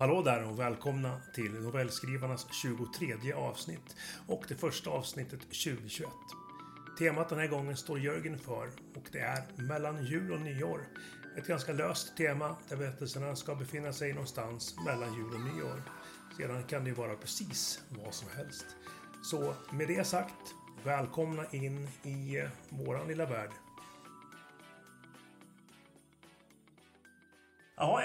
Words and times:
Hallå 0.00 0.22
där 0.22 0.44
och 0.44 0.58
välkomna 0.58 1.20
till 1.34 1.52
novellskrivarnas 1.52 2.46
23 2.52 3.32
avsnitt 3.32 3.96
och 4.26 4.44
det 4.48 4.54
första 4.54 4.90
avsnittet 4.90 5.40
2021. 5.40 6.08
Temat 6.98 7.28
den 7.28 7.38
här 7.38 7.46
gången 7.46 7.76
står 7.76 7.98
Jörgen 7.98 8.38
för 8.38 8.70
och 8.94 9.08
det 9.12 9.18
är 9.18 9.44
mellan 9.56 10.04
jul 10.04 10.32
och 10.32 10.40
nyår. 10.40 10.80
Ett 11.36 11.46
ganska 11.46 11.72
löst 11.72 12.16
tema 12.16 12.56
där 12.68 12.76
berättelserna 12.76 13.36
ska 13.36 13.54
befinna 13.54 13.92
sig 13.92 14.12
någonstans 14.12 14.76
mellan 14.86 15.14
jul 15.14 15.34
och 15.34 15.54
nyår. 15.54 15.82
Sedan 16.36 16.62
kan 16.62 16.84
det 16.84 16.90
ju 16.90 16.96
vara 16.96 17.16
precis 17.16 17.82
vad 17.88 18.14
som 18.14 18.28
helst. 18.36 18.66
Så 19.22 19.54
med 19.72 19.88
det 19.88 20.06
sagt, 20.06 20.54
välkomna 20.84 21.44
in 21.50 21.88
i 22.02 22.42
våran 22.68 23.08
lilla 23.08 23.26
värld. 23.26 23.50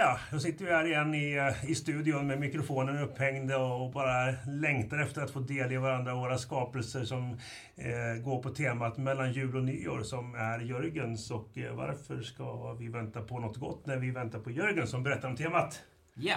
Ja, 0.04 0.20
då 0.32 0.40
sitter 0.40 0.66
vi 0.66 0.72
här 0.72 0.86
igen 0.86 1.14
i, 1.14 1.38
eh, 1.38 1.70
i 1.70 1.76
studion 1.76 2.28
med 2.28 2.40
mikrofonen 2.40 3.00
upphängd 3.00 3.52
och 3.52 3.92
bara 3.92 4.32
längtar 4.48 4.98
efter 4.98 5.22
att 5.22 5.32
få 5.32 5.40
delge 5.40 5.80
varandra 5.80 6.16
våra 6.16 6.38
skapelser 6.38 7.06
som 7.06 7.40
eh, 7.76 8.24
går 8.24 8.44
på 8.44 8.50
temat 8.50 8.98
mellan 8.98 9.34
jul 9.34 9.56
och 9.56 9.64
nyår 9.64 10.04
som 10.04 10.36
är 10.36 10.60
Jörgens. 10.60 11.32
Och 11.32 11.58
eh, 11.58 11.76
varför 11.76 12.22
ska 12.22 12.74
vi 12.74 12.88
vänta 12.88 13.22
på 13.22 13.40
något 13.40 13.58
gott 13.58 13.86
när 13.86 13.98
vi 13.98 14.12
väntar 14.12 14.40
på 14.40 14.52
Jörgen 14.52 14.88
som 14.88 15.04
berättar 15.04 15.28
om 15.28 15.36
temat? 15.36 15.82
Ja. 16.14 16.36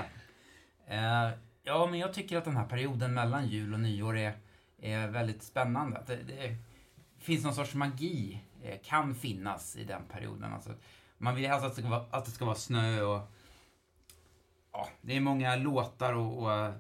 Yeah. 0.89 1.29
Uh, 1.29 1.39
ja, 1.63 1.87
men 1.91 1.99
jag 1.99 2.13
tycker 2.13 2.39
att 2.39 2.45
den 2.45 2.57
här 2.57 2.67
perioden 2.67 3.15
mellan 3.15 3.49
jul 3.49 3.75
och 3.75 3.81
nyår 3.81 4.17
är, 4.17 4.33
är 4.83 5.09
väldigt 5.09 5.43
spännande. 5.43 6.03
Det, 6.07 6.17
det 6.17 6.57
finns 7.21 7.45
någon 7.45 7.55
sorts 7.55 7.75
magi, 7.75 8.43
eh, 8.63 8.79
kan 8.85 9.15
finnas 9.15 9.77
i 9.77 9.85
den 9.85 10.03
perioden. 10.13 10.53
Alltså, 10.53 10.71
man 11.19 11.35
vill 11.35 11.47
helst 11.47 11.65
att 11.65 11.77
det 11.77 11.83
ska 11.83 11.91
vara, 11.91 12.05
att 12.11 12.25
det 12.25 12.31
ska 12.31 12.45
vara 12.45 12.57
snö 12.57 13.03
och... 13.03 13.33
Ja, 14.77 14.89
det 15.01 15.17
är 15.17 15.21
många 15.21 15.57
låtar 15.57 16.13
och, 16.13 16.43
och 16.43 16.53
eh, 16.53 16.75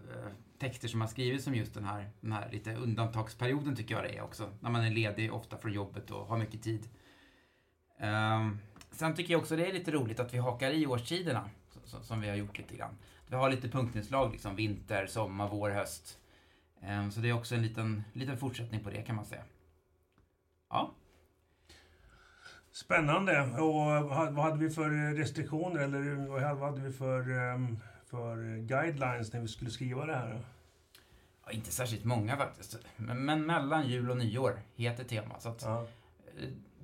texter 0.58 0.88
som 0.88 1.00
har 1.00 1.08
skrivits 1.08 1.46
om 1.46 1.54
just 1.54 1.74
den 1.74 1.84
här, 1.84 2.10
den 2.20 2.32
här 2.32 2.50
lite 2.52 2.74
undantagsperioden 2.74 3.76
tycker 3.76 3.94
jag 3.94 4.04
det 4.04 4.16
är 4.16 4.22
också. 4.22 4.50
När 4.60 4.70
man 4.70 4.84
är 4.84 4.90
ledig 4.90 5.34
ofta 5.34 5.58
från 5.58 5.72
jobbet 5.72 6.10
och 6.10 6.26
har 6.26 6.38
mycket 6.38 6.62
tid. 6.62 6.88
Um, 8.00 8.58
sen 8.90 9.14
tycker 9.14 9.32
jag 9.32 9.40
också 9.40 9.56
det 9.56 9.66
är 9.66 9.72
lite 9.72 9.90
roligt 9.90 10.20
att 10.20 10.34
vi 10.34 10.38
hakar 10.38 10.70
i 10.70 10.86
årstiderna, 10.86 11.50
så, 11.84 12.02
som 12.02 12.20
vi 12.20 12.28
har 12.28 12.36
gjort 12.36 12.58
lite 12.58 12.76
grann. 12.76 12.98
Vi 13.26 13.36
har 13.36 13.50
lite 13.50 13.68
punktinslag, 13.68 14.32
liksom 14.32 14.56
vinter, 14.56 15.06
sommar, 15.06 15.48
vår, 15.48 15.70
höst. 15.70 16.18
Um, 16.82 17.10
så 17.10 17.20
det 17.20 17.28
är 17.28 17.32
också 17.32 17.54
en 17.54 17.62
liten, 17.62 18.04
liten 18.12 18.38
fortsättning 18.38 18.80
på 18.80 18.90
det 18.90 19.02
kan 19.02 19.16
man 19.16 19.24
säga. 19.24 19.42
Ja. 20.70 20.94
Spännande. 22.76 23.42
Och 23.42 23.74
vad 24.34 24.38
hade 24.38 24.58
vi 24.58 24.70
för 24.70 25.14
restriktioner 25.14 25.80
eller 25.80 26.26
vad 26.26 26.42
hade 26.42 26.80
vi 26.80 26.92
för, 26.92 27.30
ehm, 27.30 27.78
för 28.06 28.56
guidelines 28.56 29.32
när 29.32 29.40
vi 29.40 29.48
skulle 29.48 29.70
skriva 29.70 30.06
det 30.06 30.14
här? 30.14 30.40
Ja, 31.44 31.52
inte 31.52 31.70
särskilt 31.70 32.04
många 32.04 32.36
faktiskt. 32.36 32.78
Men, 32.96 33.24
men 33.24 33.46
mellan 33.46 33.88
jul 33.88 34.10
och 34.10 34.16
nyår 34.16 34.60
heter 34.74 35.04
tema. 35.04 35.40
Så 35.40 35.48
att, 35.48 35.62
ja. 35.62 35.86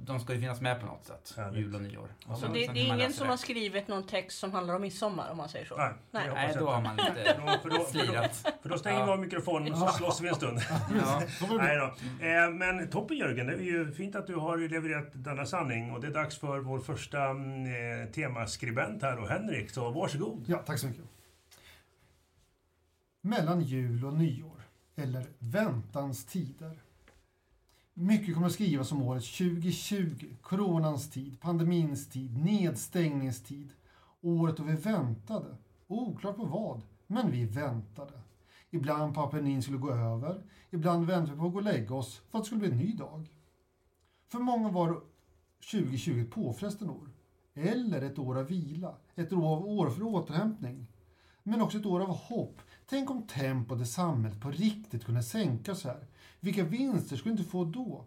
De 0.06 0.20
ska 0.20 0.34
ju 0.34 0.40
finnas 0.40 0.60
med 0.60 0.80
på 0.80 0.86
något 0.86 1.04
sätt. 1.04 1.34
Härligt. 1.36 1.60
Jul 1.60 1.74
och 1.74 1.82
nyår. 1.82 2.08
Och 2.26 2.38
så, 2.38 2.46
så 2.46 2.52
det, 2.52 2.66
det 2.72 2.80
är 2.80 2.94
ingen 2.94 3.12
som 3.12 3.26
det. 3.26 3.32
har 3.32 3.36
skrivit 3.36 3.88
någon 3.88 4.06
text 4.06 4.38
som 4.38 4.52
handlar 4.52 4.74
om 4.74 4.82
midsommar 4.82 5.30
om 5.30 5.36
man 5.36 5.48
säger 5.48 5.66
så? 5.66 5.76
Nej, 5.76 5.92
Nej. 6.10 6.30
Nej 6.34 6.54
då 6.58 6.70
har 6.70 6.80
man 6.80 6.96
lite 6.96 7.58
för 7.62 7.70
då, 7.70 7.84
slirat. 7.84 8.36
För 8.36 8.50
då, 8.50 8.56
för 8.62 8.68
då 8.68 8.78
stänger 8.78 8.98
ja. 8.98 9.06
vi 9.06 9.12
av 9.12 9.18
mikrofonen 9.18 9.72
och 9.72 9.78
så 9.78 9.88
slåss 9.88 10.20
vi 10.20 10.28
en 10.28 10.34
stund. 10.34 10.60
Ja. 11.00 11.22
Nej 11.56 11.76
då. 11.76 11.84
Eh, 12.26 12.50
men 12.50 12.90
toppen 12.90 13.16
Jörgen, 13.16 13.46
det 13.46 13.52
är 13.52 13.58
ju 13.58 13.92
fint 13.92 14.16
att 14.16 14.26
du 14.26 14.34
har 14.34 14.58
levererat 14.58 15.10
denna 15.12 15.46
sanning 15.46 15.92
och 15.92 16.00
det 16.00 16.06
är 16.06 16.12
dags 16.12 16.38
för 16.38 16.58
vår 16.58 16.78
första 16.78 17.24
mm, 17.24 18.02
eh, 18.02 18.08
temaskribent 18.08 19.02
här 19.02 19.18
och 19.18 19.28
Henrik, 19.28 19.70
så 19.70 19.90
varsågod. 19.90 20.44
Ja, 20.48 20.58
tack 20.58 20.78
så 20.78 20.86
mycket. 20.86 21.04
Mellan 23.20 23.60
jul 23.60 24.04
och 24.04 24.12
nyår, 24.12 24.62
eller 24.96 25.26
väntans 25.38 26.24
tider 26.24 26.81
mycket 27.94 28.34
kommer 28.34 28.46
att 28.46 28.52
skrivas 28.52 28.92
om 28.92 29.02
året 29.02 29.24
2020, 29.24 30.36
coronans 30.42 31.10
tid, 31.10 31.40
pandemins 31.40 32.08
tid, 32.08 32.38
nedstängningstid. 32.38 33.72
Året 34.20 34.56
då 34.56 34.62
vi 34.62 34.74
väntade. 34.74 35.56
Oklart 35.86 36.36
på 36.36 36.44
vad, 36.44 36.82
men 37.06 37.30
vi 37.30 37.44
väntade. 37.44 38.12
Ibland 38.70 39.14
på 39.14 39.22
att 39.22 39.30
pandemin 39.30 39.62
skulle 39.62 39.78
gå 39.78 39.90
över, 39.90 40.42
ibland 40.70 41.06
väntade 41.06 41.32
vi 41.32 41.38
på 41.38 41.46
att 41.46 41.52
gå 41.52 41.58
och 41.58 41.64
lägga 41.64 41.94
oss 41.94 42.22
för 42.30 42.38
att 42.38 42.44
det 42.44 42.46
skulle 42.46 42.60
bli 42.60 42.70
en 42.70 42.78
ny 42.78 42.92
dag. 42.92 43.34
För 44.28 44.38
många 44.38 44.68
var 44.68 45.00
2020 45.70 46.20
ett 46.20 46.30
påfrestande 46.30 46.92
år. 46.92 47.10
Eller 47.54 48.02
ett 48.02 48.18
år 48.18 48.38
av 48.38 48.46
vila, 48.46 48.94
ett 49.14 49.32
år 49.32 49.90
för 49.90 50.02
återhämtning. 50.02 50.86
Men 51.42 51.62
också 51.62 51.78
ett 51.78 51.86
år 51.86 52.00
av 52.00 52.16
hopp. 52.16 52.60
Tänk 52.86 53.10
om 53.10 53.26
tempot 53.26 53.80
i 53.80 53.86
samhället 53.86 54.40
på 54.40 54.50
riktigt 54.50 55.04
kunde 55.04 55.22
sänkas 55.22 55.84
här. 55.84 56.06
Vilka 56.44 56.64
vinster 56.64 57.16
skulle 57.16 57.34
du 57.34 57.38
inte 57.38 57.50
få 57.50 57.64
då? 57.64 58.04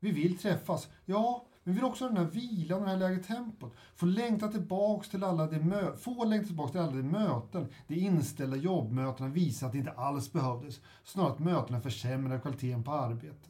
Vi 0.00 0.10
vill 0.10 0.38
träffas, 0.38 0.88
ja, 1.04 1.46
men 1.64 1.74
vi 1.74 1.80
vill 1.80 1.90
också 1.90 2.04
ha 2.04 2.08
den 2.08 2.24
här 2.24 2.32
vilan 2.32 2.78
och 2.78 2.84
det 2.84 2.90
här 2.90 2.98
lägre 2.98 3.22
tempot. 3.22 3.74
Få 3.96 4.06
längta 4.06 4.48
tillbaks 4.48 5.08
till 5.08 5.24
alla 5.24 5.46
de 5.46 5.58
mö 5.58 5.96
få 5.96 6.24
längta 6.24 6.46
tillbaks 6.46 6.72
till 6.72 6.80
alla 6.80 6.92
de 6.92 7.02
möten. 7.02 7.68
De 7.86 7.94
inställda 7.94 8.56
jobbmötena 8.56 9.28
visar 9.28 9.66
att 9.66 9.72
det 9.72 9.78
inte 9.78 9.90
alls 9.90 10.32
behövdes. 10.32 10.80
Snarare 11.04 11.32
att 11.32 11.38
mötena 11.38 11.80
försämrade 11.80 12.40
kvaliteten 12.40 12.84
på 12.84 12.92
arbetet. 12.92 13.48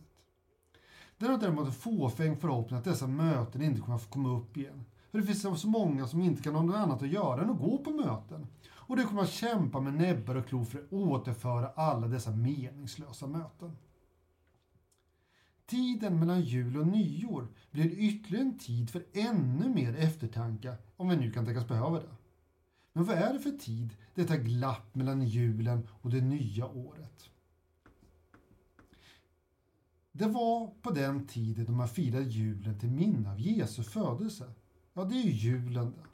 Det 1.18 1.26
är 1.26 1.38
däremot 1.38 1.66
en 1.66 1.72
fåfäng 1.72 2.36
förhoppning 2.36 2.78
att 2.78 2.84
dessa 2.84 3.06
möten 3.06 3.62
inte 3.62 3.80
kommer 3.80 3.96
att 3.96 4.10
komma 4.10 4.38
upp 4.38 4.56
igen. 4.56 4.84
För 5.10 5.18
det 5.18 5.24
finns 5.24 5.60
så 5.60 5.68
många 5.68 6.06
som 6.06 6.22
inte 6.22 6.42
kan 6.42 6.54
ha 6.54 6.62
något 6.62 6.76
annat 6.76 7.02
att 7.02 7.08
göra 7.08 7.42
än 7.42 7.50
att 7.50 7.58
gå 7.58 7.78
på 7.78 7.90
möten. 7.90 8.46
Och 8.86 8.96
du 8.96 9.06
kommer 9.06 9.22
att 9.22 9.30
kämpa 9.30 9.80
med 9.80 9.94
näbbar 9.94 10.34
och 10.34 10.46
klor 10.46 10.64
för 10.64 10.78
att 10.78 10.92
återföra 10.92 11.68
alla 11.68 12.06
dessa 12.06 12.30
meningslösa 12.30 13.26
möten. 13.26 13.76
Tiden 15.66 16.18
mellan 16.18 16.40
jul 16.40 16.76
och 16.76 16.86
nyår 16.86 17.48
blir 17.70 17.98
ytterligare 17.98 18.44
en 18.44 18.58
tid 18.58 18.90
för 18.90 19.04
ännu 19.12 19.68
mer 19.68 19.96
eftertanke, 19.96 20.76
om 20.96 21.08
vi 21.08 21.16
nu 21.16 21.32
kan 21.32 21.46
tänkas 21.46 21.68
behöva 21.68 22.00
det. 22.00 22.16
Men 22.92 23.04
vad 23.04 23.16
är 23.16 23.32
det 23.32 23.40
för 23.40 23.50
tid, 23.50 23.96
detta 24.14 24.36
glapp 24.36 24.94
mellan 24.94 25.24
julen 25.24 25.88
och 25.90 26.10
det 26.10 26.20
nya 26.20 26.66
året? 26.66 27.30
Det 30.12 30.26
var 30.26 30.66
på 30.66 30.90
den 30.90 31.26
tiden 31.26 31.64
då 31.64 31.72
man 31.72 31.88
firade 31.88 32.24
julen 32.24 32.78
till 32.78 32.90
minne 32.90 33.30
av 33.30 33.40
Jesu 33.40 33.82
födelse. 33.82 34.52
Ja, 34.92 35.04
det 35.04 35.14
är 35.14 35.22
ju 35.22 35.30
julen 35.30 35.90
det. 35.90 36.13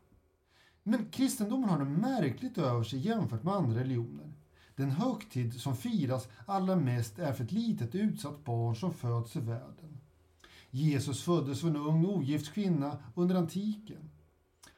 Men 0.82 1.10
kristendomen 1.10 1.70
har 1.70 1.78
något 1.78 1.98
märkligt 1.98 2.58
över 2.58 2.84
sig 2.84 2.98
jämfört 2.98 3.42
med 3.42 3.54
andra 3.54 3.80
religioner. 3.80 4.32
Den 4.76 4.91
högtid 4.91 5.60
som 5.60 5.76
firas 5.76 6.28
allra 6.46 6.76
mest 6.76 7.18
är 7.18 7.32
för 7.32 7.44
ett 7.44 7.52
litet 7.52 7.94
utsatt 7.94 8.44
barn 8.44 8.76
som 8.76 8.94
föds 8.94 9.36
i 9.36 9.41
världen. 9.41 9.98
Jesus 10.70 11.22
föddes 11.22 11.60
för 11.60 11.68
en 11.68 11.76
ung 11.76 12.06
ogift 12.06 12.52
kvinna 12.54 12.98
under 13.14 13.34
antiken. 13.34 14.10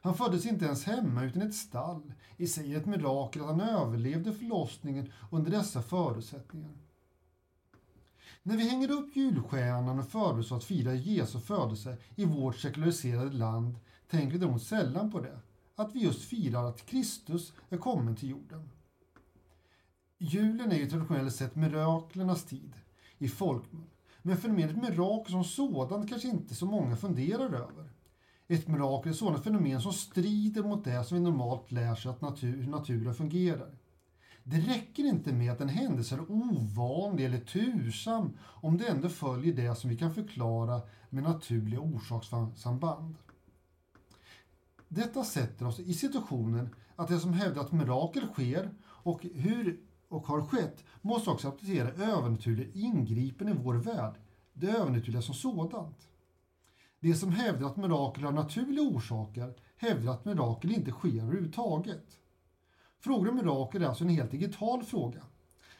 Han 0.00 0.14
föddes 0.14 0.46
inte 0.46 0.64
ens 0.64 0.84
hemma 0.84 1.24
utan 1.24 1.42
i 1.42 1.46
ett 1.46 1.54
stall. 1.54 2.12
I 2.36 2.46
sig 2.46 2.74
ett 2.74 2.86
mirakel 2.86 3.42
att 3.42 3.48
han 3.48 3.60
överlevde 3.60 4.32
förlossningen 4.32 5.12
under 5.30 5.50
dessa 5.50 5.82
förutsättningar. 5.82 6.70
När 8.42 8.56
vi 8.56 8.68
hänger 8.68 8.90
upp 8.90 9.16
julstjärnan 9.16 9.98
och 9.98 10.08
förbereder 10.08 10.40
oss 10.40 10.52
att 10.52 10.64
fira 10.64 10.94
Jesu 10.94 11.40
födelse 11.40 11.96
i 12.14 12.24
vårt 12.24 12.56
sekulariserade 12.56 13.36
land 13.36 13.78
tänker 14.10 14.32
vi 14.32 14.38
däremot 14.38 14.62
sällan 14.62 15.10
på 15.10 15.20
det 15.20 15.38
att 15.76 15.94
vi 15.94 16.00
just 16.00 16.22
firar 16.22 16.64
att 16.64 16.86
Kristus 16.86 17.52
är 17.70 17.78
kommen 17.78 18.16
till 18.16 18.30
jorden. 18.30 18.70
Julen 20.18 20.72
är 20.72 20.76
ju 20.76 20.90
traditionellt 20.90 21.34
sett 21.34 21.56
miraklernas 21.56 22.44
tid 22.44 22.72
i 23.18 23.28
folkmun. 23.28 23.84
Men 24.22 24.36
fenomenet 24.36 24.76
mirakel 24.76 25.32
som 25.32 25.44
sådant 25.44 26.08
kanske 26.08 26.28
inte 26.28 26.54
så 26.54 26.66
många 26.66 26.96
funderar 26.96 27.54
över. 27.54 27.90
Ett 28.48 28.68
mirakel 28.68 29.12
är 29.12 29.16
sådant 29.16 29.44
fenomen 29.44 29.80
som 29.80 29.92
strider 29.92 30.62
mot 30.62 30.84
det 30.84 31.04
som 31.04 31.16
vi 31.16 31.22
normalt 31.22 31.72
lär 31.72 31.94
sig 31.94 32.10
att 32.10 32.20
natur, 32.20 32.62
hur 32.62 32.70
naturen 32.70 33.14
fungerar. 33.14 33.78
Det 34.44 34.56
räcker 34.56 35.04
inte 35.04 35.32
med 35.32 35.52
att 35.52 35.60
en 35.60 35.68
händelse 35.68 36.14
är 36.14 36.30
ovanlig 36.30 37.24
eller 37.24 37.40
tursam 37.40 38.30
om 38.40 38.78
det 38.78 38.88
ändå 38.88 39.08
följer 39.08 39.54
det 39.54 39.74
som 39.74 39.90
vi 39.90 39.96
kan 39.96 40.14
förklara 40.14 40.80
med 41.10 41.22
naturliga 41.22 41.80
orsakssamband. 41.80 43.14
Detta 44.94 45.24
sätter 45.24 45.66
oss 45.66 45.80
i 45.80 45.94
situationen 45.94 46.74
att 46.96 47.08
det 47.08 47.18
som 47.18 47.32
hävdar 47.32 47.62
att 47.62 47.72
mirakel 47.72 48.26
sker 48.26 48.70
och 48.84 49.22
hur 49.22 49.80
och 50.08 50.26
har 50.26 50.42
skett 50.42 50.84
måste 51.00 51.30
också 51.30 51.48
applicera 51.48 51.88
övernaturliga 51.88 52.68
ingripen 52.74 53.48
i 53.48 53.52
vår 53.52 53.74
värld, 53.74 54.14
det 54.52 54.70
övernaturliga 54.70 55.22
som 55.22 55.34
sådant. 55.34 56.08
Det 57.00 57.14
som 57.14 57.32
hävdar 57.32 57.66
att 57.66 57.76
mirakel 57.76 58.24
har 58.24 58.32
naturliga 58.32 58.82
orsaker 58.82 59.54
hävdar 59.76 60.12
att 60.12 60.24
mirakel 60.24 60.72
inte 60.72 60.90
sker 60.90 61.22
överhuvudtaget. 61.22 62.18
Frågan 62.98 63.28
om 63.28 63.36
mirakel 63.36 63.82
är 63.82 63.86
alltså 63.86 64.04
en 64.04 64.10
helt 64.10 64.30
digital 64.30 64.82
fråga. 64.82 65.22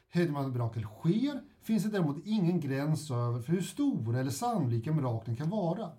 Hävdar 0.09 0.33
man 0.33 0.47
att 0.47 0.53
mirakel 0.53 0.85
sker 0.85 1.43
finns 1.63 1.83
det 1.85 1.91
däremot 1.91 2.27
ingen 2.27 2.61
gräns 2.61 3.11
över 3.11 3.43
för 3.43 3.53
hur 3.53 3.63
stora 3.63 4.21
eller 4.21 4.31
sannolika 4.31 4.93
miraklen 4.93 5.37
kan 5.37 5.51
vara. 5.51 5.91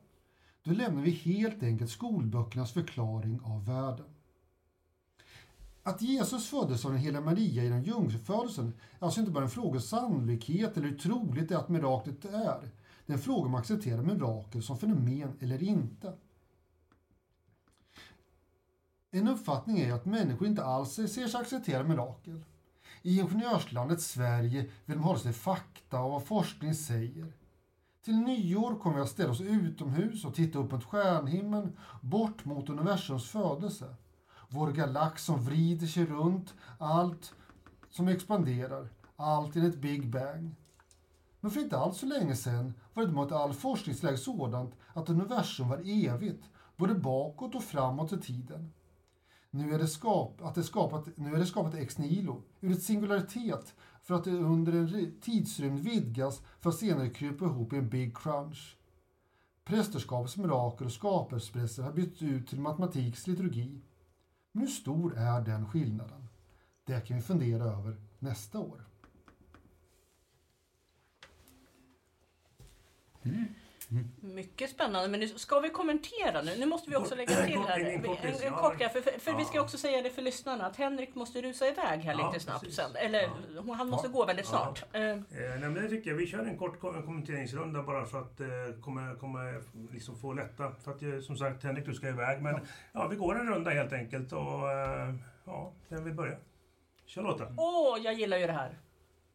Då 0.64 0.72
lämnar 0.72 1.02
vi 1.02 1.12
helt 1.12 1.64
enkelt 1.64 1.92
skolböckernas 1.92 2.72
förklaring 2.72 3.40
av 3.44 3.66
världen. 3.66 4.06
Att 5.84 6.02
Jesus 6.02 6.50
föddes 6.50 6.86
av 6.86 6.92
den 6.92 7.00
heliga 7.00 7.22
Maria 7.22 7.64
genom 7.64 7.84
jungfrufödelsen 7.84 8.74
är 9.00 9.06
alltså 9.06 9.20
inte 9.20 9.32
bara 9.32 9.44
en 9.44 9.50
fråga 9.50 9.76
om 9.76 9.82
sannolikhet 9.82 10.78
eller 10.78 10.88
hur 10.88 10.98
troligt 10.98 11.50
det 11.50 11.56
är 11.56 11.60
att 11.60 11.70
miraklet 11.70 12.26
är. 12.26 12.70
Det 13.06 13.14
är 13.14 13.18
en 13.18 13.20
fråga 13.20 13.48
om 13.48 13.56
att 13.56 13.62
acceptera 13.62 14.02
mirakel 14.02 14.64
som 14.64 14.78
fenomen 14.78 15.38
eller 15.40 15.64
inte. 15.64 16.14
En 19.12 19.28
uppfattning 19.28 19.80
är 19.80 19.94
att 19.94 20.06
människor 20.06 20.48
inte 20.48 20.64
alls 20.64 20.94
ser 20.94 21.08
sig 21.08 21.42
acceptera 21.42 21.84
mirakel. 21.84 22.44
I 23.02 23.20
ingenjörslandet 23.20 24.02
Sverige 24.02 24.62
vill 24.86 24.98
de 24.98 25.04
hålla 25.04 25.20
sig 25.20 25.32
till 25.32 25.42
fakta 25.42 26.00
och 26.02 26.12
vad 26.12 26.28
forskning 26.28 26.76
säger. 26.76 27.34
Till 28.04 28.18
nyår 28.18 28.76
kommer 28.76 28.96
vi 28.96 29.02
att 29.02 29.10
ställa 29.10 29.32
oss 29.32 29.42
utomhus 29.42 30.26
och 30.26 30.36
titta 30.36 30.60
upp 30.60 30.72
mot 30.72 30.84
stjärnhimlen, 30.84 31.78
bort 32.02 32.46
mot 32.46 32.70
universums 32.70 33.30
födelse. 33.30 33.96
Vår 34.50 34.72
galax 34.72 35.24
som 35.24 35.42
vrider 35.42 35.88
sig 35.88 36.06
runt, 36.06 36.54
allt 36.78 37.34
som 37.90 38.08
expanderar, 38.08 38.90
allt 39.16 39.56
enligt 39.56 39.82
Big 39.82 40.10
Bang. 40.10 40.56
Men 41.40 41.52
för 41.52 41.62
inte 41.62 41.78
alls 41.78 41.98
så 41.98 42.06
länge 42.06 42.36
sedan 42.36 42.74
var 42.94 43.06
det 43.06 43.12
mot 43.12 43.32
all 43.32 43.54
forskningsläge 43.54 44.18
sådant 44.18 44.76
att 44.94 45.10
universum 45.10 45.70
var 45.70 45.82
evigt, 45.86 46.44
både 46.78 46.96
bakåt 46.96 47.56
och 47.56 47.64
framåt 47.64 48.14
i 48.14 48.18
tiden. 48.18 48.74
Nu 49.50 49.74
är 49.74 49.80
det, 49.80 49.88
skap, 49.88 50.42
att 50.42 50.56
det 50.56 50.64
skapat, 50.64 51.18
nu 51.18 51.36
är 51.36 51.40
det 51.40 51.46
skapat 51.46 51.76
ex 51.76 51.98
nihilo, 51.98 52.42
ur 52.62 52.72
ett 52.72 52.84
singularitet, 52.84 53.74
för 54.04 54.14
att 54.14 54.24
det 54.24 54.32
under 54.32 54.74
en 54.74 55.20
tidsrymd 55.22 55.80
vidgas 55.80 56.42
för 56.60 56.70
att 56.70 56.76
senare 56.76 57.10
krypa 57.10 57.46
ihop 57.46 57.74
i 57.74 57.78
en 57.78 57.90
big 57.90 58.18
crunch. 58.18 58.78
Prästerskapets 59.64 60.38
mirakel 60.38 60.88
och 60.88 60.94
skapelseberättelser 60.94 61.84
har 61.84 61.94
bytts 61.94 62.22
ut 62.22 62.48
till 62.48 62.60
matematiks 62.60 63.28
liturgi. 63.28 63.82
Men 64.52 64.62
hur 64.62 64.70
stor 64.70 65.18
är 65.18 65.42
den 65.42 65.70
skillnaden? 65.70 66.28
Det 66.84 67.08
kan 67.08 67.18
vi 67.18 67.24
fundera 67.24 67.64
över 67.64 67.96
nästa 68.20 68.60
år. 68.60 68.86
Mm. 73.22 73.46
Mycket 74.22 74.70
spännande, 74.70 75.10
men 75.10 75.20
nu 75.20 75.28
ska 75.28 75.60
vi 75.60 75.70
kommentera 75.70 76.42
nu? 76.42 76.56
Nu 76.60 76.66
måste 76.66 76.90
vi 76.90 76.96
också 76.96 77.16
lägga 77.16 77.46
till 77.46 77.60
här. 77.60 77.80
En, 77.80 77.88
en, 77.88 78.54
kort 78.54 78.78
för, 78.78 79.02
för, 79.02 79.20
för 79.20 79.32
ja. 79.32 79.38
vi 79.38 79.46
ska 79.46 79.62
också 79.62 79.78
säga 79.78 80.02
det 80.02 80.10
för 80.10 80.22
lyssnarna 80.22 80.66
att 80.66 80.76
Henrik 80.76 81.16
måste 81.16 81.42
rusa 81.42 81.68
iväg 81.68 82.00
här 82.00 82.16
ja, 82.20 82.28
lite 82.28 82.40
snabbt 82.44 82.60
precis. 82.60 82.76
sen. 82.76 82.96
Eller 82.96 83.30
ja. 83.68 83.74
han 83.74 83.90
måste 83.90 84.08
gå 84.08 84.26
väldigt 84.26 84.46
snart. 84.46 84.86
Ja. 84.92 85.00
Eh, 85.00 85.18
nej, 85.38 85.60
men 85.60 85.74
det 85.74 85.90
tycker 85.90 86.10
jag. 86.10 86.18
Vi 86.18 86.28
kör 86.28 86.40
en 86.40 86.58
kort 86.58 86.80
kommenteringsrunda 86.80 87.84
bara 87.84 88.06
för 88.06 88.20
att 88.20 88.40
eh, 88.40 88.48
komma, 88.82 89.16
komma, 89.20 89.40
liksom 89.92 90.20
få 90.20 90.34
lätta. 90.34 90.72
För 90.84 90.92
att 90.92 91.02
eh, 91.02 91.20
som 91.20 91.38
sagt, 91.38 91.64
Henrik 91.64 91.86
du 91.86 91.94
ska 91.94 92.08
iväg. 92.08 92.42
Men 92.42 92.60
ja. 92.92 93.08
vi 93.08 93.16
går 93.16 93.40
en 93.40 93.48
runda 93.48 93.72
helt 93.72 93.94
enkelt 93.94 94.34
och 94.34 94.72
eh, 94.72 95.16
ja, 95.46 95.74
vem 95.90 96.04
vill 96.04 96.14
börja? 96.14 96.38
Kör 97.06 97.22
låten. 97.22 97.56
Åh, 97.58 98.00
jag 98.04 98.14
gillar 98.14 98.38
ju 98.38 98.48
det 98.48 98.54
här. 98.54 98.78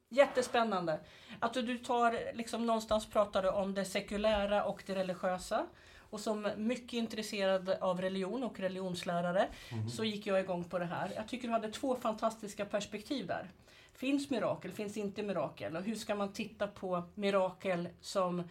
Jättespännande. 0.09 1.01
Att 1.41 1.55
du 1.55 1.79
tar, 1.79 2.35
liksom 2.35 2.67
någonstans 2.67 3.07
pratade 3.07 3.51
om 3.51 3.75
det 3.75 3.85
sekulära 3.85 4.65
och 4.65 4.83
det 4.87 4.95
religiösa. 4.95 5.67
Och 6.11 6.21
som 6.21 6.51
mycket 6.57 6.93
intresserad 6.93 7.69
av 7.69 8.01
religion 8.01 8.43
och 8.43 8.61
religionslärare 8.61 9.49
mm. 9.73 9.89
så 9.89 10.05
gick 10.05 10.27
jag 10.27 10.41
igång 10.41 10.65
på 10.65 10.79
det 10.79 10.85
här. 10.85 11.13
Jag 11.17 11.29
tycker 11.29 11.49
du 11.49 11.53
hade 11.53 11.71
två 11.71 11.97
fantastiska 11.97 12.65
perspektiv 12.65 13.27
där. 13.27 13.51
Finns 13.93 14.31
mirakel, 14.31 14.73
finns 14.73 14.97
inte 14.97 15.23
mirakel? 15.23 15.77
Och 15.77 15.83
hur 15.83 15.95
ska 15.95 16.15
man 16.15 16.33
titta 16.33 16.67
på 16.67 17.03
mirakel 17.15 17.89
som 18.01 18.43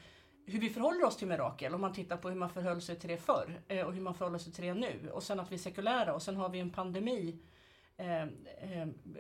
hur 0.45 0.59
vi 0.59 0.69
förhåller 0.69 1.06
oss 1.06 1.18
till 1.18 1.27
mirakel 1.27 1.75
om 1.75 1.81
man 1.81 1.94
tittar 1.94 2.18
på 2.18 2.30
hur 2.30 2.36
man 2.36 2.50
förhöll 2.50 2.81
sig 2.81 3.00
till 3.00 3.09
det 3.09 3.18
förr 3.18 3.62
eh, 3.68 3.86
och 3.86 3.94
hur 3.94 4.01
man 4.01 4.15
förhåller 4.15 4.39
sig 4.39 4.54
till 4.54 4.65
det 4.65 4.74
nu. 4.74 5.09
Och 5.13 5.24
sen 5.24 5.39
att 5.39 5.51
vi 5.51 5.56
är 5.56 5.59
sekulära 5.59 6.13
och 6.13 6.21
sen 6.21 6.36
har 6.36 6.50
vi 6.50 6.59
en 6.59 6.69
pandemi 6.69 7.39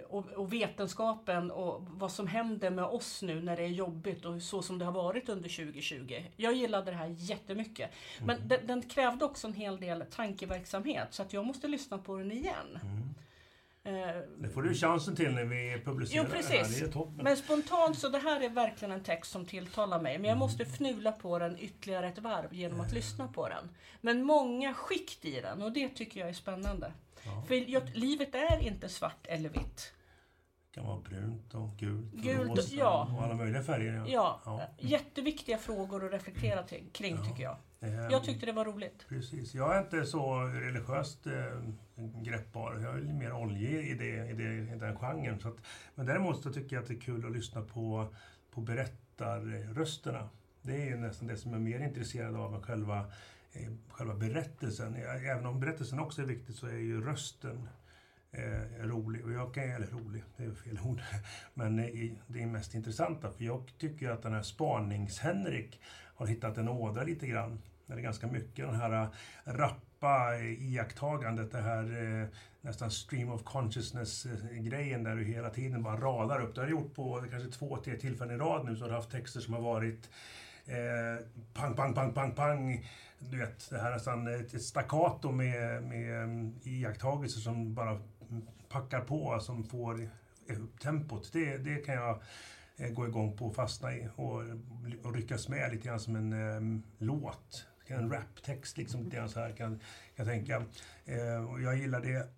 och, 0.07 0.25
och, 0.25 0.53
vetenskapen 0.53 1.51
och 1.51 1.87
vad 1.89 2.11
som 2.11 2.27
händer 2.27 2.69
med 2.69 2.85
oss 2.85 3.21
nu 3.21 3.41
när 3.41 3.57
det 3.57 3.63
är 3.63 3.67
jobbigt 3.67 4.25
och 4.25 4.41
så 4.41 4.61
som 4.61 4.79
det 4.79 4.85
har 4.85 4.91
varit 4.91 5.29
under 5.29 5.49
2020. 5.49 6.23
Jag 6.35 6.53
gillade 6.53 6.91
det 6.91 6.97
här 6.97 7.15
jättemycket. 7.17 7.91
Men 8.19 8.35
mm. 8.35 8.47
den, 8.47 8.67
den, 8.67 8.81
krävde 8.81 9.25
också 9.25 9.47
en 9.47 9.53
hel 9.53 9.79
del 9.79 10.03
tankeverksamhet 10.11 11.07
så 11.09 11.21
att 11.21 11.33
jag 11.33 11.45
måste 11.45 11.67
lyssna 11.67 11.97
på 11.97 12.17
den 12.17 12.31
igen. 12.31 12.79
Mm. 12.81 13.13
Eh, 13.87 14.21
det 14.37 14.49
får 14.49 14.61
du 14.61 14.73
chansen 14.73 15.15
till 15.15 15.31
när 15.31 15.45
vi 15.45 15.81
publicerar 15.85 16.23
jo, 16.23 16.31
precis. 16.31 16.79
det 16.79 16.95
här. 16.95 17.23
Men 17.23 17.37
spontant 17.37 17.99
så 17.99 18.09
det 18.09 18.19
här 18.19 18.41
är 18.41 18.49
verkligen 18.49 18.91
en 18.91 19.03
text 19.03 19.31
som 19.31 19.45
tilltalar 19.45 20.01
mig. 20.01 20.17
Men 20.17 20.25
jag 20.25 20.31
mm. 20.31 20.39
måste 20.39 20.63
fnula 20.63 21.11
på 21.11 21.39
den 21.39 21.59
ytterligare 21.59 22.07
ett 22.07 22.19
varv 22.19 22.53
genom 22.53 22.81
att 22.81 22.93
lyssna 22.93 23.27
på 23.27 23.49
den. 23.49 23.69
Men 24.01 24.23
många 24.23 24.73
skikt 24.73 25.25
i 25.25 25.41
den 25.41 25.61
och 25.61 25.71
det 25.71 25.89
tycker 25.89 26.19
jag 26.19 26.29
är 26.29 26.33
spännande. 26.33 26.91
Ja. 27.25 27.43
För 27.47 27.95
livet 27.97 28.35
är 28.35 28.59
inte 28.59 28.89
svart 28.89 29.27
eller 29.27 29.49
vitt. 29.49 29.93
Det 30.71 30.79
kan 30.79 30.85
vara 30.85 30.99
brunt 30.99 31.53
och 31.53 31.77
gult, 31.77 32.13
gult 32.13 32.51
och 32.51 32.57
rosa 32.57 32.75
ja. 32.75 33.11
och 33.17 33.23
alla 33.23 33.35
möjliga 33.35 33.63
färger. 33.63 34.05
Ja. 34.07 34.41
Ja. 34.45 34.61
Jätteviktiga 34.77 35.57
frågor 35.57 36.05
att 36.05 36.13
reflektera 36.13 36.63
till, 36.63 36.83
kring 36.93 37.15
ja. 37.15 37.25
tycker 37.25 37.43
jag. 37.43 37.57
Jag 38.11 38.23
tyckte 38.23 38.45
det 38.45 38.51
var 38.51 38.65
roligt. 38.65 39.05
Precis. 39.09 39.53
Jag 39.53 39.75
är 39.75 39.81
inte 39.81 40.05
så 40.05 40.39
religiöst 40.39 41.27
äh, 41.27 41.33
greppbar. 42.23 42.79
Jag 42.83 42.97
är 42.97 43.01
mer 43.01 43.33
oljig 43.33 43.87
i, 43.87 43.93
det, 43.93 44.29
i, 44.29 44.33
det, 44.33 44.75
i 44.75 44.79
den 44.79 44.97
genren. 44.97 45.39
Så 45.39 45.47
att, 45.47 45.57
men 45.95 46.05
däremot 46.05 46.43
så 46.43 46.53
tycker 46.53 46.75
jag 46.75 46.81
att 46.81 46.87
det 46.87 46.93
är 46.93 46.99
kul 46.99 47.25
att 47.25 47.31
lyssna 47.31 47.61
på, 47.61 48.13
på 48.51 48.61
berättarrösterna. 48.61 50.29
Det 50.61 50.89
är 50.89 50.97
nästan 50.97 51.27
det 51.27 51.37
som 51.37 51.51
jag 51.51 51.59
är 51.59 51.63
mer 51.63 51.79
intresserad 51.79 52.35
av 52.35 52.55
än 52.55 52.63
själva 52.63 53.05
själva 53.89 54.15
berättelsen. 54.15 54.95
Även 55.25 55.45
om 55.45 55.59
berättelsen 55.59 55.99
också 55.99 56.21
är 56.21 56.25
viktig 56.25 56.55
så 56.55 56.67
är 56.67 56.77
ju 56.77 57.01
rösten 57.01 57.69
eh, 58.31 58.85
rolig. 58.85 59.25
Och 59.25 59.31
jag 59.31 59.53
kan, 59.53 59.63
eller 59.63 59.87
rolig, 59.87 60.23
det 60.37 60.43
är 60.43 60.51
fel 60.51 60.79
ord. 60.85 61.01
Men 61.53 61.79
eh, 61.79 62.11
det 62.27 62.41
är 62.41 62.47
mest 62.47 62.75
intressanta. 62.75 63.31
För 63.31 63.43
jag 63.43 63.73
tycker 63.77 64.09
att 64.09 64.23
den 64.23 64.33
här 64.33 64.41
Spanings-Henrik 64.41 65.79
har 66.15 66.27
hittat 66.27 66.57
en 66.57 66.67
ådra 66.67 67.03
lite 67.03 67.27
grann. 67.27 67.61
Det 67.85 67.93
är 67.93 67.97
ganska 67.97 68.27
mycket 68.27 68.65
den 68.65 68.75
här 68.75 69.01
eh, 69.01 69.09
rappa 69.45 70.35
eh, 70.35 70.63
iakttagandet, 70.63 71.51
det 71.51 71.61
här 71.61 72.21
eh, 72.21 72.27
nästan 72.61 72.91
stream 72.91 73.31
of 73.31 73.43
consciousness-grejen 73.43 75.03
där 75.03 75.15
du 75.15 75.23
hela 75.23 75.49
tiden 75.49 75.83
bara 75.83 75.99
radar 75.99 76.41
upp. 76.41 76.55
Det 76.55 76.61
har 76.61 76.65
du 76.65 76.71
gjort 76.71 76.95
på 76.95 77.25
kanske 77.31 77.51
två, 77.51 77.77
tre 77.77 77.97
tillfällen 77.97 78.35
i 78.35 78.39
rad 78.39 78.65
nu 78.65 78.75
så 78.75 78.83
har 78.83 78.89
du 78.89 78.95
haft 78.95 79.11
texter 79.11 79.39
som 79.39 79.53
har 79.53 79.61
varit 79.61 80.09
eh, 80.65 81.25
pang, 81.53 81.75
pang, 81.75 81.93
pang, 81.93 82.13
pang, 82.13 82.31
pang 82.31 82.85
du 83.19 83.37
vet, 83.37 83.69
det 83.69 83.79
här 83.79 83.91
nästan 83.91 84.27
ett 84.27 84.61
staccato 84.61 85.31
med, 85.31 85.83
med 85.83 86.23
mm, 86.23 86.55
iakttagelser 86.63 87.39
som 87.39 87.73
bara 87.73 87.99
packar 88.69 89.01
på, 89.01 89.39
som 89.39 89.63
får 89.63 90.09
upp 90.55 90.79
tempot. 90.79 91.29
Det, 91.33 91.57
det 91.57 91.75
kan 91.75 91.95
jag 91.95 92.21
eh, 92.77 92.89
gå 92.89 93.07
igång 93.07 93.37
på 93.37 93.45
och 93.45 93.55
fastna 93.55 93.95
i 93.95 94.07
och, 94.15 94.41
och 95.03 95.15
ryckas 95.15 95.49
med 95.49 95.71
lite 95.71 95.87
grann 95.87 95.99
som 95.99 96.15
en 96.15 96.33
um, 96.33 96.83
låt. 96.97 97.65
En 97.89 98.11
raptext 98.11 98.77
liksom 98.77 99.03
lite 99.03 99.15
grann 99.17 99.29
så 99.29 99.39
här 99.39 99.51
kan, 99.51 99.79
jag 100.15 100.27
tänka. 100.27 100.63
Eh, 101.05 101.51
och 101.51 101.61
jag 101.61 101.77
gillar 101.77 102.01
det. 102.01 102.27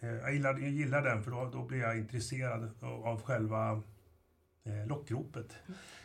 Eh, 0.00 0.08
jag, 0.08 0.32
gillar, 0.32 0.58
jag 0.58 0.70
gillar 0.70 1.02
den 1.02 1.22
för 1.22 1.30
då, 1.30 1.50
då 1.52 1.64
blir 1.64 1.78
jag 1.78 1.98
intresserad 1.98 2.70
av, 2.80 3.22
själva 3.22 3.82
lockropet. 4.86 5.56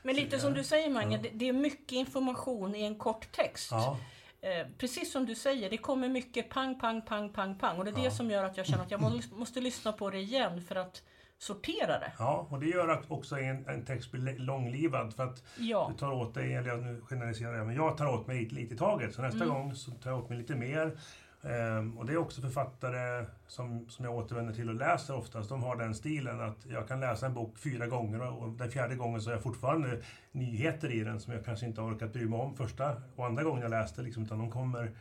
Men 0.02 0.16
lite 0.16 0.40
som 0.40 0.54
du 0.54 0.64
säger 0.64 0.90
Mange, 0.90 1.20
ja. 1.24 1.30
det 1.34 1.50
är 1.50 1.54
mycket 1.54 1.92
information 1.92 2.76
i 2.76 2.84
en 2.84 2.96
kort 2.96 3.32
text. 3.32 3.72
Ja. 3.72 3.98
Eh, 4.42 4.68
precis 4.78 5.12
som 5.12 5.26
du 5.26 5.36
säger, 5.36 5.70
det 5.70 5.78
kommer 5.78 6.10
mycket 6.10 6.50
pang, 6.50 6.80
pang, 6.80 7.02
pang, 7.02 7.30
pang, 7.30 7.58
pang. 7.58 7.78
Och 7.78 7.86
det 7.86 7.92
är 7.92 7.98
ja. 7.98 8.04
det 8.04 8.12
som 8.12 8.32
gör 8.32 8.44
att 8.44 8.58
jag 8.58 8.66
känner 8.66 8.84
att 8.84 8.92
jag 8.92 9.02
måste, 9.02 9.36
måste 9.36 9.62
lyssna 9.62 9.92
på 9.92 10.10
det 10.10 10.20
igen 10.20 10.62
för 10.62 10.76
att 10.76 11.04
sortera 11.38 12.00
det. 12.00 12.12
Ja, 12.20 12.48
och 12.50 12.60
det 12.60 12.66
gör 12.66 12.88
att 12.88 13.12
också 13.12 13.40
en, 13.40 13.68
en 13.68 13.86
text 13.86 14.12
blir 14.12 14.38
långlivad 14.38 15.14
för 15.14 15.24
att 15.24 15.44
ja. 15.58 15.88
du 15.92 15.98
tar 15.98 16.12
åt 16.12 16.34
dig, 16.34 16.54
eller 16.54 16.78
nu 16.78 17.02
generaliserar 17.10 17.54
jag, 17.54 17.68
men 17.68 17.76
jag 17.76 17.98
tar 17.98 18.08
åt 18.08 18.28
mig 18.28 18.40
lite, 18.40 18.56
lite 18.56 18.74
i 18.74 18.78
taget. 18.78 19.16
Så 19.16 19.22
nästa 19.22 19.44
mm. 19.44 19.56
gång 19.56 19.76
så 19.76 19.92
tar 19.92 20.10
jag 20.10 20.20
åt 20.20 20.30
mig 20.30 20.38
lite 20.38 20.56
mer. 20.56 20.98
Ehm, 21.44 21.98
och 21.98 22.06
det 22.06 22.14
är 22.14 22.18
också 22.18 22.42
författare 22.42 23.26
som, 23.48 23.90
som 23.90 24.06
jag 24.06 24.16
återvänder 24.16 24.54
till 24.54 24.70
och 24.70 24.76
läser 24.76 25.16
oftast. 25.16 25.50
De 25.50 25.64
har 25.64 25.76
den 25.76 25.96
stilen 25.96 26.42
att 26.42 26.66
jag 26.70 26.88
kan 26.88 27.00
läsa 27.00 27.26
en 27.26 27.34
bok 27.34 27.58
fyra 27.58 27.88
gånger 27.88 28.22
och 28.22 28.50
den 28.50 28.72
fjärde 28.72 28.96
gången 28.96 29.22
så 29.22 29.30
har 29.30 29.36
jag 29.36 29.44
fortfarande 29.44 30.02
nyheter 30.32 30.92
i 30.92 31.04
den 31.04 31.20
som 31.20 31.34
jag 31.34 31.46
kanske 31.46 31.66
inte 31.66 31.82
har 31.82 31.92
orkat 31.92 32.14
bry 32.14 32.26
mig 32.26 32.40
om 32.40 32.56
första 32.56 33.02
och 33.16 33.26
andra 33.26 33.44
gången 33.44 33.62
jag 33.62 33.70
läste. 33.70 34.02
Liksom, 34.02 34.24
utan 34.24 34.40
de 34.40 34.52
kommer 34.52 34.92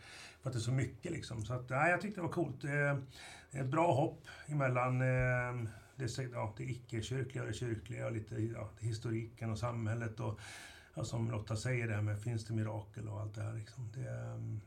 för 0.42 0.50
att 0.50 0.52
det 0.52 0.58
är 0.58 0.61
så 0.61 0.72
mycket. 0.72 1.12
Liksom. 1.12 1.44
Så 1.44 1.54
att, 1.54 1.70
nej, 1.70 1.90
jag 1.90 2.00
tyckte 2.00 2.20
det 2.20 2.22
var 2.22 2.32
coolt. 2.32 2.64
Eh, 2.64 3.61
ett 3.61 3.66
bra 3.66 3.94
hopp 3.94 4.26
emellan 4.46 5.02
ehm, 5.02 5.68
det, 5.96 6.18
ja, 6.32 6.54
det 6.56 6.64
icke-kyrkliga 6.64 7.42
och 7.42 7.49
det 7.49 7.54
kyrkliga 7.54 8.06
och 8.06 8.12
lite 8.12 8.34
ja, 8.34 8.68
historiken 8.80 9.50
och 9.50 9.58
samhället. 9.58 10.20
Och, 10.20 10.40
ja, 10.94 11.04
som 11.04 11.30
Lotta 11.30 11.56
säger, 11.56 11.88
det 11.88 11.94
här 11.94 12.02
med 12.02 12.22
finns 12.22 12.44
det 12.44 12.54
mirakel 12.54 13.08
och 13.08 13.20
allt 13.20 13.34
det 13.34 13.42
här. 13.42 13.54
Liksom. 13.54 13.92
Det, 13.94 14.11
ehm, 14.11 14.61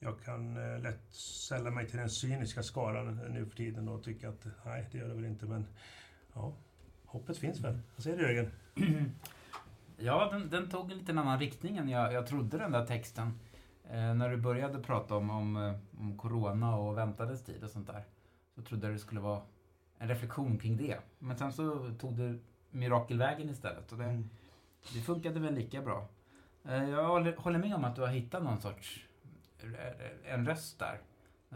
jag 0.00 0.20
kan 0.24 0.56
eh, 0.56 0.80
lätt 0.82 1.12
sälla 1.14 1.70
mig 1.70 1.86
till 1.88 1.98
den 1.98 2.10
cyniska 2.10 2.62
skaran 2.62 3.20
nu 3.32 3.46
för 3.46 3.56
tiden 3.56 3.88
och 3.88 4.02
tycka 4.04 4.28
att 4.28 4.46
nej, 4.64 4.88
det 4.92 4.98
gör 4.98 5.08
det 5.08 5.14
väl 5.14 5.24
inte, 5.24 5.46
men 5.46 5.66
ja, 6.34 6.52
hoppet 7.04 7.38
finns 7.38 7.60
väl. 7.60 7.78
Vad 7.96 8.04
säger 8.04 8.16
du 8.18 8.22
Jörgen? 8.22 8.50
Ja, 10.00 10.28
den, 10.32 10.50
den, 10.50 10.68
tog 10.70 10.92
en 10.92 10.98
lite 10.98 11.12
annan 11.12 11.38
riktning 11.40 11.76
än 11.76 11.88
jag, 11.88 12.12
jag 12.12 12.26
trodde 12.26 12.58
den 12.58 12.72
där 12.72 12.86
texten. 12.86 13.38
Eh, 13.90 14.14
när 14.14 14.28
du 14.30 14.36
började 14.36 14.78
prata 14.82 15.16
om, 15.16 15.30
om, 15.30 15.56
eh, 15.56 15.74
om 16.00 16.18
Corona 16.18 16.76
och 16.76 16.98
väntades 16.98 17.44
tid 17.44 17.64
och 17.64 17.70
sånt 17.70 17.86
där. 17.86 18.04
så 18.54 18.62
trodde 18.62 18.86
jag 18.86 18.94
det 18.94 18.98
skulle 18.98 19.20
vara 19.20 19.42
en 19.98 20.08
reflektion 20.08 20.58
kring 20.58 20.76
det. 20.76 20.98
Men 21.18 21.36
sen 21.38 21.52
så 21.52 21.94
tog 22.00 22.16
det 22.16 22.38
mirakelvägen 22.70 23.48
istället 23.50 23.92
och 23.92 23.98
det, 23.98 24.04
Mm. 24.04 24.30
det 24.94 25.00
funkade 25.00 25.40
väl 25.40 25.54
lika 25.54 25.82
bra. 25.82 26.08
Eh, 26.64 26.88
Jag 26.90 27.08
håller- 27.08 27.36
håller 27.36 27.58
med 27.58 27.74
om 27.74 27.84
att 27.84 27.94
du 27.96 28.00
har 28.00 28.08
hittat 28.08 28.42
någon 28.42 28.60
sorts 28.60 29.06
en 30.24 30.46
röst 30.46 30.78
där. 30.78 31.00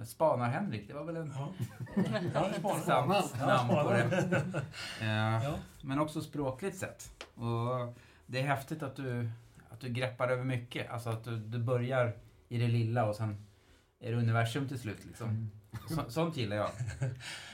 Spanar-Henrik, 0.04 0.88
det 0.88 0.94
var 0.94 1.04
väl 1.04 1.16
en 1.16 1.32
Ja, 1.36 1.52
ja 2.34 2.48
det 2.48 2.58
spanar. 2.58 3.22
sant 3.22 3.34
Ja, 3.40 3.46
namn 3.46 3.68
på 3.68 3.90
det. 3.92 4.62
Eh, 5.00 5.44
Ja. 5.44 5.58
Men 5.82 5.98
också 5.98 6.20
språkligt 6.20 6.76
sett. 6.78 7.24
Och 7.34 7.98
det 8.26 8.40
är 8.40 8.46
häftigt 8.46 8.82
att 8.82 8.96
du, 8.96 9.30
att 9.70 9.80
du 9.80 9.88
greppar 9.88 10.28
över 10.28 10.44
mycket. 10.44 10.90
Alltså 10.90 11.10
att 11.10 11.24
du, 11.24 11.36
du 11.38 11.58
börjar 11.58 12.16
i 12.48 12.58
det 12.58 12.68
lilla 12.68 13.04
och 13.04 13.16
sen 13.16 13.46
är 14.00 14.10
det 14.12 14.16
universum 14.18 14.68
till 14.68 14.78
slut. 14.78 15.04
Liksom. 15.04 15.50
Så, 15.88 16.10
sånt 16.10 16.36
gillar 16.36 16.56
jag. 16.56 16.70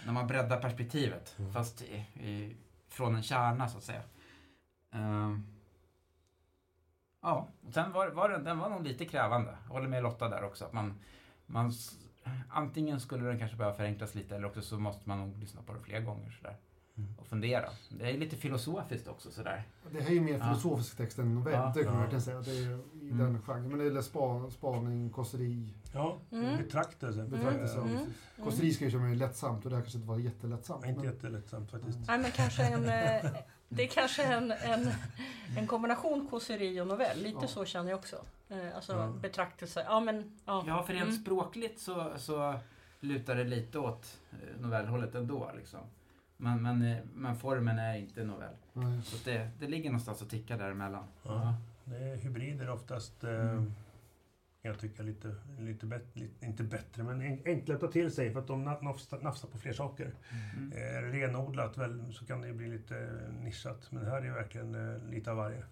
När 0.07 0.13
man 0.13 0.27
breddar 0.27 0.61
perspektivet. 0.61 1.35
Mm. 1.39 1.53
Fast 1.53 1.83
i, 1.83 1.95
i, 2.23 2.57
från 2.89 3.15
en 3.15 3.23
kärna 3.23 3.69
så 3.69 3.79
att 3.79 3.85
säga. 3.85 4.03
Ehm, 4.93 5.47
ja, 7.23 7.49
och 7.67 7.73
sen 7.75 7.93
var, 7.93 8.09
var 8.09 8.29
den, 8.29 8.45
den 8.45 8.59
var 8.59 8.69
nog 8.71 8.83
lite 8.85 9.05
krävande. 9.05 9.57
Jag 9.67 9.73
håller 9.73 9.89
med 9.89 10.03
Lotta 10.03 10.29
där 10.29 10.45
också. 10.45 10.65
Att 10.65 10.73
man, 10.73 10.95
man, 11.47 11.73
antingen 12.49 13.01
skulle 13.01 13.25
den 13.29 13.39
kanske 13.39 13.57
behöva 13.57 13.77
förenklas 13.77 14.15
lite 14.15 14.37
eller 14.37 14.47
också 14.47 14.61
så 14.63 14.79
måste 14.79 15.09
man 15.09 15.19
nog 15.19 15.39
lyssna 15.39 15.63
på 15.63 15.73
den 15.73 15.83
fler 15.83 16.01
gånger. 16.01 16.31
Sådär. 16.31 16.57
Mm. 16.97 17.15
Och 17.19 17.27
fundera. 17.27 17.69
Det 17.91 18.11
är 18.11 18.19
lite 18.19 18.37
filosofiskt 18.37 19.09
också 19.09 19.31
sådär. 19.31 19.63
Det 19.91 20.01
här 20.01 20.11
är 20.11 20.15
ju 20.15 20.21
mer 20.21 20.39
Ja. 20.39 20.45
filosofisk 20.45 20.97
text 20.97 21.19
än 21.19 21.35
novell, 21.35 21.53
Ja. 21.55 21.73
det 21.75 21.83
kan 21.85 21.93
man 21.93 21.95
Ja. 21.95 22.01
verkligen 22.01 22.23
säga. 22.23 22.41
Det 22.41 22.51
är 22.51 22.79
i 23.03 23.11
Mm. 23.11 23.19
den 23.19 23.43
genren. 23.43 23.69
Men 23.69 23.79
det 23.79 23.85
gäller 23.85 24.03
spa, 24.03 24.51
spaning, 24.51 25.11
kåseri, 25.11 25.75
Ja, 25.95 26.19
Mm. 26.33 26.57
betraktelse. 26.57 27.23
betraktelse. 27.25 27.79
Mm. 27.79 27.97
Mm. 27.97 28.07
Kåseri 28.45 28.73
ska 28.73 28.85
ju 28.85 28.91
köra 28.91 29.01
mer 29.03 29.15
lättsamt 29.15 29.65
och 29.65 29.71
det 29.71 29.77
här 29.77 29.83
kanske 29.83 29.99
inte 29.99 30.09
var 30.09 30.19
jättelättsamt. 30.19 30.81
Ja, 30.85 30.89
Inte 30.89 31.01
men- 31.03 31.13
jättelättsamt 31.13 31.71
faktiskt. 31.71 31.99
Nej, 32.09 32.19
men 32.19 32.31
kanske 32.31 32.63
en, 32.63 32.85
eh, 33.25 33.31
det 33.69 33.83
är 33.83 33.87
kanske 33.89 34.23
en, 34.23 34.51
en, 34.53 34.91
en 35.59 35.67
kombination 35.67 36.29
kåseri 36.31 36.81
och 36.81 36.87
novell. 36.87 37.19
Lite 37.23 37.39
Ja. 37.43 37.49
så 37.49 37.65
känner 37.65 37.91
jag 37.91 37.99
också. 37.99 38.17
Eh, 38.49 38.77
Alltså 38.77 38.93
Ja. 38.93 39.07
betraktelse. 39.09 39.85
Ja, 39.89 40.01
men 40.01 40.39
ja. 40.45 40.65
Ja, 40.67 40.83
för 40.83 40.93
rent 40.93 41.09
Mm. 41.09 41.21
språkligt 41.23 41.81
så, 41.81 42.13
så 42.17 42.59
lutar 43.01 43.35
det 43.35 43.45
lite 43.45 43.79
åt 43.79 44.19
eh, 44.33 44.61
novellhållet 44.61 45.15
ändå. 45.15 45.51
Liksom. 45.57 45.81
Men, 46.37 46.63
men, 46.63 46.83
eh, 46.83 46.99
men 47.15 47.37
formen 47.37 47.79
är 47.79 47.97
inte 47.99 48.25
novell. 48.25 48.55
Nej. 48.73 49.03
Så 49.05 49.17
det, 49.25 49.51
det 49.61 49.67
ligger 49.69 49.91
någonstans 49.91 50.23
och 50.23 50.29
tickar 50.31 50.59
däremellan. 50.59 51.05
Ja. 51.23 51.55
Det 51.85 51.97
är 51.97 52.17
hybrider 52.17 52.71
oftast. 52.71 53.25
Mm. 53.25 53.75
Jag 54.63 54.79
tycker 54.79 55.03
lite, 55.03 55.35
lite, 55.59 55.87
lite 56.15 56.47
inte 56.47 56.63
bättre, 56.63 57.03
men 57.03 57.21
en, 57.21 57.43
enklare 57.45 57.77
att 57.77 57.81
ta 57.81 57.91
till 57.93 58.11
sig 58.13 58.33
för 58.33 58.41
att 58.41 58.47
de 58.47 58.69
na- 58.69 58.83
nafsar, 58.85 59.19
nafsar 59.21 59.49
på 59.49 59.59
fler 59.59 59.73
saker. 59.73 60.15
Mm. 60.57 60.73
Eh, 60.73 61.13
renodlat 61.13 61.79
väl, 61.79 62.13
så 62.13 62.27
kan 62.27 62.41
det 62.41 62.53
bli 62.53 62.69
lite 62.69 63.09
nischat. 63.43 63.93
Men 63.93 64.05
här 64.07 64.17
är 64.19 64.25
ju 64.25 64.33
verkligen 64.33 64.75
eh, 64.95 65.11
lite 65.11 65.31
av 65.31 65.37
varje. 65.37 65.65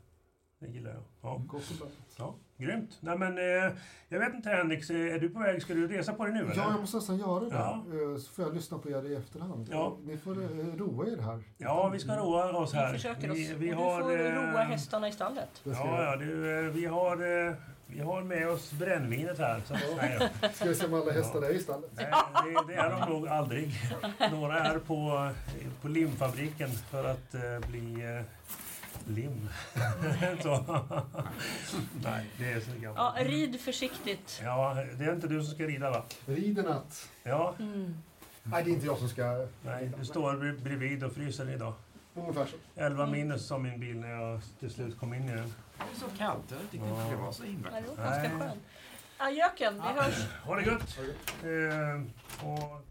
Det 0.61 0.67
gillar 0.67 0.91
jag. 0.91 1.03
Ja, 1.23 1.39
blandat. 1.39 1.93
ja 2.19 2.35
grymt. 2.57 2.99
Nej, 3.01 3.19
men, 3.19 3.39
eh, 3.39 3.73
jag 4.09 4.19
vet 4.21 4.35
inte 4.35 4.49
Henrik, 4.51 4.91
eh, 4.91 4.97
är 5.15 5.19
du 5.19 5.29
på 5.31 5.39
väg? 5.39 5.63
Ska 5.63 5.75
du 5.75 5.89
resa 5.89 6.13
på 6.13 6.25
dig 6.25 6.35
nu 6.35 6.41
eller? 6.41 6.57
Ja, 6.57 6.71
jag 6.71 6.81
måste 6.81 6.97
nästan 6.97 7.19
göra 7.19 7.41
det. 7.41 7.55
Ja. 7.55 7.85
Eh, 8.13 8.19
Så 8.19 8.33
får 8.33 8.45
jag 8.45 8.55
lyssna 8.55 8.79
på 8.79 8.91
er 8.91 9.07
i 9.11 9.15
efterhand. 9.15 9.69
Ja. 9.71 9.97
Ni 10.05 10.17
får 10.17 10.43
eh, 10.43 10.49
roa 10.77 11.07
er 11.07 11.17
här. 11.23 11.43
Ja, 11.59 11.89
vi 11.89 11.99
ska 11.99 12.17
roa 12.17 12.53
oss 12.57 12.73
här. 12.73 12.93
Vi 12.93 12.99
försöker 12.99 13.31
oss. 13.31 13.37
Vi, 13.37 13.55
vi 13.55 13.73
och 13.73 13.77
har, 13.77 13.99
du 13.99 14.05
får 14.05 14.27
eh, 14.27 14.33
roa 14.53 14.63
hästarna 14.63 15.09
i 15.09 15.13
stallet. 15.13 15.61
Ja, 15.65 16.03
ja 16.05 16.17
du, 16.17 16.59
eh, 16.67 16.73
vi, 16.73 16.87
har, 16.87 17.47
eh, 17.49 17.55
vi 17.87 18.01
har 18.01 18.23
med 18.23 18.49
oss 18.49 18.73
brännvinet 18.73 19.39
här. 19.39 19.63
Så, 19.67 19.75
nej, 19.97 20.29
ska 20.55 20.65
vi 20.69 20.75
se 20.75 20.87
om 20.87 20.95
alla 20.95 21.13
hästar 21.13 21.43
är 21.43 21.51
i 21.55 21.59
stallet. 21.59 21.91
nej, 21.97 22.07
det, 22.45 22.73
det 22.73 22.75
är 22.81 22.91
de 22.91 23.11
nog 23.13 23.29
aldrig. 23.29 23.75
Några 24.31 24.59
är 24.59 24.79
på, 24.79 25.31
på 25.83 25.89
limfabriken 25.89 26.71
för 26.71 27.05
att 27.05 27.35
eh, 27.35 27.69
bli 27.71 28.17
eh, 28.17 28.23
lim. 29.15 29.49
så. 30.43 30.65
nej, 32.05 32.27
det 32.39 32.53
är 32.53 32.61
så 32.61 32.71
Ja, 32.71 32.81
gammalt. 32.81 33.19
rid 33.27 33.61
försiktigt. 33.61 34.41
Ja, 34.45 34.75
det 34.99 35.05
är 35.05 35.13
inte 35.13 35.29
du 35.29 35.43
som 35.43 35.55
ska 35.55 35.65
rida 35.65 35.91
va? 35.91 36.03
Rid 36.27 36.57
natt. 36.65 37.09
Ja, 37.23 37.55
Mm. 37.59 37.95
Nej, 38.49 38.65
det 38.65 38.71
är 38.71 38.73
inte 38.73 38.87
jag 38.87 38.99
som 38.99 39.09
ska... 39.09 39.47
nej, 39.65 39.91
du 39.99 40.05
står 40.05 40.33
bred- 40.37 40.63
bredvid 40.63 41.05
och 41.05 41.13
fryser 41.13 41.51
idag. 41.51 41.73
Ungefär 42.15 42.47
så. 42.47 42.57
11 42.81 43.07
minus 43.07 43.47
som 43.47 43.63
min 43.63 43.81
bil 43.81 43.97
när 44.01 44.09
jag 44.11 44.41
till 44.61 44.71
slut 44.71 44.99
kom 44.99 45.15
in 45.15 45.29
i 45.29 45.33
den. 45.33 45.55
Det 45.79 45.85
är 45.97 46.01
så 46.11 46.17
kallt. 46.19 46.51
Jag 46.51 46.61
tyckte 46.61 46.77
inte 46.77 47.11
det 47.11 47.17
var 47.17 47.33
så 47.33 47.43
himla 47.43 47.71
det 47.71 47.83
kallt. 47.83 47.99
var 47.99 48.05
ganska 48.05 48.29
Nej. 48.37 48.49
skönt. 48.49 48.63
Ajöken, 49.19 49.75
vi 49.75 49.81
hörs. 49.81 50.27
Ha 50.45 50.55
det 50.57 50.63
gött! 50.63 50.99
Eh, 51.43 52.47
och 52.49 52.87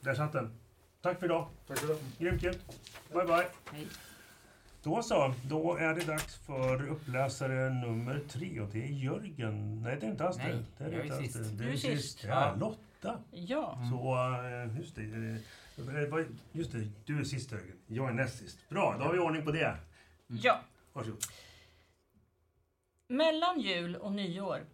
där 0.00 0.14
satt 0.14 0.32
den. 0.32 0.54
Tack 1.02 1.18
för 1.18 1.26
idag. 1.26 1.48
Tack 1.66 1.78
för 1.78 1.88
det. 1.88 1.96
Grymt, 2.18 2.42
grymt. 2.42 2.58
Bye, 3.12 3.24
bye. 3.24 3.46
Hej. 3.72 3.86
Då 4.82 5.02
så, 5.02 5.34
då 5.44 5.76
är 5.76 5.94
det 5.94 6.04
dags 6.06 6.34
för 6.36 6.88
uppläsare 6.88 7.70
nummer 7.70 8.20
tre 8.28 8.60
och 8.60 8.68
det 8.68 8.84
är 8.84 8.88
Jörgen. 8.88 9.82
Nej, 9.82 9.96
det 10.00 10.06
är 10.06 10.10
inte 10.10 10.24
alls 10.24 10.36
Nej, 10.36 10.52
det. 10.78 10.84
det. 10.84 10.90
är 10.90 10.92
jag 10.92 11.00
är 11.00 11.04
inte 11.04 11.16
alls 11.16 11.24
sist. 11.32 11.34
det. 11.38 11.50
Det 11.50 11.56
Du 11.64 11.68
är 11.68 11.72
är 11.72 11.76
sist. 11.76 12.02
sist. 12.02 12.24
Ja. 12.24 12.54
Lotta. 12.58 13.18
Ja. 13.30 13.74
Mm. 13.76 13.90
Så, 13.90 14.14
eh, 14.44 14.78
just 14.80 14.96
det. 14.96 15.02
eh, 16.02 16.08
vad- 16.10 16.38
Just 16.52 16.72
det, 16.72 16.88
du 17.04 17.20
är 17.20 17.24
sist 17.24 17.52
Jörgen. 17.52 17.76
Jag 17.86 18.08
är 18.08 18.12
näst 18.12 18.38
sist. 18.38 18.68
Bra, 18.68 18.96
då 18.98 19.04
har 19.04 19.12
vi 19.12 19.18
ordning 19.18 19.44
på 19.44 19.50
det. 19.52 19.76
Ja. 20.26 20.60
Varsågod. 20.92 21.18
Mellan 23.12 23.60
jul 23.60 23.96
och 23.96 24.12
nyår, 24.12 24.66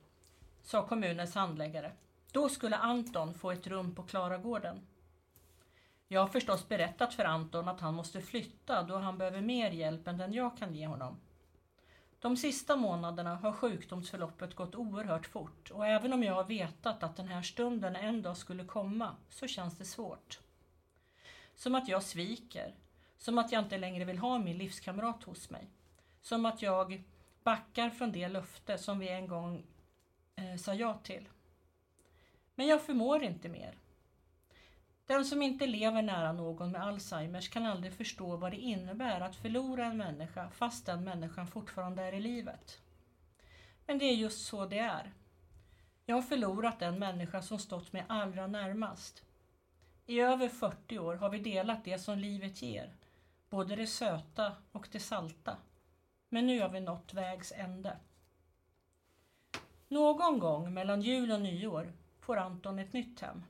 sa 0.63 0.87
kommunens 0.87 1.35
handläggare. 1.35 1.93
Då 2.33 2.49
skulle 2.49 2.77
Anton 2.77 3.35
få 3.35 3.51
ett 3.51 3.67
rum 3.67 3.95
på 3.95 4.03
Klaragården. 4.03 4.87
Jag 6.09 6.21
har 6.21 6.29
förstås 6.29 6.69
berättat 6.69 7.15
för 7.15 7.25
Anton 7.25 7.69
att 7.69 7.81
han 7.81 7.95
måste 7.95 8.21
flytta 8.21 8.83
då 8.83 8.97
han 8.97 9.19
behöver 9.19 9.41
mer 9.41 9.71
hjälp 9.71 10.09
än 10.09 10.19
den 10.19 10.33
jag 10.33 10.59
kan 10.59 10.75
ge 10.75 10.87
honom. 10.87 11.17
De 12.21 12.37
sista 12.37 12.77
månaderna 12.77 13.37
har 13.37 13.53
sjukdomsförloppet 13.53 14.55
gått 14.55 14.75
oerhört 14.75 15.27
fort 15.27 15.71
och 15.71 15.87
även 15.87 16.13
om 16.13 16.23
jag 16.23 16.35
har 16.35 16.45
vetat 16.45 17.03
att 17.03 17.17
den 17.17 17.29
här 17.29 17.43
stunden 17.43 17.97
en 17.97 18.23
dag 18.23 18.37
skulle 18.37 18.65
komma 18.65 19.17
så 19.29 19.47
känns 19.47 19.79
det 19.79 19.85
svårt. 19.85 20.41
Som 21.55 21.75
att 21.75 21.89
jag 21.89 22.03
sviker. 22.03 22.75
Som 23.19 23.39
att 23.39 23.53
jag 23.53 23.63
inte 23.63 23.79
längre 23.79 24.05
vill 24.05 24.19
ha 24.19 24.39
min 24.39 24.59
livskamrat 24.59 25.25
hos 25.25 25.51
mig. 25.51 25.71
Som 26.23 26.47
att 26.47 26.63
jag 26.63 27.03
backar 27.47 27.91
från 27.91 28.13
det 28.13 28.29
löfte 28.29 28.79
som 28.79 28.99
vi 28.99 29.09
en 29.09 29.27
gång 29.27 29.67
eh, 30.37 30.57
sa 30.57 30.75
ja 30.75 30.99
till. 31.03 31.29
Men 32.55 32.67
jag 32.67 32.83
förmår 32.83 33.23
inte 33.23 33.49
mer. 33.49 33.79
Den 35.07 35.25
som 35.25 35.43
inte 35.43 35.67
lever 35.67 36.03
nära 36.03 36.33
någon 36.33 36.73
med 36.73 36.83
Alzheimers 36.83 37.49
kan 37.49 37.67
aldrig 37.67 37.93
förstå 37.93 38.37
vad 38.37 38.53
det 38.53 38.57
innebär 38.57 39.21
att 39.21 39.37
förlora 39.37 39.87
en 39.87 39.97
människa 39.97 40.51
fast 40.51 40.87
den 40.87 41.05
människan 41.05 41.47
fortfarande 41.47 42.03
är 42.03 42.13
i 42.13 42.21
livet. 42.21 42.81
Men 43.87 43.99
det 43.99 44.05
är 44.05 44.15
just 44.15 44.47
så 44.47 44.67
det 44.67 44.79
är. 44.79 45.13
Jag 46.05 46.17
har 46.17 46.23
förlorat 46.23 46.79
den 46.79 46.99
människa 46.99 47.43
som 47.43 47.59
stått 47.59 47.93
mig 47.93 48.05
allra 48.09 48.47
närmast. 48.47 49.25
I 50.07 50.21
över 50.21 50.49
40 50.49 50.99
år 50.99 51.15
har 51.15 51.31
vi 51.31 51.39
delat 51.39 51.85
det 51.85 51.99
som 51.99 52.19
livet 52.19 52.63
ger, 52.63 52.95
både 53.51 53.77
det 53.77 53.87
söta 53.87 54.53
och 54.73 54.89
det 54.93 55.01
salta. 55.01 55.57
Men 56.29 56.47
nu 56.47 56.61
har 56.61 56.69
vi 56.69 56.81
nått 56.81 57.15
vägs 57.15 57.53
ände. 57.57 57.97
Någon 59.89 60.39
gång 60.39 60.75
mellan 60.75 61.03
jul 61.03 61.33
och 61.33 61.41
nyår 61.41 61.93
får 62.21 62.37
Anton 62.37 62.79
ett 62.79 62.93
nytt 62.93 63.21
hem. 63.21 63.43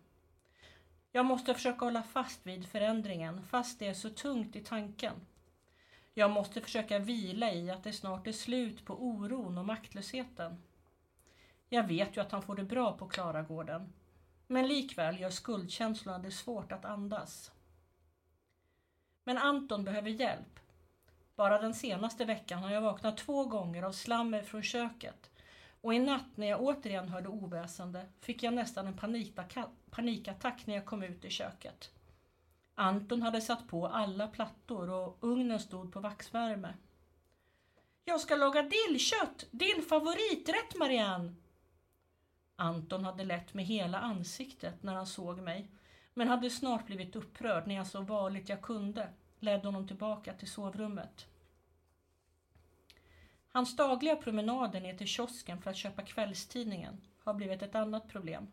Jag 1.13 1.27
måste 1.27 1.55
försöka 1.55 1.85
hålla 1.85 2.03
fast 2.03 2.47
vid 2.47 2.67
förändringen 2.69 3.43
fast 3.47 3.79
det 3.79 3.89
är 3.89 3.95
så 3.95 4.11
tungt 4.11 4.57
i 4.57 4.65
tanken. 4.65 5.15
Jag 6.15 6.31
måste 6.31 6.61
försöka 6.61 6.99
vila 6.99 7.53
i 7.53 7.71
att 7.71 7.85
det 7.85 7.93
snart 7.93 8.27
är 8.27 8.33
slut 8.33 8.85
på 8.85 8.95
oron 8.95 9.59
och 9.59 9.67
maktlösheten. 9.67 10.63
Jag 11.69 11.87
vet 11.87 12.17
ju 12.17 12.21
att 12.21 12.33
han 12.33 12.43
får 12.43 12.57
det 12.57 12.65
bra 12.65 12.97
på 12.97 13.09
Klaragården. 13.09 13.93
Men 14.47 14.69
likväl 14.69 15.21
gör 15.21 15.31
skuldkänslorna 15.31 16.19
det 16.19 16.31
svårt 16.31 16.73
att 16.73 16.85
andas. 16.85 17.53
Men 19.25 19.39
Anton 19.39 19.85
behöver 19.85 20.11
hjälp. 20.11 20.61
Bara 21.37 21.61
den 21.61 21.75
senaste 21.75 22.25
veckan 22.25 22.63
har 22.63 22.71
jag 22.71 22.81
vaknat 22.81 23.17
två 23.17 23.45
gånger 23.45 23.83
av 23.83 23.93
slammer 23.93 24.43
från 24.43 24.63
köket. 24.63 25.31
Och 25.81 25.95
i 25.95 25.99
natt 25.99 26.37
när 26.37 26.47
jag 26.47 26.63
återigen 26.63 27.09
hörde 27.09 27.29
oväsende 27.29 28.07
fick 28.21 28.43
jag 28.43 28.55
nästan 28.55 28.87
en 28.87 28.99
panikattack 29.91 30.67
när 30.67 30.75
jag 30.75 30.85
kom 30.85 31.03
ut 31.03 31.25
i 31.25 31.31
köket. 31.31 31.91
Anton 32.75 33.23
hade 33.23 33.41
satt 33.41 33.69
på 33.69 33.87
alla 33.87 34.29
plattor 34.29 34.91
och 34.91 35.19
ugnen 35.21 35.61
stod 35.61 35.93
på 35.93 36.01
vaxvärme. 36.01 36.75
Jag 38.05 38.21
ska 38.21 38.37
laga 38.37 38.63
dillkött, 38.63 39.47
din 39.51 39.83
favoriträtt 39.89 40.79
Marianne! 40.79 41.35
Anton 42.57 43.05
hade 43.05 43.25
lett 43.25 43.55
med 43.55 43.65
hela 43.65 43.99
ansiktet 43.99 44.83
när 44.83 44.95
han 44.95 45.07
såg 45.07 45.39
mig, 45.39 45.69
men 46.15 46.29
hade 46.29 46.51
snart 46.51 46.87
blivit 46.87 47.17
upprörd 47.17 47.67
när 47.67 47.75
jag 47.75 47.87
så 47.87 48.01
varligt 48.01 48.49
jag 48.49 48.63
kunde 48.63 49.09
ledde 49.47 49.69
honom 49.69 49.87
tillbaka 49.87 50.33
till 50.33 50.51
sovrummet. 50.51 51.27
Hans 53.49 53.77
dagliga 53.77 54.17
promenader 54.17 54.81
ner 54.81 54.97
till 54.97 55.07
kiosken 55.07 55.63
för 55.63 55.71
att 55.71 55.77
köpa 55.77 56.03
kvällstidningen 56.03 57.01
har 57.25 57.35
blivit 57.35 57.63
ett 57.63 57.75
annat 57.75 58.09
problem. 58.09 58.47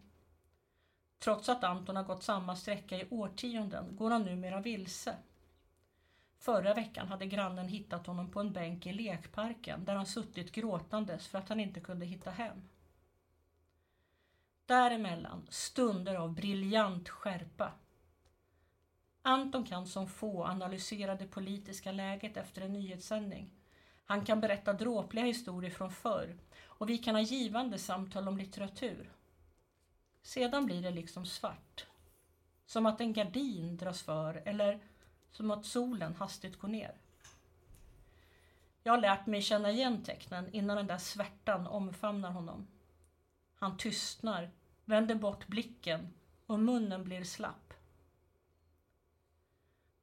Trots 1.19 1.49
att 1.49 1.63
Anton 1.63 1.95
har 1.95 2.03
gått 2.03 2.23
samma 2.23 2.55
sträcka 2.55 2.97
i 2.97 3.07
årtionden 3.09 3.95
går 3.95 4.11
han 4.11 4.23
numera 4.23 4.59
vilse. 4.59 5.15
Förra 6.39 6.73
veckan 6.73 7.07
hade 7.07 7.25
grannen 7.25 7.67
hittat 7.67 8.07
honom 8.07 8.31
på 8.31 8.39
en 8.39 8.53
bänk 8.53 8.85
i 8.85 8.93
lekparken 8.93 9.85
där 9.85 9.95
han 9.95 10.05
suttit 10.05 10.51
gråtandes 10.51 11.27
för 11.27 11.37
att 11.37 11.49
han 11.49 11.59
inte 11.59 11.79
kunde 11.79 12.05
hitta 12.05 12.31
hem. 12.31 12.61
Däremellan 14.65 15.47
stunder 15.49 16.15
av 16.15 16.33
briljant 16.33 17.09
skärpa. 17.09 17.71
Anton 19.25 19.65
kan 19.65 19.87
som 19.87 20.07
få 20.07 20.43
analysera 20.43 21.15
det 21.15 21.27
politiska 21.27 21.91
läget 21.91 22.37
efter 22.37 22.61
en 22.61 22.73
nyhetssändning. 22.73 23.51
Han 24.05 24.25
kan 24.25 24.41
berätta 24.41 24.73
dråpliga 24.73 25.25
historier 25.25 25.71
från 25.71 25.91
förr 25.91 26.37
och 26.65 26.89
vi 26.89 26.97
kan 26.97 27.15
ha 27.15 27.21
givande 27.21 27.79
samtal 27.79 28.27
om 28.27 28.37
litteratur. 28.37 29.11
Sedan 30.21 30.65
blir 30.65 30.81
det 30.81 30.91
liksom 30.91 31.25
svart. 31.25 31.85
Som 32.65 32.85
att 32.85 33.01
en 33.01 33.13
gardin 33.13 33.77
dras 33.77 34.01
för 34.01 34.41
eller 34.45 34.79
som 35.31 35.51
att 35.51 35.65
solen 35.65 36.15
hastigt 36.15 36.59
går 36.59 36.67
ner. 36.67 36.97
Jag 38.83 38.93
har 38.93 39.01
lärt 39.01 39.25
mig 39.25 39.41
känna 39.41 39.71
igen 39.71 40.03
tecknen 40.03 40.53
innan 40.53 40.77
den 40.77 40.87
där 40.87 40.97
svärtan 40.97 41.67
omfamnar 41.67 42.31
honom. 42.31 42.67
Han 43.55 43.77
tystnar, 43.77 44.51
vänder 44.85 45.15
bort 45.15 45.47
blicken 45.47 46.13
och 46.45 46.59
munnen 46.59 47.03
blir 47.03 47.23
slapp. 47.23 47.72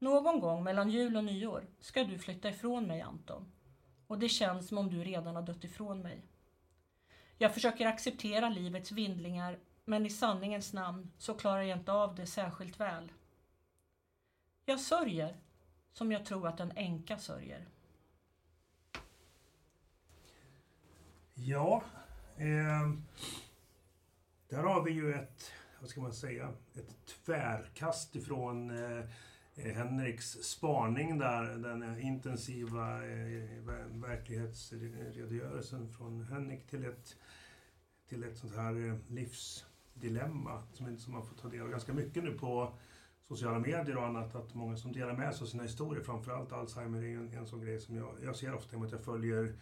Någon 0.03 0.41
gång 0.41 0.65
mellan 0.65 0.91
jul 0.91 1.17
och 1.17 1.25
nyår 1.25 1.67
ska 1.81 2.05
du 2.05 2.19
flytta 2.19 2.49
ifrån 2.49 2.87
mig, 2.87 3.01
Anton. 3.01 3.53
Och 4.07 4.19
det 4.19 4.29
känns 4.29 4.69
som 4.69 4.79
om 4.79 4.91
du 4.91 5.05
redan 5.05 5.37
har 5.37 5.43
dött 5.43 5.65
ifrån 5.65 6.03
mig. 6.03 6.23
Jag 7.39 7.55
försöker 7.55 7.87
acceptera 7.87 8.49
livets 8.49 8.93
vindlingar 8.93 9.59
men 9.85 10.07
i 10.07 10.11
sanningens 10.11 10.73
namn 10.73 11.11
så 11.19 11.35
klarar 11.35 11.63
jag 11.63 11.79
inte 11.79 11.93
av 11.93 12.15
det 12.15 12.27
särskilt 12.27 12.81
väl. 12.81 13.13
Jag 14.65 14.81
sörjer 14.81 15.37
som 15.93 16.13
jag 16.13 16.25
tror 16.27 16.49
att 16.49 16.61
en 16.61 16.73
änka 16.77 17.19
sörjer. 17.19 17.69
Ja, 21.35 21.83
eh, 22.37 22.93
där 24.49 24.63
har 24.63 24.85
vi 24.85 24.93
ju 24.93 25.15
ett, 25.15 25.53
vad 25.81 25.91
ska 25.91 26.01
man 26.01 26.13
säga, 26.13 26.53
ett 26.75 27.07
tvärkast 27.25 28.17
ifrån 28.17 28.71
eh, 28.71 29.05
Eh, 29.65 29.75
Henriks 29.75 30.33
spaning 30.43 31.19
där, 31.19 31.59
den 31.59 32.01
intensiva 32.01 33.07
eh, 33.07 33.49
verklighetsredogörelsen 33.91 35.89
från 35.89 36.25
Henrik 36.25 36.67
till 36.67 36.85
ett, 36.85 37.17
till 38.09 38.25
ett 38.25 38.37
sånt 38.37 38.57
här 38.57 38.89
eh, 38.89 38.97
livsdilemma 39.09 40.63
som, 40.73 40.99
som 40.99 41.13
man 41.13 41.27
får 41.27 41.37
ta 41.37 41.49
del 41.49 41.63
av 41.63 41.69
ganska 41.69 41.93
mycket 41.93 42.25
nu 42.25 42.39
på 42.39 42.73
sociala 43.29 43.59
medier 43.59 43.97
och 43.97 44.07
annat, 44.07 44.35
att 44.35 44.55
många 44.55 44.77
som 44.77 44.93
delar 44.93 45.17
med 45.17 45.35
sig 45.35 45.45
av 45.45 45.49
sina 45.49 45.63
historier, 45.63 46.03
framförallt 46.03 46.53
Alzheimer 46.53 47.03
är 47.03 47.17
en, 47.17 47.33
en 47.33 47.47
sån 47.47 47.61
grej 47.61 47.81
som 47.81 47.97
jag, 47.97 48.17
jag 48.25 48.37
ser 48.37 48.55
ofta 48.55 48.77
i 48.77 48.81
att 48.81 48.93
jag 48.93 49.05
följer 49.05 49.55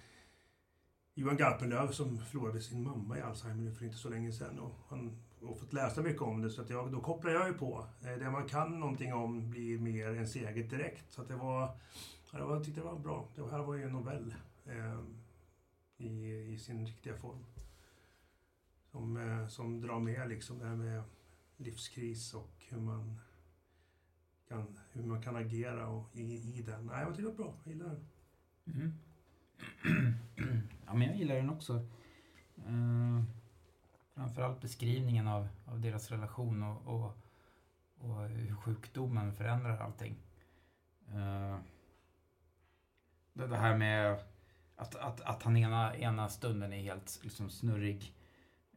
Johan 1.14 1.36
Garpenlöv 1.36 1.90
som 1.90 2.18
förlorade 2.18 2.60
sin 2.60 2.82
mamma 2.82 3.18
i 3.18 3.20
Alzheimer 3.20 3.70
för 3.70 3.84
inte 3.84 3.96
så 3.96 4.08
länge 4.08 4.32
sedan. 4.32 4.58
Och 4.58 4.74
han 4.88 5.22
och 5.42 5.58
fått 5.58 5.72
läsa 5.72 6.02
mycket 6.02 6.22
om 6.22 6.42
det 6.42 6.50
så 6.50 6.62
att 6.62 6.70
jag, 6.70 6.92
då 6.92 7.00
kopplar 7.00 7.32
jag 7.32 7.48
ju 7.48 7.54
på. 7.54 7.86
Eh, 8.02 8.18
det 8.18 8.30
man 8.30 8.48
kan 8.48 8.80
någonting 8.80 9.14
om 9.14 9.50
blir 9.50 9.78
mer 9.78 10.14
ens 10.14 10.36
eget 10.36 10.70
direkt. 10.70 11.12
Så 11.12 11.22
att 11.22 11.28
det 11.28 11.36
var, 11.36 11.76
jag 12.32 12.64
tyckte 12.64 12.80
det 12.80 12.86
var 12.86 12.98
bra. 12.98 13.28
Det 13.34 13.50
här 13.50 13.58
var 13.58 13.74
ju 13.74 13.82
en 13.82 13.92
novell 13.92 14.34
eh, 14.66 15.00
i, 15.96 16.32
i 16.52 16.58
sin 16.58 16.86
riktiga 16.86 17.16
form. 17.16 17.44
Som, 18.90 19.16
eh, 19.16 19.46
som 19.48 19.80
drar 19.80 20.00
med 20.00 20.28
liksom 20.28 20.58
det 20.58 20.66
här 20.66 20.76
med 20.76 21.02
livskris 21.56 22.34
och 22.34 22.66
hur 22.68 22.80
man 22.80 23.20
kan, 24.48 24.78
hur 24.92 25.02
man 25.02 25.22
kan 25.22 25.36
agera 25.36 25.88
och, 25.88 26.16
i, 26.16 26.58
i 26.58 26.62
den. 26.62 26.86
Nej, 26.86 27.00
jag 27.00 27.08
tyckte 27.08 27.22
det 27.22 27.28
var 27.28 27.44
bra. 27.44 27.54
Jag 27.64 27.74
gillar 27.74 27.88
den. 27.88 28.08
Mm. 28.66 28.94
ja, 30.86 30.94
men 30.94 31.02
jag 31.02 31.16
gillar 31.16 31.34
den 31.34 31.50
också. 31.50 31.86
Uh, 32.68 33.22
framförallt 34.18 34.60
beskrivningen 34.60 35.28
av, 35.28 35.48
av 35.66 35.80
deras 35.80 36.10
relation 36.10 36.62
och, 36.62 36.86
och, 36.86 37.16
och 37.98 38.28
hur 38.28 38.56
sjukdomen 38.56 39.32
förändrar 39.32 39.78
allting. 39.78 40.16
Uh, 41.14 41.58
det, 43.32 43.46
det 43.46 43.56
här 43.56 43.76
med 43.76 44.18
att, 44.76 44.94
att, 44.94 45.20
att 45.20 45.42
han 45.42 45.56
ena, 45.56 45.96
ena 45.96 46.28
stunden 46.28 46.72
är 46.72 46.82
helt 46.82 47.20
liksom, 47.22 47.50
snurrig, 47.50 48.14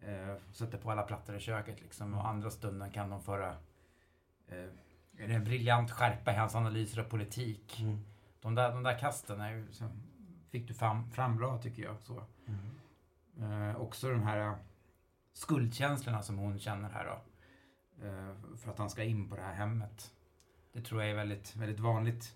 uh, 0.08 0.36
sätter 0.52 0.78
på 0.78 0.92
alla 0.92 1.04
plattor 1.04 1.36
i 1.36 1.40
köket 1.40 1.82
liksom, 1.82 2.14
och 2.14 2.28
andra 2.28 2.50
stunden 2.50 2.92
kan 2.92 3.10
de 3.10 3.22
föra 3.22 3.50
uh, 4.52 4.70
är 5.18 5.28
det 5.28 5.34
en 5.34 5.44
briljant 5.44 5.92
skärpa 5.92 6.34
i 6.34 6.36
hans 6.36 6.56
analyser 6.56 7.02
av 7.02 7.06
politik. 7.06 7.80
Mm. 7.80 8.00
De, 8.42 8.56
där, 8.56 8.72
de 8.72 8.84
där 8.84 9.00
kasten 9.00 9.42
är, 9.42 9.66
fick 10.50 10.68
du 10.68 10.74
fram, 10.74 11.12
fram 11.12 11.38
bra 11.38 11.58
tycker 11.58 11.84
jag. 11.84 12.02
Så. 12.02 12.24
Mm. 12.48 13.70
Eh, 13.70 13.82
också 13.82 14.10
de 14.10 14.24
här 14.24 14.56
skuldkänslorna 15.34 16.22
som 16.22 16.38
hon 16.38 16.60
känner 16.60 16.90
här 16.90 17.06
då. 17.06 17.22
Eh, 18.06 18.58
för 18.58 18.72
att 18.72 18.78
han 18.78 18.90
ska 18.90 19.04
in 19.04 19.30
på 19.30 19.36
det 19.36 19.42
här 19.42 19.54
hemmet. 19.54 20.12
Det 20.74 20.82
tror 20.82 21.02
jag 21.02 21.12
är 21.12 21.16
väldigt, 21.16 21.56
väldigt 21.56 21.80
vanligt. 21.80 22.36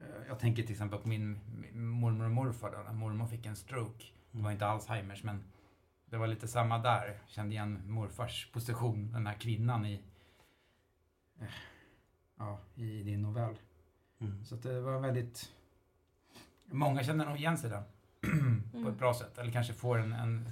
Eh, 0.00 0.26
jag 0.28 0.38
tänker 0.38 0.62
till 0.62 0.72
exempel 0.72 0.98
på 0.98 1.08
min, 1.08 1.40
mormor 1.72 2.24
och 2.24 2.30
morfar 2.30 2.70
då, 2.70 2.78
när 2.78 2.92
mormor 2.92 3.26
fick 3.26 3.46
en 3.46 3.56
stroke. 3.56 4.04
Det 4.30 4.42
var 4.42 4.50
inte 4.50 4.66
Alzheimers 4.66 5.22
men 5.22 5.44
det 6.06 6.16
var 6.16 6.26
lite 6.26 6.48
samma 6.48 6.78
där. 6.78 7.18
Kände 7.26 7.54
igen 7.54 7.82
morfars 7.86 8.50
position, 8.52 9.12
den 9.12 9.26
här 9.26 9.34
kvinnan 9.34 9.86
i 9.86 10.02
eh, 11.40 11.46
ja, 12.38 12.58
i 12.74 13.02
din 13.02 13.22
novell. 13.22 13.58
Mm. 14.20 14.44
Så 14.44 14.56
det 14.56 14.80
var 14.80 15.00
väldigt... 15.00 15.52
Många 16.64 17.02
känner 17.02 17.26
nog 17.26 17.36
igen 17.36 17.58
sig 17.58 17.70
där 17.70 17.82
på 18.72 18.78
ett 18.78 18.84
mm. 18.84 18.96
bra 18.96 19.14
sätt. 19.14 19.38
Eller 19.38 19.52
kanske 19.52 19.72
får 19.72 19.98
en, 19.98 20.12
en, 20.12 20.50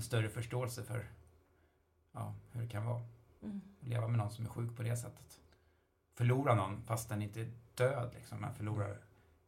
en 0.00 0.04
större 0.04 0.28
förståelse 0.28 0.82
för 0.82 1.06
ja, 2.12 2.34
hur 2.52 2.62
det 2.62 2.68
kan 2.68 2.84
vara. 2.84 3.02
Mm. 3.42 3.60
Att 3.80 3.88
leva 3.88 4.08
med 4.08 4.18
någon 4.18 4.30
som 4.30 4.44
är 4.44 4.48
sjuk 4.48 4.76
på 4.76 4.82
det 4.82 4.96
sättet. 4.96 5.40
Förlora 6.14 6.54
någon 6.54 6.82
fast 6.82 7.08
den 7.08 7.22
inte 7.22 7.40
är 7.40 7.50
död 7.74 8.10
liksom, 8.14 8.40
men 8.40 8.54
förlorar 8.54 8.98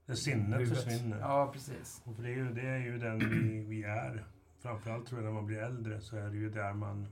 det 0.07 0.17
sinnet 0.17 0.61
huvudet. 0.61 0.85
försvinner. 0.85 1.21
Ja, 1.21 1.51
precis. 1.53 2.03
Och 2.05 2.17
för 2.17 2.23
det, 2.23 2.29
är 2.29 2.37
ju, 2.37 2.53
det 2.53 2.69
är 2.69 2.79
ju 2.79 2.99
den 2.99 3.19
vi, 3.19 3.65
vi 3.65 3.83
är. 3.83 4.25
Framförallt 4.59 5.07
tror 5.07 5.21
jag 5.21 5.25
när 5.25 5.35
man 5.35 5.47
blir 5.47 5.59
äldre 5.59 6.01
så 6.01 6.17
är 6.17 6.31
det 6.31 6.37
ju 6.37 6.51
där 6.51 6.73
man, 6.73 7.09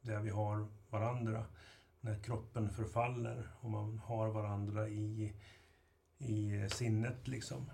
där 0.00 0.20
vi 0.20 0.30
har 0.30 0.68
varandra 0.90 1.44
när 2.00 2.18
kroppen 2.18 2.70
förfaller 2.70 3.48
och 3.60 3.70
man 3.70 3.98
har 3.98 4.28
varandra 4.28 4.88
i, 4.88 5.34
i 6.18 6.68
sinnet 6.70 7.28
liksom. 7.28 7.70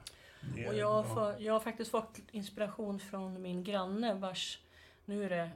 Det, 0.55 0.69
och 0.69 0.75
jag, 0.75 1.07
får, 1.07 1.23
ja. 1.23 1.39
jag 1.39 1.53
har 1.53 1.61
faktiskt 1.61 1.91
fått 1.91 2.21
inspiration 2.31 3.01
från 3.01 3.43
min 3.43 3.65
granne 3.65 4.15
vars, 4.15 4.61
nu 5.05 5.25
är 5.25 5.31
det 5.31 5.51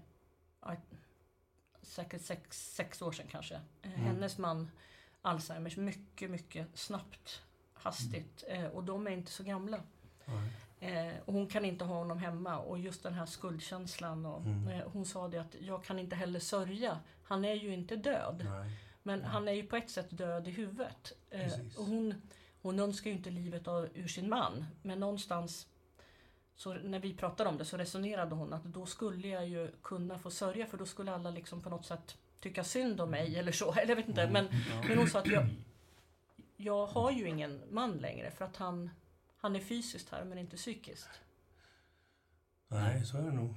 säkert 1.82 2.22
sex, 2.22 2.74
sex 2.74 3.02
år 3.02 3.12
sedan 3.12 3.26
kanske, 3.30 3.54
eh, 3.54 3.92
mm. 3.92 4.00
hennes 4.00 4.38
man 4.38 4.70
Alzheimers 5.22 5.76
mycket, 5.76 6.30
mycket 6.30 6.78
snabbt, 6.78 7.42
hastigt 7.74 8.44
mm. 8.48 8.64
Eh, 8.64 8.70
och 8.70 8.84
de 8.84 9.06
är 9.06 9.10
inte 9.10 9.30
så 9.30 9.42
gamla. 9.42 9.80
Eh, 10.80 11.14
och 11.24 11.32
hon 11.32 11.46
kan 11.46 11.64
inte 11.64 11.84
ha 11.84 11.94
honom 11.94 12.18
hemma 12.18 12.58
och 12.58 12.78
just 12.78 13.02
den 13.02 13.14
här 13.14 13.26
skuldkänslan. 13.26 14.26
Och, 14.26 14.40
mm. 14.40 14.82
hon 14.92 15.06
sa 15.06 15.28
det 15.28 15.38
att 15.38 15.56
jag 15.60 15.84
kan 15.84 15.98
inte 15.98 16.16
heller 16.16 16.40
sörja. 16.40 17.00
Han 17.22 17.44
är 17.44 17.54
ju 17.54 17.74
inte 17.74 17.96
död. 17.96 18.42
Nej. 18.44 18.70
Men 19.02 19.18
Nej. 19.18 19.28
han 19.28 19.48
är 19.48 19.52
ju 19.52 19.66
på 19.66 19.76
ett 19.76 19.90
sätt 19.90 20.08
död 20.10 20.48
i 20.48 20.50
huvudet. 20.50 21.12
Och 21.76 21.84
hon, 21.84 22.14
hon 22.62 22.80
önskar 22.80 23.10
ju 23.10 23.16
inte 23.16 23.30
livet 23.30 23.68
av, 23.68 23.88
ur 23.94 24.08
sin 24.08 24.28
man. 24.28 24.64
Men 24.82 25.00
någonstans 25.00 25.66
så 26.58 26.74
när 26.74 26.98
vi 26.98 27.14
pratade 27.14 27.50
om 27.50 27.58
det 27.58 27.64
så 27.64 27.76
resonerade 27.76 28.34
hon 28.34 28.52
att 28.52 28.64
då 28.64 28.86
skulle 28.86 29.28
jag 29.28 29.48
ju 29.48 29.70
kunna 29.82 30.18
få 30.18 30.30
sörja 30.30 30.66
för 30.66 30.78
då 30.78 30.86
skulle 30.86 31.12
alla 31.12 31.30
liksom 31.30 31.60
på 31.60 31.70
något 31.70 31.86
sätt 31.86 32.18
tycka 32.40 32.64
synd 32.64 33.00
om 33.00 33.10
mig 33.10 33.26
mm. 33.26 33.40
eller 33.40 33.52
så. 33.52 33.72
Eller 33.76 33.88
jag 33.88 33.96
vet 33.96 34.08
inte. 34.08 34.22
Mm. 34.22 34.32
Men, 34.32 34.48
men 34.88 34.98
hon 34.98 35.08
sa 35.08 35.18
att 35.18 35.26
jag, 35.26 35.46
jag 36.56 36.86
har 36.86 37.10
ju 37.10 37.28
ingen 37.28 37.62
man 37.70 37.92
längre 37.92 38.30
för 38.30 38.44
att 38.44 38.56
han 38.56 38.90
han 39.40 39.56
är 39.56 39.60
fysiskt 39.60 40.08
här 40.10 40.24
men 40.24 40.38
inte 40.38 40.56
psykiskt. 40.56 41.08
Nej, 42.68 43.04
så 43.04 43.18
är 43.18 43.22
det 43.22 43.32
nog. 43.32 43.54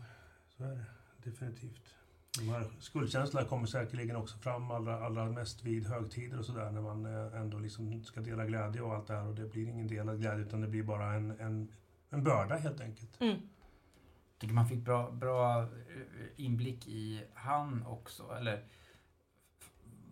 Så 0.58 0.64
är 0.64 0.70
det 0.70 0.86
definitivt. 1.30 1.96
De 2.40 2.50
här 2.50 2.72
skuldkänslorna 2.80 3.48
kommer 3.48 3.68
säkerligen 3.68 4.16
också 4.16 4.38
fram 4.38 4.72
allra, 4.72 5.06
allra 5.06 5.26
mest 5.26 5.64
vid 5.64 5.88
högtider 5.88 6.40
och 6.40 6.46
sådär 6.46 6.72
när 6.72 6.82
man 6.82 7.06
eh, 7.06 7.42
ändå 7.42 7.60
liksom 7.60 8.04
ska 8.04 8.22
dela 8.22 8.46
glädje 8.46 8.82
och 8.82 8.96
allt 8.96 9.08
det 9.08 9.14
här 9.14 9.28
och 9.28 9.36
det 9.36 9.46
blir 9.46 9.68
ingen 9.68 9.88
delad 9.88 10.22
glädje 10.22 10.46
utan 10.46 10.62
det 10.62 10.68
blir 10.68 10.84
bara 10.84 11.14
en, 11.14 11.40
en, 11.40 11.72
en 12.14 12.24
börda 12.24 12.56
helt 12.56 12.82
enkelt. 12.82 13.22
Mm. 13.22 13.32
Jag 13.34 14.40
tycker 14.40 14.54
man 14.54 14.68
fick 14.70 14.80
bra, 14.86 15.12
bra 15.12 15.62
eh, 15.64 15.68
inblick 16.36 16.88
i 16.88 17.24
han 17.34 17.86
också, 17.86 18.32
eller 18.38 18.64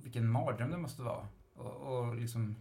vilken 0.03 0.29
mardröm 0.29 0.71
det 0.71 0.77
måste 0.77 1.01
vara. 1.01 1.27
Och, 1.53 1.71
och 2.07 2.15
liksom 2.15 2.55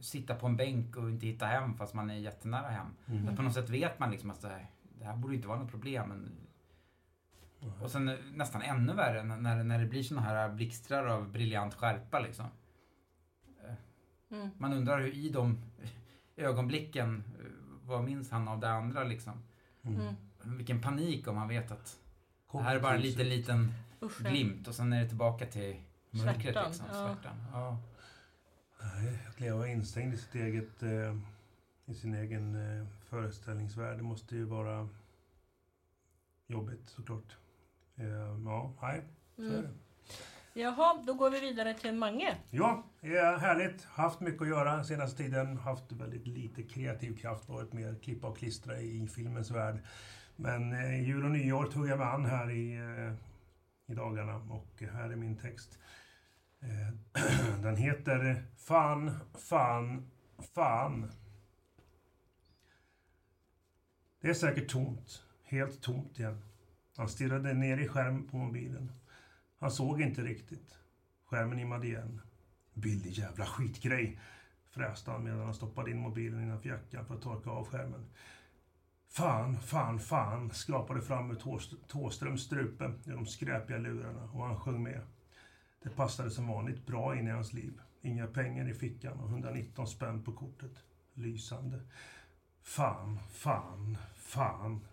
sitta 0.00 0.34
på 0.34 0.46
en 0.46 0.56
bänk 0.56 0.96
och 0.96 1.10
inte 1.10 1.26
hitta 1.26 1.46
hem 1.46 1.74
fast 1.76 1.94
man 1.94 2.10
är 2.10 2.14
jättenära 2.14 2.68
hem. 2.68 2.86
Mm. 3.06 3.22
Men 3.22 3.36
på 3.36 3.42
något 3.42 3.54
sätt 3.54 3.68
vet 3.70 3.98
man 3.98 4.10
liksom 4.10 4.30
att 4.30 4.40
det 4.40 4.48
här, 4.48 4.70
det 4.98 5.04
här 5.04 5.16
borde 5.16 5.34
inte 5.34 5.48
vara 5.48 5.58
något 5.58 5.70
problem. 5.70 6.08
Men 6.08 6.30
Och 7.82 7.90
sen 7.90 8.08
eh, 8.08 8.16
nästan 8.34 8.62
ännu 8.62 8.92
värre 8.92 9.22
när- 9.24 9.64
när, 9.64 9.78
det 9.78 9.86
blir 9.86 10.02
såna 10.02 10.20
här 10.20 10.48
blixtrar 10.48 11.06
av 11.06 11.32
briljant 11.32 11.74
skärpa 11.74 12.20
liksom. 12.20 12.46
Eh, 13.64 13.74
Mm. 14.30 14.50
Man 14.58 14.72
undrar 14.72 15.00
hur 15.00 15.14
i 15.14 15.28
de 15.28 15.58
ögonblicken, 16.36 17.24
eh, 17.38 17.46
vad 17.86 18.04
minns 18.04 18.30
han 18.30 18.48
av 18.48 18.60
det 18.60 18.70
andra 18.70 19.04
liksom? 19.04 19.42
Mm. 19.82 20.14
Vilken 20.42 20.80
panik 20.80 21.28
om 21.28 21.34
man 21.34 21.48
vet 21.48 21.70
att 21.70 21.98
det 22.52 22.58
här 22.58 22.76
är 22.76 22.80
bara 22.80 22.94
en 22.94 23.00
liten, 23.00 23.28
liten 23.28 23.72
Usch, 24.02 24.18
glimt 24.18 24.68
och 24.68 24.74
sen 24.74 24.92
är 24.92 25.02
det 25.02 25.08
tillbaka 25.08 25.46
till 25.46 25.76
mörkret 26.10 26.54
Svärtan, 26.54 26.70
liksom. 26.70 26.86
ja. 26.92 26.92
Svärtan. 26.92 27.36
Ja. 27.52 27.78
Nej, 28.82 29.18
att 29.28 29.40
leva 29.40 29.68
instängd 29.68 30.14
i 30.14 30.16
sitt 30.16 30.34
eget, 30.34 30.82
eh, 30.82 31.16
i 31.86 31.94
sin 31.94 32.14
egen 32.14 32.54
eh, 32.54 32.86
föreställningsvärld, 33.08 33.96
det 33.96 34.02
måste 34.02 34.36
ju 34.36 34.44
vara 34.44 34.88
jobbigt 36.46 36.88
såklart. 36.88 37.36
Eh, 37.96 38.06
ja, 38.44 38.72
nej, 38.82 39.02
så 39.36 39.42
är 39.42 39.58
Mm. 39.58 39.78
Jaha, 40.54 41.02
då 41.06 41.14
går 41.14 41.30
vi 41.30 41.40
vidare 41.40 41.74
till 41.74 41.94
Mange. 41.94 42.36
Ja, 42.50 42.84
härligt. 43.40 43.84
Haft 43.84 44.20
mycket 44.20 44.42
att 44.42 44.48
göra 44.48 44.84
senaste 44.84 45.16
tiden. 45.22 45.56
Haft 45.56 45.92
väldigt 45.92 46.26
lite 46.26 46.62
kreativ 46.62 47.16
kraft. 47.16 47.48
Varit 47.48 47.72
mer 47.72 47.94
klippa 48.02 48.26
och 48.26 48.38
klistra 48.38 48.80
i 48.80 49.06
filmens 49.06 49.50
värld. 49.50 49.78
Men 50.36 50.72
eh, 50.72 51.08
jul 51.08 51.24
och 51.24 51.30
nyår 51.30 51.64
tog 51.64 51.88
jag 51.88 51.98
mig 51.98 52.08
an 52.08 52.24
här 52.24 52.50
i, 52.50 52.74
eh, 52.74 53.14
i 53.92 53.94
dagarna 53.94 54.36
och 54.36 54.82
här 54.92 55.10
är 55.10 55.16
min 55.16 55.36
text. 55.36 55.78
Eh, 56.60 57.58
den 57.62 57.76
heter 57.76 58.44
Fan, 58.56 59.10
fan, 59.34 60.10
fan. 60.54 61.12
Det 64.20 64.28
är 64.28 64.34
säkert 64.34 64.68
tomt. 64.68 65.22
Helt 65.44 65.82
tomt 65.82 66.18
igen. 66.18 66.42
Han 66.96 67.08
stirrade 67.08 67.52
ner 67.52 67.78
i 67.78 67.88
skärmen 67.88 68.28
på 68.28 68.36
mobilen. 68.36 68.92
Han 69.62 69.70
såg 69.70 70.00
inte 70.00 70.22
riktigt. 70.22 70.78
Skärmen 71.24 71.58
immade 71.58 71.86
igen. 71.86 72.20
Billig 72.74 73.12
jävla 73.12 73.46
skitgrej, 73.46 74.20
fräste 74.70 75.10
han 75.10 75.24
medan 75.24 75.40
han 75.40 75.54
stoppade 75.54 75.90
in 75.90 75.98
mobilen 75.98 76.42
innanför 76.42 76.68
jackan 76.68 77.06
för 77.06 77.14
att 77.14 77.22
torka 77.22 77.50
av 77.50 77.66
skärmen. 77.66 78.06
Fan, 79.08 79.60
fan, 79.60 79.98
fan, 79.98 80.50
skrapade 80.50 81.02
fram 81.02 81.30
ur 81.30 81.36
Tåströms 81.88 82.42
strupe 82.42 82.92
i 83.04 83.10
de 83.10 83.26
skräpiga 83.26 83.78
lurarna 83.78 84.30
och 84.32 84.46
han 84.46 84.60
sjöng 84.60 84.82
med. 84.82 85.00
Det 85.82 85.90
passade 85.90 86.30
som 86.30 86.48
vanligt 86.48 86.86
bra 86.86 87.18
in 87.18 87.28
i 87.28 87.30
hans 87.30 87.52
liv. 87.52 87.80
Inga 88.00 88.26
pengar 88.26 88.70
i 88.70 88.74
fickan 88.74 89.20
och 89.20 89.28
119 89.28 89.86
spänn 89.86 90.22
på 90.22 90.32
kortet. 90.32 90.84
Lysande. 91.14 91.80
Fan, 92.62 93.18
fan, 93.30 93.98
fan. 94.16 94.86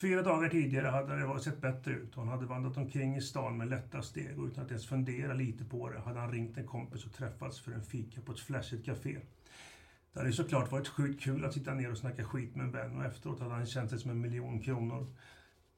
Fyra 0.00 0.22
dagar 0.22 0.48
tidigare 0.48 0.86
hade 0.86 1.16
det 1.16 1.40
sett 1.40 1.60
bättre 1.60 1.92
ut. 1.92 2.14
Hon 2.14 2.28
hade 2.28 2.46
vandrat 2.46 2.76
omkring 2.76 3.16
i 3.16 3.20
stan 3.20 3.56
med 3.56 3.68
lätta 3.68 4.02
steg 4.02 4.38
och 4.38 4.46
utan 4.46 4.64
att 4.64 4.70
ens 4.70 4.86
fundera 4.86 5.34
lite 5.34 5.64
på 5.64 5.88
det 5.88 6.00
hade 6.00 6.20
han 6.20 6.32
ringt 6.32 6.56
en 6.56 6.66
kompis 6.66 7.06
och 7.06 7.12
träffats 7.12 7.60
för 7.60 7.72
en 7.72 7.84
fika 7.84 8.20
på 8.20 8.32
ett 8.32 8.40
flashigt 8.40 8.86
café. 8.86 9.18
Det 10.12 10.18
hade 10.18 10.28
ju 10.28 10.32
såklart 10.32 10.72
varit 10.72 10.88
sjukt 10.88 11.22
kul 11.22 11.44
att 11.44 11.54
sitta 11.54 11.74
ner 11.74 11.90
och 11.90 11.98
snacka 11.98 12.24
skit 12.24 12.56
med 12.56 12.64
en 12.64 12.72
vän 12.72 12.96
och 12.96 13.04
efteråt 13.04 13.40
hade 13.40 13.54
han 13.54 13.66
känt 13.66 13.90
sig 13.90 13.98
som 13.98 14.10
en 14.10 14.20
miljon 14.20 14.60
kronor. 14.60 15.06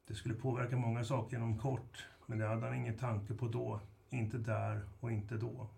Det 0.07 0.15
skulle 0.15 0.35
påverka 0.35 0.77
många 0.77 1.05
saker 1.05 1.37
inom 1.37 1.59
kort, 1.59 2.07
men 2.27 2.39
det 2.39 2.47
hade 2.47 2.67
han 2.67 2.75
ingen 2.77 2.99
tanke 2.99 3.35
på 3.35 3.49
då. 3.49 3.81
Inte 4.11 4.39
där 4.39 4.81
och 5.01 5.13
inte 5.13 5.37
då. 5.37 5.71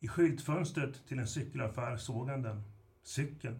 I 0.00 0.08
skyltfönstret 0.08 1.06
till 1.06 1.18
en 1.18 1.26
cykelaffär 1.26 1.96
såg 1.96 2.28
han 2.28 2.42
den. 2.42 2.73
Cykeln. 3.04 3.58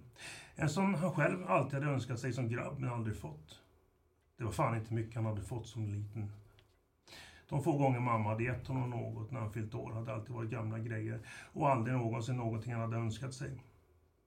En 0.54 0.68
sån 0.68 0.94
han 0.94 1.12
själv 1.12 1.46
alltid 1.46 1.74
hade 1.74 1.92
önskat 1.92 2.20
sig 2.20 2.32
som 2.32 2.48
grabb 2.48 2.78
men 2.78 2.90
aldrig 2.90 3.16
fått. 3.16 3.60
Det 4.36 4.44
var 4.44 4.52
fan 4.52 4.76
inte 4.76 4.94
mycket 4.94 5.14
han 5.14 5.26
hade 5.26 5.42
fått 5.42 5.66
som 5.66 5.86
liten. 5.86 6.32
De 7.48 7.62
få 7.62 7.78
gånger 7.78 8.00
mamma 8.00 8.28
hade 8.28 8.44
gett 8.44 8.66
honom 8.66 8.90
något 8.90 9.30
när 9.30 9.40
han 9.40 9.52
fyllt 9.52 9.74
år 9.74 9.92
hade 9.92 10.14
alltid 10.14 10.34
varit 10.34 10.50
gamla 10.50 10.78
grejer 10.78 11.20
och 11.52 11.70
aldrig 11.70 11.96
någonsin 11.96 12.36
någonting 12.36 12.72
han 12.72 12.82
hade 12.82 12.96
önskat 12.96 13.34
sig. 13.34 13.62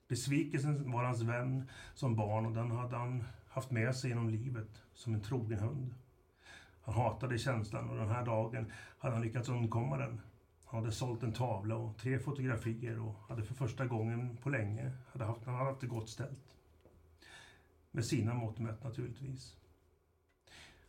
Besvikelsen 0.08 0.92
var 0.92 1.04
hans 1.04 1.22
vän 1.22 1.70
som 1.94 2.16
barn 2.16 2.46
och 2.46 2.52
den 2.52 2.72
hade 2.72 2.98
han 2.98 3.24
haft 3.48 3.72
med 3.72 3.96
sig 3.96 4.10
genom 4.10 4.30
livet 4.30 4.82
som 4.94 5.14
en 5.14 5.22
trogen 5.22 5.60
hund. 5.60 5.94
Han 6.82 6.96
hatade 6.96 7.38
känslan 7.38 7.90
och 7.90 7.98
den 7.98 8.10
här 8.10 8.26
dagen 8.26 8.72
hade 8.98 9.14
han 9.14 9.24
lyckats 9.24 9.50
undkomma 9.50 9.98
den. 9.98 10.22
Han 10.70 10.80
hade 10.80 10.92
sålt 10.92 11.24
en 11.24 11.34
tavla 11.34 11.76
och 11.76 11.98
tre 11.98 12.20
fotografier 12.20 13.00
och 13.00 13.16
hade 13.28 13.44
för 13.44 13.54
första 13.54 13.86
gången 13.86 14.38
på 14.38 14.50
länge 14.50 14.92
hade 15.12 15.26
haft, 15.26 15.46
han 15.46 15.56
hade 15.56 15.70
haft 15.70 15.82
det 15.82 15.88
gott 15.88 16.10
ställt. 16.10 16.56
Med 17.92 18.06
sina 18.06 18.34
mått 18.34 18.60
mätt 18.60 18.84
naturligtvis. 18.84 19.56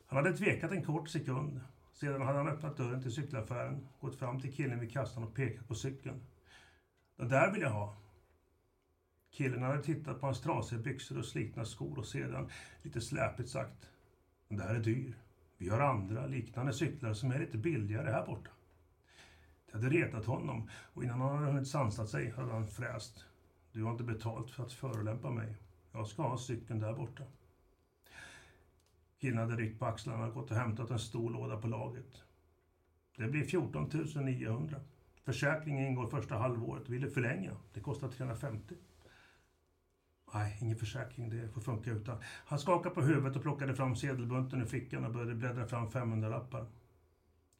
Han 0.06 0.24
hade 0.24 0.36
tvekat 0.36 0.72
en 0.72 0.84
kort 0.84 1.08
sekund. 1.08 1.60
Sedan 1.92 2.22
hade 2.22 2.38
han 2.38 2.48
öppnat 2.48 2.76
dörren 2.76 3.02
till 3.02 3.12
cykelaffären, 3.12 3.88
gått 4.00 4.18
fram 4.18 4.40
till 4.40 4.54
killen 4.54 4.80
vid 4.80 4.92
kassan 4.92 5.24
och 5.24 5.34
pekat 5.34 5.68
på 5.68 5.74
cykeln. 5.74 6.20
Den 7.16 7.28
där 7.28 7.52
vill 7.52 7.62
jag 7.62 7.70
ha. 7.70 7.96
Killen 9.30 9.62
hade 9.62 9.82
tittat 9.82 10.20
på 10.20 10.26
hans 10.26 10.40
trasiga 10.40 10.80
byxor 10.80 11.18
och 11.18 11.24
slitna 11.24 11.64
skor 11.64 11.98
och 11.98 12.06
sedan 12.06 12.48
lite 12.82 13.00
släpigt 13.00 13.48
sagt. 13.48 13.90
Den 14.48 14.58
där 14.58 14.74
är 14.74 14.80
dyr. 14.80 15.16
Vi 15.56 15.68
har 15.68 15.80
andra 15.80 16.26
liknande 16.26 16.72
cyklar 16.72 17.14
som 17.14 17.32
är 17.32 17.38
lite 17.38 17.58
billigare 17.58 18.10
här 18.10 18.26
borta. 18.26 18.50
Det 19.70 19.78
hade 19.78 19.88
retat 19.88 20.24
honom 20.24 20.68
och 20.92 21.04
innan 21.04 21.20
han 21.20 21.38
hade 21.38 21.46
hunnit 21.52 21.68
sansat 21.68 22.09
sig 22.09 22.31
hade 22.31 22.52
han 22.52 22.68
fräst. 22.68 23.24
Du 23.72 23.83
har 23.83 23.90
inte 23.90 24.04
betalt 24.04 24.50
för 24.50 24.62
att 24.62 24.72
förolämpa 24.72 25.31
mig. 25.31 25.57
Jag 25.92 26.07
ska 26.07 26.22
ha 26.22 26.38
cykeln 26.38 26.81
där 26.81 26.92
borta. 26.92 27.22
Killen 29.20 29.38
hade 29.38 29.57
ryckt 29.57 29.78
på 29.78 29.87
axlarna 29.87 30.26
och 30.26 30.35
gått 30.35 30.50
och 30.50 30.57
hämtat 30.57 30.90
en 30.90 30.98
stor 30.98 31.31
låda 31.31 31.57
på 31.57 31.68
laget. 31.68 32.22
Det 33.16 33.28
blir 33.28 33.44
14 33.44 33.90
900. 34.14 34.81
Försäkringen 35.24 35.87
ingår 35.87 36.07
första 36.07 36.38
halvåret. 36.38 36.88
Vill 36.88 37.02
du 37.02 37.11
förlänga? 37.11 37.57
Det 37.72 37.81
kostar 37.81 38.09
350. 38.09 38.74
Nej, 40.35 40.59
ingen 40.61 40.76
försäkring. 40.76 41.31
Det 41.31 41.48
får 41.48 41.61
funka 41.61 41.90
utan. 41.90 42.18
Han 42.24 42.59
skakade 42.59 42.94
på 42.94 43.00
huvudet 43.00 43.37
och 43.37 43.42
plockade 43.42 43.74
fram 43.74 43.96
sedelbunten 43.96 44.61
ur 44.61 44.66
fickan 44.66 45.04
och 45.04 45.12
började 45.12 45.35
bläddra 45.35 45.66
fram 45.66 45.88
500-lappar. 45.88 46.66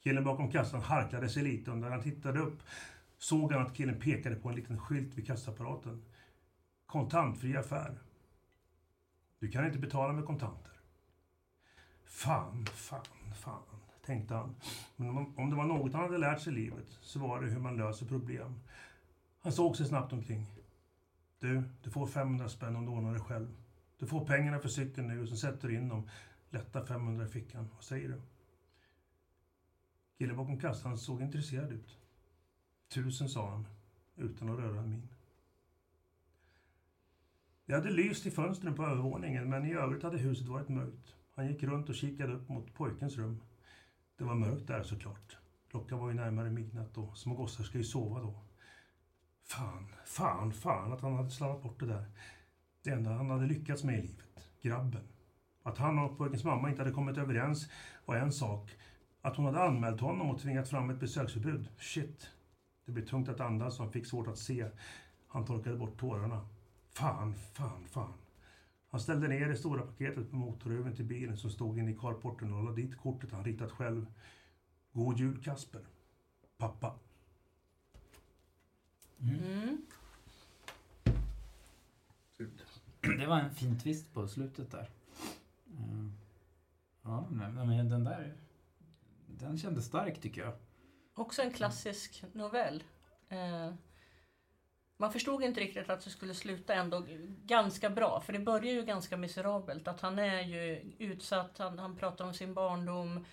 Killen 0.09 0.25
bakom 0.25 0.51
kassan 0.51 0.83
harklade 0.83 1.29
sig 1.29 1.43
lite 1.43 1.71
och 1.71 1.79
när 1.79 1.91
han 1.91 2.03
tittade 2.03 2.41
upp 2.41 2.63
såg 3.19 3.53
han 3.53 3.67
att 3.67 3.75
killen 3.75 4.01
pekade 4.01 4.37
på 4.37 4.49
en 4.49 4.55
liten 4.55 4.79
skylt 4.79 5.15
vid 5.15 5.27
kassaapparaten. 5.27 6.03
Kontantfri 6.87 7.57
affär. 7.57 7.99
Du 9.39 9.49
kan 9.49 9.67
inte 9.67 9.79
betala 9.79 10.13
med 10.13 10.25
kontanter. 10.25 10.73
Fan, 12.05 12.67
fan, 12.67 13.05
fan, 13.37 13.63
tänkte 14.07 14.35
han. 14.35 14.57
Men 14.97 15.09
om, 15.09 15.39
om 15.39 15.51
det 15.51 15.57
var 15.57 15.65
något 15.65 15.93
han 15.93 16.03
hade 16.03 16.19
lärt 16.19 16.41
sig 16.41 16.53
i 16.53 16.57
livet 16.57 16.99
så 17.01 17.19
var 17.19 17.41
det 17.41 17.47
hur 17.47 17.61
man 17.61 17.77
löser 17.77 18.07
problem. 18.07 18.61
Han 19.41 19.53
såg 19.53 19.77
sig 19.77 19.87
snabbt 19.87 20.13
omkring. 20.13 20.47
Du, 21.39 21.63
du 21.83 21.91
får 21.91 22.07
500 22.07 22.49
spänn 22.49 22.77
om 22.77 22.87
du 22.87 22.93
ordnar 22.93 23.15
det 23.15 23.21
själv. 23.21 23.57
Du 23.99 24.07
får 24.07 24.27
pengarna 24.27 24.59
för 24.59 24.69
cykeln 24.69 25.09
nu 25.09 25.23
och 25.23 25.29
så 25.29 25.37
sätter 25.37 25.69
du 25.69 25.75
in 25.75 25.89
dem. 25.89 26.09
Lätta 26.51 26.87
500 26.87 27.25
i 27.25 27.29
fickan. 27.29 27.69
Vad 27.75 27.85
säger 27.85 28.09
du? 28.09 28.21
Killen 30.19 30.37
bakom 30.37 30.61
kassan 30.61 30.99
såg 30.99 31.23
intresserad 31.23 31.73
ut. 31.73 31.99
Tusen, 32.89 33.29
sa 33.29 33.51
han, 33.51 33.67
utan 34.17 34.49
att 34.49 34.59
röra 34.59 34.81
en 34.81 34.91
min. 34.91 35.09
Det 37.67 37.75
hade 37.75 37.91
lyst 37.91 38.27
i 38.27 38.31
fönstren 38.31 38.75
på 38.75 38.85
övervåningen, 38.85 39.51
men 39.51 39.65
i 39.65 39.73
övrigt 39.73 40.03
hade 40.03 40.19
huset 40.19 40.47
varit 40.47 40.69
mörkt. 40.69 41.15
Han 41.35 41.47
gick 41.47 41.63
runt 41.63 41.89
och 41.89 41.95
kikade 41.95 42.33
upp 42.33 42.49
mot 42.49 42.75
pojkens 42.75 43.17
rum. 43.17 43.41
Det 44.17 44.25
var 44.25 44.35
mörkt 44.35 44.67
där 44.67 44.83
såklart. 44.83 45.37
Klockan 45.71 45.99
var 45.99 46.09
ju 46.09 46.15
närmare 46.15 46.51
midnatt 46.51 46.99
och 46.99 47.19
små 47.19 47.35
gossar 47.35 47.65
ska 47.65 47.79
ju 47.79 47.85
sova 47.85 48.21
då. 48.21 48.45
Fan, 49.45 49.95
fan, 50.05 50.53
fan 50.53 50.93
att 50.93 51.01
han 51.01 51.15
hade 51.15 51.31
slarvat 51.31 51.63
bort 51.63 51.81
det 51.81 51.87
där. 51.87 52.07
Det 52.83 52.91
enda 52.91 53.11
han 53.11 53.31
hade 53.31 53.47
lyckats 53.47 53.85
med 53.85 53.99
i 53.99 54.03
livet. 54.03 54.51
Grabben. 54.63 55.09
Att 55.63 55.79
han 55.79 55.99
och 55.99 56.19
pojkens 56.19 56.45
mamma 56.45 56.71
inte 56.71 56.83
hade 56.83 56.95
kommit 56.95 57.19
överens 57.19 57.71
var 58.05 58.17
en 58.17 58.33
sak. 58.33 58.71
Att 59.29 59.37
hon 59.37 59.47
hade 59.47 59.63
anmält 59.63 60.01
honom 60.01 60.31
och 60.31 60.41
tvingat 60.41 60.69
fram 60.69 60.91
ett 60.91 61.01
besöksförbud. 61.01 61.69
Shit. 61.79 62.31
Det 62.85 62.93
blev 62.93 63.07
tungt 63.07 63.29
att 63.29 63.41
andas 63.41 63.79
och 63.79 63.85
han 63.85 63.93
fick 63.93 64.07
svårt 64.07 64.29
att 64.29 64.39
se. 64.39 64.67
Han 65.27 65.45
torkade 65.45 65.77
bort 65.77 66.01
tårarna. 66.01 66.49
Fan, 66.91 67.35
fan, 67.35 67.85
fan. 67.87 68.13
Han 68.91 69.01
ställde 69.01 69.29
ner 69.29 69.49
det 69.49 69.57
stora 69.57 69.83
paketet 69.83 70.31
på 70.31 70.37
motorhuven 70.37 70.97
till 70.97 71.05
bilen 71.05 71.37
som 71.37 71.51
stod 71.51 71.79
inne 71.79 71.91
i 71.91 71.97
carporten 71.97 72.53
och 72.53 72.65
lade 72.65 72.77
dit 72.77 72.99
kortet 72.99 73.33
han 73.33 73.45
ritat 73.45 73.71
själv. 73.71 74.07
God 74.93 75.19
jul 75.19 75.43
Kasper. 75.43 75.83
Pappa. 76.59 76.95
Mm. 79.21 79.83
Det 83.01 83.27
var 83.27 83.41
en 83.41 83.55
fin 83.55 83.79
twist 83.79 84.15
på 84.15 84.29
slutet 84.29 84.71
där. 84.71 84.89
Mm. 85.79 86.13
Ja, 87.03 87.27
men 87.31 87.89
den 87.89 88.05
där... 88.05 88.35
Den 89.41 89.59
kändes 89.59 89.85
stark 89.85 90.21
tycker 90.21 90.41
jag. 90.41 90.53
Också 91.15 91.43
en 91.43 91.53
klassisk 91.53 92.25
novell. 92.33 92.85
Eh, 93.29 93.75
man 94.97 95.13
förstod 95.13 95.43
inte 95.43 95.61
riktigt 95.61 95.91
att 95.91 96.05
det 96.05 96.11
skulle 96.11 96.35
sluta 96.35 96.75
ändå 96.75 97.05
ganska 97.45 97.91
bra. 97.91 98.21
För 98.21 98.33
det 98.33 98.39
börjar 98.39 98.73
ju 98.75 98.85
ganska 98.85 99.17
miserabelt. 99.17 99.89
Att 99.89 100.01
han 100.01 100.19
är 100.19 100.41
ju 100.41 100.93
utsatt, 100.99 101.59
han, 101.59 101.79
han 101.79 101.97
pratar 101.97 102.25
om 102.25 102.35
sin 102.35 102.55
barndom. 102.55 103.25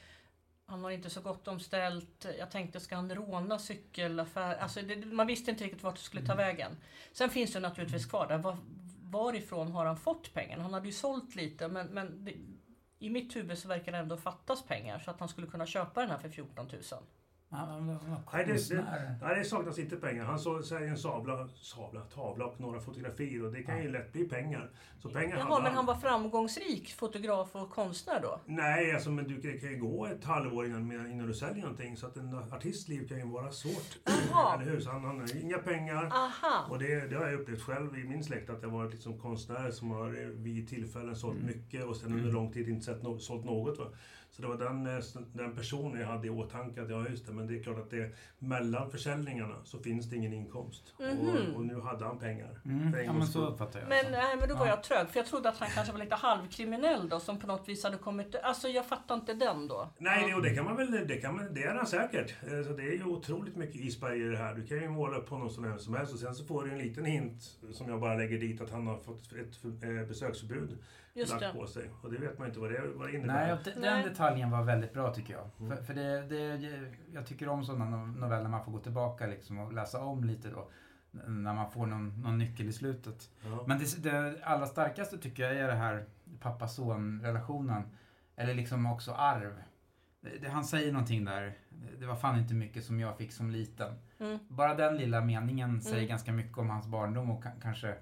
Han 0.65 0.83
har 0.83 0.91
inte 0.91 1.09
så 1.09 1.21
gott 1.21 1.47
om 1.47 1.59
ställt. 1.59 2.25
Jag 2.39 2.51
tänkte, 2.51 2.79
ska 2.79 2.95
han 2.95 3.15
råna 3.15 3.59
cykelaffär? 3.59 4.55
Alltså 4.55 4.81
det, 4.81 5.05
man 5.05 5.27
visste 5.27 5.51
inte 5.51 5.63
riktigt 5.63 5.83
vart 5.83 5.95
det 5.95 6.01
skulle 6.01 6.25
ta 6.25 6.33
Mm. 6.33 6.45
vägen. 6.45 6.77
Sen 7.11 7.29
finns 7.29 7.53
det 7.53 7.59
naturligtvis 7.59 8.05
kvar 8.05 8.27
där. 8.27 8.37
Var, 8.37 8.57
varifrån 9.01 9.71
har 9.71 9.85
han 9.85 9.97
fått 9.97 10.33
pengarna? 10.33 10.63
Han 10.63 10.73
hade 10.73 10.87
ju 10.87 10.93
sålt 10.93 11.35
lite 11.35 11.67
men, 11.67 11.87
men 11.87 12.25
det, 12.25 12.33
i 12.99 13.09
mitt 13.09 13.35
huvud 13.35 13.57
så 13.57 13.67
verkar 13.67 13.91
det 13.91 13.97
ändå 13.97 14.17
fattas 14.17 14.63
pengar 14.63 14.99
så 14.99 15.11
att 15.11 15.19
han 15.19 15.29
skulle 15.29 15.47
kunna 15.47 15.65
köpa 15.65 16.01
den 16.01 16.09
här 16.09 16.17
för 16.17 16.29
14 16.29 16.67
000. 16.67 16.83
Han 17.55 17.69
han 17.69 17.87
var 17.87 17.95
Nej, 18.05 18.19
det, 18.33 18.43
det, 18.43 18.47
konstnär. 18.51 19.15
nej, 19.21 19.39
det 19.39 19.45
saknas 19.45 19.79
inte 19.79 19.95
pengar. 19.95 20.23
Han 20.25 20.39
såg 20.39 20.63
sig 20.63 20.87
en 20.87 20.97
sabla, 20.97 21.47
sabla, 21.55 22.01
tavla 22.01 22.45
och 22.45 22.59
några 22.61 22.79
fotografier 22.79 23.45
och 23.45 23.51
det 23.53 23.63
kan 23.63 23.83
ju 23.83 23.91
lätt 23.91 24.13
bli 24.13 24.23
pengar. 24.29 24.69
Så 25.01 25.09
pengar 25.09 25.37
Jaha, 25.37 25.49
hade 25.49 25.63
men 25.63 25.73
han 25.73 25.85
var 25.85 25.95
framgångsrik 25.95 26.93
fotograf 26.93 27.49
och 27.55 27.69
konstnär 27.69 28.19
då? 28.21 28.39
Nej, 28.45 28.93
alltså, 28.93 29.09
men 29.09 29.27
du 29.27 29.41
kan 29.41 29.59
kan 29.59 29.69
ju 29.69 29.77
gå 29.79 30.05
ett 30.07 30.25
halvår 30.25 30.65
innan, 30.65 31.11
innan 31.11 31.27
du 31.27 31.33
säljer 31.33 31.61
någonting. 31.61 31.97
Så 31.97 32.07
att 32.07 32.17
en 32.17 32.33
artistliv 32.51 33.07
kan 33.07 33.17
ju 33.17 33.25
vara 33.25 33.51
svårt. 33.51 33.97
Jaha. 34.31 34.55
Eller 34.61 34.71
hur? 34.71 34.79
Så 34.79 34.89
han, 34.89 35.05
han 35.05 35.19
har 35.19 35.35
inga 35.43 35.57
pengar. 35.57 36.05
Aha! 36.05 36.67
Och 36.69 36.79
det, 36.79 37.07
det 37.07 37.15
har 37.15 37.25
jag 37.27 37.39
upplevt 37.41 37.61
själv 37.61 37.97
i 37.97 38.03
min 38.03 38.23
släkt, 38.23 38.49
att 38.49 38.61
jag 38.61 38.69
varit 38.69 38.91
liksom 38.93 39.19
konstnärer 39.19 39.71
som 39.71 39.91
har 39.91 40.21
eh, 40.21 40.27
vid 40.27 40.69
tillfällen 40.69 41.15
sålt 41.15 41.35
Mm. 41.35 41.47
mycket 41.47 41.85
och 41.85 41.95
sen 41.95 42.13
under 42.13 42.31
lång 42.31 42.51
tid 42.51 42.69
inte 42.69 42.85
sett 42.85 43.03
no 43.03 43.19
sålt 43.19 43.45
något. 43.45 43.79
Va? 43.79 43.85
Så 44.35 44.41
det 44.41 44.47
var 44.47 44.57
den, 44.57 44.87
eh, 44.87 45.03
den 45.33 45.55
personen 45.55 46.01
jag 46.01 46.07
hade 46.07 46.27
i 46.27 46.29
åtanke, 46.29 46.81
att 46.81 46.89
ja 46.89 47.07
just 47.09 47.25
det, 47.27 47.33
men 47.33 47.47
det 47.47 47.59
är 47.59 47.63
klart 47.63 47.77
att 47.77 47.89
det 47.89 48.15
mellan 48.39 48.91
försäljningarna 48.91 49.55
så 49.63 49.79
finns 49.79 50.09
det 50.09 50.15
ingen 50.15 50.33
inkomst. 50.33 50.93
Mhm. 50.99 51.29
Och, 51.29 51.55
och 51.55 51.65
nu 51.65 51.79
hade 51.81 52.05
han 52.05 52.19
pengar. 52.19 52.61
Mm. 52.65 52.91
För 52.91 52.99
Ja, 52.99 53.13
men 53.13 53.27
så 53.27 53.45
uppfattar 53.45 53.79
jag 53.79 53.89
Men, 53.89 54.11
nej, 54.11 54.37
men 54.39 54.49
då 54.49 54.55
var 54.55 54.65
Ja. 54.65 54.69
jag 54.71 54.83
trög, 54.83 55.09
för 55.09 55.19
jag 55.19 55.25
trodde 55.25 55.49
att 55.49 55.57
han 55.57 55.69
kanske 55.69 55.93
var 55.93 55.99
lite 55.99 56.15
halvkriminell 56.15 57.09
då, 57.09 57.19
som 57.19 57.39
på 57.39 57.47
något 57.47 57.69
vis 57.69 57.83
hade 57.83 57.97
kommit... 57.97 58.35
Alltså 58.43 58.67
jag 58.67 58.85
fattar 58.85 59.15
inte 59.15 59.33
den 59.33 59.67
då. 59.67 59.89
Nej, 59.97 60.27
det, 60.29 60.35
och 60.35 60.41
det 60.41 60.55
kan 60.55 60.65
man 60.65 60.75
väl, 60.75 61.07
det, 61.07 61.17
kan 61.17 61.35
man, 61.35 61.53
det 61.53 61.63
är 61.63 61.75
han 61.75 61.87
säkert. 61.87 62.33
Eh, 62.43 62.63
Så 62.63 62.73
det 62.77 62.83
är 62.83 62.93
ju 62.93 63.03
otroligt 63.03 63.55
mycket 63.55 63.75
isberg 63.81 64.21
i 64.21 64.27
det 64.29 64.37
här. 64.37 64.55
Du 64.55 64.65
kan 64.67 64.77
ju 64.77 64.89
måla 64.89 65.17
upp 65.17 65.29
honom 65.29 65.49
som 65.49 65.63
vem 65.63 65.79
som 65.79 65.93
helst 65.93 66.13
och 66.13 66.19
sen 66.19 66.35
så 66.35 66.45
får 66.45 66.63
du 66.63 66.71
en 66.71 66.77
liten 66.77 67.05
hint 67.05 67.57
som 67.71 67.89
jag 67.89 67.99
bara 67.99 68.15
lägger 68.15 68.39
dit 68.39 68.61
att 68.61 68.71
han 68.71 68.87
har 68.87 68.97
fått 68.97 69.31
ett 69.33 69.83
eh, 69.83 70.07
besöksförbud 70.07 70.77
Just 71.15 71.31
lagt 71.31 71.41
det. 71.53 71.59
på 71.59 71.67
sig. 71.67 71.89
Och 72.01 72.11
det 72.11 72.17
vet 72.17 72.39
man 72.39 72.47
inte 72.47 72.59
vad 72.59 72.71
det, 72.71 72.81
vad 72.95 73.07
det 73.07 73.13
innebär. 73.15 73.33
Nej, 73.47 73.57
den 73.73 73.81
Nej. 73.81 74.03
detaljen 74.03 74.51
var 74.51 74.63
väldigt 74.63 74.93
bra 74.93 75.13
tycker 75.13 75.33
jag. 75.33 75.49
Mm. 75.59 75.77
För, 75.77 75.83
för 75.83 75.93
det, 75.93 76.21
det, 76.21 76.91
jag 77.13 77.25
tycker 77.25 77.49
om 77.49 77.65
sådana 77.65 77.85
no- 77.97 78.19
noveller 78.19 78.49
man 78.49 78.65
får 78.65 78.71
gå 78.71 78.79
tillbaka 78.79 79.27
liksom 79.27 79.59
och 79.59 79.73
läsa 79.73 80.03
om 80.03 80.23
lite 80.23 80.49
då. 80.49 80.67
När 81.27 81.53
man 81.53 81.71
får 81.71 81.85
någon, 81.85 82.21
någon 82.21 82.37
nyckel 82.37 82.69
i 82.69 82.73
slutet. 82.73 83.29
Ja. 83.45 83.63
Men 83.67 83.79
det, 83.79 84.03
det 84.03 84.43
allra 84.43 84.65
starkaste 84.65 85.17
tycker 85.17 85.43
jag 85.43 85.55
är 85.55 85.67
det 85.67 85.73
här 85.73 86.05
pappa-son-relationen. 86.39 87.83
Eller 88.35 88.53
liksom 88.53 88.85
också 88.85 89.11
arv. 89.11 89.53
Det, 90.41 90.47
han 90.47 90.63
säger 90.65 90.91
någonting 90.91 91.25
där. 91.25 91.57
Det- 91.99 92.05
var 92.05 92.15
fan 92.15 92.39
inte 92.39 92.53
mycket 92.53 92.83
som 92.85 92.99
jag 92.99 93.17
fick 93.17 93.31
som 93.31 93.51
liten. 93.51 93.93
Mm. 94.19 94.39
Bara 94.47 94.73
den 94.75 94.97
lilla 94.97 95.21
meningen 95.21 95.81
säger 95.81 95.97
Mm. 95.97 96.07
ganska 96.09 96.31
mycket 96.31 96.57
om 96.57 96.69
hans 96.69 96.87
barndom 96.87 97.31
och 97.31 97.43
ka- 97.43 97.61
kanske 97.61 97.95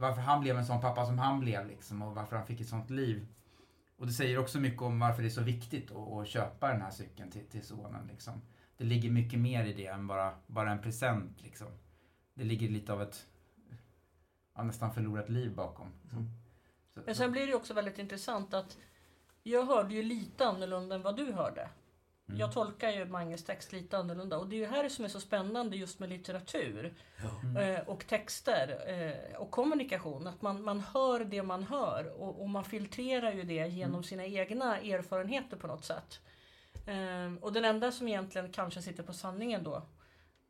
varför 0.00 0.20
han 0.20 0.40
blev 0.40 0.58
en 0.58 0.66
sån 0.66 0.80
pappa 0.80 1.06
som 1.06 1.18
han 1.18 1.40
blev 1.40 1.66
liksom 1.66 2.02
och 2.02 2.14
varför 2.14 2.36
han 2.36 2.46
fick 2.46 2.60
ett 2.60 2.68
sånt 2.68 2.90
liv. 2.90 3.26
Och 3.96 4.06
det 4.06 4.12
säger 4.12 4.38
också 4.38 4.60
mycket 4.60 4.82
om 4.82 4.98
varför 4.98 5.22
det 5.22 5.28
är 5.28 5.30
så 5.30 5.42
viktigt 5.42 5.90
att, 5.90 6.12
att 6.12 6.28
köpa 6.28 6.68
den 6.68 6.82
här 6.82 6.90
cykeln 6.90 7.30
till, 7.30 7.46
till 7.46 7.62
sonen 7.62 8.06
liksom. 8.06 8.42
Det 8.76 8.84
ligger 8.84 9.10
mycket 9.10 9.38
mer 9.38 9.64
i 9.64 9.72
det 9.72 9.86
än 9.86 10.06
bara, 10.06 10.34
bara 10.46 10.70
en 10.70 10.82
present 10.82 11.42
liksom. 11.42 11.66
Det 12.34 12.44
ligger 12.44 12.68
lite 12.68 12.92
av 12.92 13.02
ett 13.02 13.26
ja, 14.54 14.62
nästan 14.62 14.94
förlorat 14.94 15.28
liv 15.28 15.54
bakom. 15.54 15.92
Liksom. 16.02 16.18
Mm. 16.18 16.30
Så, 16.94 17.00
Men 17.06 17.14
sen 17.14 17.32
blir 17.32 17.46
det 17.46 17.54
också 17.54 17.74
väldigt 17.74 17.98
intressant 17.98 18.54
att 18.54 18.78
jag 19.42 19.66
hörde 19.66 19.94
ju 19.94 20.02
lite 20.02 20.46
annorlunda 20.46 20.94
än 20.94 21.02
vad 21.02 21.16
du 21.16 21.32
hörde. 21.32 21.68
Mm. 22.30 22.40
Jag 22.40 22.52
tolkar 22.52 22.90
ju 22.90 23.04
Manges 23.04 23.44
text 23.44 23.72
lite 23.72 23.98
annorlunda 23.98 24.38
och 24.38 24.48
det 24.48 24.56
är 24.56 24.60
ju 24.60 24.66
här 24.66 24.88
som 24.88 25.04
är 25.04 25.08
så 25.08 25.20
spännande 25.20 25.76
just 25.76 25.98
med 25.98 26.08
litteratur. 26.08 26.94
Mm. 27.42 27.82
och 27.86 28.06
texter 28.06 28.82
eh, 28.86 29.36
och 29.40 29.50
kommunikation. 29.50 30.26
Att 30.26 30.42
man, 30.42 30.62
man 30.62 30.80
hör 30.80 31.24
det 31.24 31.42
man 31.42 31.62
hör 31.62 32.20
och, 32.22 32.40
och 32.42 32.48
man 32.48 32.64
filtrerar 32.64 33.32
ju 33.32 33.42
det 33.42 33.68
genom 33.68 33.90
Mm. 33.90 34.02
sina 34.02 34.24
egna 34.26 34.78
erfarenheter 34.78 35.56
på 35.56 35.66
något 35.66 35.84
sätt. 35.84 36.20
Eh, 36.86 37.34
och 37.40 37.52
den 37.52 37.64
enda 37.64 37.92
som 37.92 38.08
egentligen 38.08 38.52
kanske 38.52 38.82
sitter 38.82 39.02
på 39.02 39.12
sanningen 39.12 39.64
då, 39.64 39.82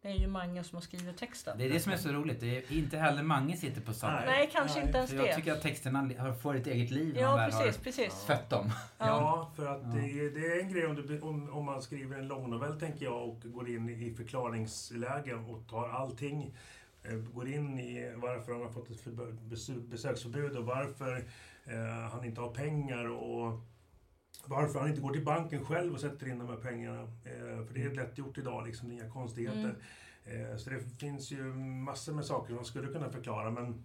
det 0.03 0.09
är 0.09 0.15
ju 0.15 0.27
Mange 0.27 0.65
som 0.65 0.77
har 0.77 0.83
skrivit 0.83 1.17
texten. 1.17 1.59
Det 1.59 1.65
är 1.65 1.69
det 1.71 1.81
som 1.81 1.93
är 1.93 1.97
så 1.97 2.09
roligt. 2.09 2.41
Det 2.41 2.57
är 2.59 2.73
inte 2.73 2.99
heller 2.99 3.23
Mange 3.23 3.57
sitter 3.57 3.81
på 3.81 3.93
samma. 3.93 4.21
Nej. 4.21 4.51
Kanske 4.53 4.79
Nej, 4.79 4.87
inte 4.87 4.99
ens 4.99 5.13
jag 5.13 5.25
det. 5.25 5.35
tycker 5.37 5.53
att 5.53 5.63
texterna 5.63 6.11
har- 6.19 6.33
får 6.33 6.55
ett 6.57 6.67
eget 6.67 6.91
liv 6.91 7.15
när 7.15 7.21
Ja, 7.23 7.37
man 7.37 7.51
precis, 7.51 7.77
har 7.77 7.85
precis. 7.85 8.25
fött 8.27 8.51
dem. 8.51 8.71
Ja. 8.99 9.07
Ja, 9.07 9.53
för 9.57 9.67
att 9.67 9.81
Ja. 9.83 9.89
Det, 9.89 10.01
är, 10.01 10.31
det 10.31 10.47
är 10.47 10.61
en 10.61 10.73
grej 10.73 10.87
om, 10.87 10.95
du, 10.95 11.21
om, 11.21 11.51
om 11.51 11.65
man 11.65 11.83
skriver 11.83 12.19
en 12.19 12.29
långnovell, 12.29 12.81
tänker 12.81 13.05
jag, 13.05 13.29
och 13.29 13.41
går 13.45 13.69
in 13.71 13.89
i 13.89 14.15
förklaringsläge 14.15 15.35
och 15.35 15.67
tar 15.71 15.89
allting. 15.89 16.55
eh, 17.03 17.13
Går 17.17 17.49
in 17.49 17.79
i 17.79 18.13
varför 18.17 18.53
han 18.53 18.63
har 18.63 18.69
fått 18.71 18.91
ett 18.91 19.05
förb- 19.05 19.39
besö- 19.49 19.89
besöksförbud 19.91 20.57
och 20.57 20.65
varför 20.65 21.17
eh, 21.65 22.11
han 22.13 22.25
inte 22.25 22.41
har 22.41 22.51
pengar 22.55 23.05
och 23.09 23.61
varför 24.48 24.79
han 24.79 24.88
inte 24.88 25.00
går 25.00 25.12
till 25.12 25.24
banken 25.24 25.64
själv 25.64 25.94
och 25.94 26.00
sätter 26.00 26.29
in 26.29 26.38
de 26.38 26.48
här 26.48 26.57
pengarna. 26.57 27.00
Eh, 27.03 27.66
för 27.66 27.74
det 27.74 27.83
är 27.83 27.90
lätt 27.94 28.18
gjort 28.18 28.38
idag, 28.38 28.66
liksom, 28.66 28.92
inga 28.92 29.11
konstigheter. 29.11 29.74
Eh, 30.24 30.57
så 30.57 30.70
det 30.70 30.81
finns 31.00 31.31
ju 31.31 31.42
massor 31.64 32.12
med 32.12 32.24
saker 32.24 32.55
man 32.55 32.64
skulle 32.64 32.88
kunna 32.92 33.11
förklara, 33.11 33.50
men 33.50 33.85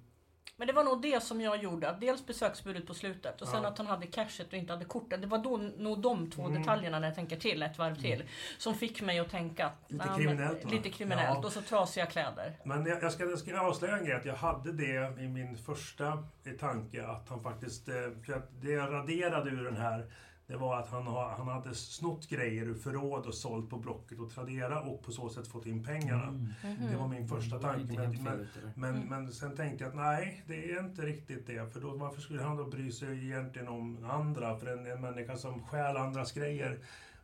Men 0.58 0.68
det 0.68 0.74
var 0.74 0.84
nog 0.84 1.02
det 1.02 1.24
som 1.24 1.42
jag 1.42 1.64
gjorde. 1.64 1.90
Att 1.90 2.02
dels 2.02 2.26
besöksbudet 2.26 2.88
på 2.88 2.94
slutet 2.94 3.42
och 3.42 3.48
sen 3.48 3.64
Ja. 3.64 3.70
att 3.70 3.78
han 3.78 3.88
hade 3.88 4.08
cashet 4.08 4.48
och 4.48 4.54
inte 4.54 4.74
hade 4.74 4.86
korten. 4.86 5.22
Det 5.22 5.28
var 5.28 5.38
då, 5.38 5.58
nog 5.58 6.02
de 6.02 6.32
två 6.32 6.42
Mm. 6.48 6.62
detaljerna 6.62 7.00
när 7.00 7.08
jag 7.08 7.16
tänker 7.16 7.38
till 7.38 7.64
ett 7.64 7.78
varv 7.78 7.96
till. 7.96 8.24
Som 8.58 8.74
fick 8.76 9.02
mig 9.02 9.20
att 9.20 9.30
tänka 9.30 9.66
att, 9.66 9.92
Lite 9.92 10.06
men- 10.06 10.18
kriminellt, 10.18 10.64
va? 10.66 10.70
Lite 10.72 10.90
kriminellt. 10.90 11.40
Ja. 11.42 11.46
Och 11.48 11.52
så 11.54 11.62
trasiga 11.62 12.06
kläder. 12.06 12.54
Men 12.66 12.86
jag, 12.86 13.04
jag, 13.04 13.12
ska, 13.12 13.26
jag 13.26 13.40
ska 13.40 13.60
avslöja 13.60 13.98
en 13.98 14.06
grej, 14.06 14.16
att 14.16 14.26
jag 14.26 14.36
hade 14.36 14.72
det 14.72 15.22
i 15.24 15.28
min 15.28 15.58
första 15.58 16.24
tanke 16.60 17.08
att 17.08 17.30
han 17.30 17.44
faktiskt... 17.44 17.90
eh, 17.90 17.96
För 18.26 18.34
att 18.34 18.62
det 18.62 18.72
jag 18.72 18.94
raderade 18.94 19.50
ur 19.50 19.64
den 19.64 19.78
här, 19.78 20.12
det 20.48 20.56
var 20.58 20.80
att 20.80 20.90
han, 20.90 21.08
har, 21.08 21.30
han 21.30 21.48
hade 21.48 21.76
snott 21.76 22.30
grejer 22.30 22.66
ur 22.66 22.76
förråd 22.76 23.26
och 23.26 23.34
sålt 23.34 23.70
på 23.70 23.78
Blocket 23.78 24.20
och 24.20 24.32
Tradera 24.32 24.82
och 24.82 25.04
på 25.04 25.12
så 25.12 25.30
sätt 25.30 25.48
fått 25.48 25.66
in 25.66 25.84
pengarna. 25.84 26.28
Mm. 26.28 26.54
Mhm. 26.64 26.92
Det 26.92 26.98
var 26.98 27.08
min 27.08 27.28
första 27.28 27.60
tanke. 27.60 27.94
Men, 27.98 28.24
men, 28.24 28.48
men, 28.76 28.96
Mm. 28.96 29.08
men 29.10 29.32
sen 29.32 29.56
tänkte 29.56 29.84
jag 29.84 29.90
att 29.90 29.96
nej, 29.96 30.44
det 30.48 30.72
är 30.72 30.80
inte 30.80 31.02
riktigt 31.02 31.48
det. 31.48 31.74
För 31.74 31.82
då, 31.82 31.96
varför 31.98 32.22
skulle 32.22 32.42
han 32.44 32.58
då 32.58 32.66
bry 32.66 32.92
sig 32.92 33.26
egentligen 33.26 33.68
om 33.68 34.06
andra? 34.10 34.58
För 34.60 34.68
en, 34.68 34.86
en 34.92 35.02
människa 35.02 35.38
som 35.38 35.64
stjäl 35.64 35.98
andras 35.98 36.32
grejer 36.32 36.80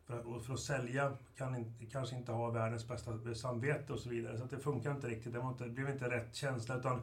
för, 0.07 0.39
för 0.39 0.53
att 0.53 0.59
sälja 0.59 1.11
kan 1.37 1.55
inte, 1.55 1.85
kanske 1.85 2.15
inte 2.15 2.31
ha 2.31 2.49
världens 2.49 2.87
bästa 2.87 3.35
samvete 3.35 3.93
och 3.93 3.99
så 3.99 4.09
vidare. 4.09 4.37
Så 4.37 4.43
att 4.43 4.49
det 4.49 4.59
funkar 4.59 4.91
inte 4.91 5.07
riktigt. 5.07 5.33
Det, 5.33 5.39
var 5.39 5.49
inte, 5.49 5.63
det 5.63 5.69
blev 5.69 5.89
inte 5.89 6.09
rätt 6.09 6.35
känsla. 6.35 6.75
Utan 6.77 7.01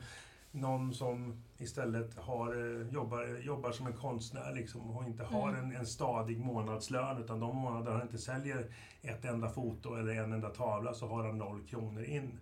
någon 0.51 0.95
som 0.95 1.43
istället 1.59 2.19
har, 2.19 2.81
eh, 2.81 2.89
jobbar, 2.93 3.41
jobbar 3.45 3.73
som 3.73 3.87
en 3.87 3.93
konstnär 3.93 4.53
liksom, 4.55 4.91
och 4.97 5.05
inte 5.05 5.25
har 5.25 5.49
Mm. 5.49 5.65
en, 5.65 5.77
en 5.77 5.87
stadig 5.87 6.41
månadslön. 6.41 7.19
Utan 7.19 7.41
de 7.41 7.57
månader 7.57 7.93
han 7.93 8.03
inte 8.03 8.19
säljer 8.19 8.67
ett 9.03 9.25
enda 9.25 9.49
foto 9.49 9.95
eller 9.95 10.13
en 10.15 10.33
enda 10.33 10.49
tavla 10.51 10.95
så 10.95 11.07
har 11.09 11.25
han 11.27 11.39
noll 11.39 11.67
kronor 11.67 12.03
in. 12.05 12.39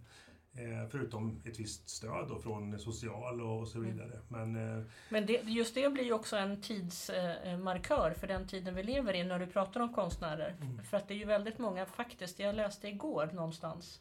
Eh, 0.59 0.89
förutom 0.91 1.41
ett 1.45 1.61
visst 1.61 1.89
stöd 1.89 2.29
då 2.29 2.39
från 2.39 2.79
social 2.79 3.41
och, 3.41 3.69
så 3.69 3.79
Mm. 3.79 3.91
vidare. 3.91 4.19
Men 4.29 4.57
eh, 4.79 4.85
Men 5.11 5.27
det, 5.27 5.33
just 5.33 5.75
det 5.75 5.91
blir 5.93 6.05
ju 6.05 6.13
också 6.13 6.37
en 6.37 6.63
tidsmarkör 6.63 8.11
för 8.21 8.27
den 8.27 8.47
tiden 8.49 8.75
vi 8.75 8.83
lever 8.83 9.15
i 9.15 9.25
när 9.25 9.39
du 9.39 9.47
pratar 9.47 9.81
om 9.81 9.93
konstnärer. 9.95 10.57
Mm. 10.61 10.85
För 10.85 10.97
att 10.97 11.09
det 11.09 11.15
är 11.15 11.19
ju 11.19 11.25
väldigt 11.25 11.59
många, 11.59 11.87
faktiskt, 11.87 12.39
jag 12.39 12.55
läste 12.55 12.89
igår 12.89 13.31
någonstans 13.33 14.01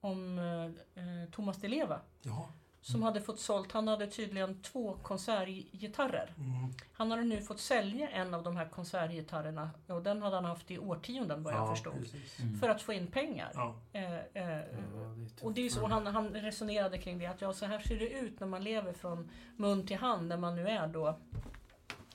om 0.00 0.38
eh, 0.38 0.64
eh, 1.04 1.30
Thomas 1.30 1.56
Di 1.56 1.68
Leva. 1.68 2.00
ja. 2.22 2.48
Som 2.82 3.02
hade 3.02 3.20
fått 3.20 3.40
sålt, 3.40 3.72
han 3.72 3.88
hade 3.88 4.06
tydligen 4.06 4.62
två 4.62 4.96
konsertgitarrer. 5.02 6.34
Mm, 6.36 6.74
Han 6.92 7.10
hade 7.10 7.22
nu 7.22 7.42
fått 7.42 7.60
sälja 7.60 8.08
en 8.08 8.34
av 8.34 8.42
de 8.42 8.56
här 8.56 8.68
konsertgitarrerna 8.68 9.70
och 9.86 10.02
den 10.02 10.22
hade 10.22 10.36
han 10.36 10.44
haft 10.44 10.70
i 10.70 10.78
årtionden 10.78 11.42
vad 11.42 11.52
jag 11.52 11.60
ja, 11.60 11.74
förstod. 11.74 11.94
Mm. 12.38 12.58
För 12.58 12.68
att 12.68 12.82
få 12.82 12.92
in 12.92 13.06
pengar. 13.06 13.50
Ja. 13.54 13.74
Eh, 13.92 14.14
eh, 14.14 14.20
Ja, 14.34 15.14
det 15.16 15.42
och 15.42 15.52
det 15.52 15.66
är 15.66 15.70
så 15.70 15.86
han, 15.86 16.06
han 16.06 16.28
resonerade 16.28 16.98
kring 16.98 17.18
det 17.18 17.26
att 17.26 17.40
ja, 17.40 17.52
så 17.52 17.66
här 17.66 17.78
ser 17.78 17.98
det 17.98 18.10
ut 18.10 18.40
när 18.40 18.46
man 18.46 18.64
lever 18.64 18.92
från 18.92 19.30
mun 19.56 19.86
till 19.86 19.96
hand 19.96 20.28
när 20.28 20.36
man 20.36 20.56
nu 20.56 20.68
är 20.68 20.86
då 20.86 21.18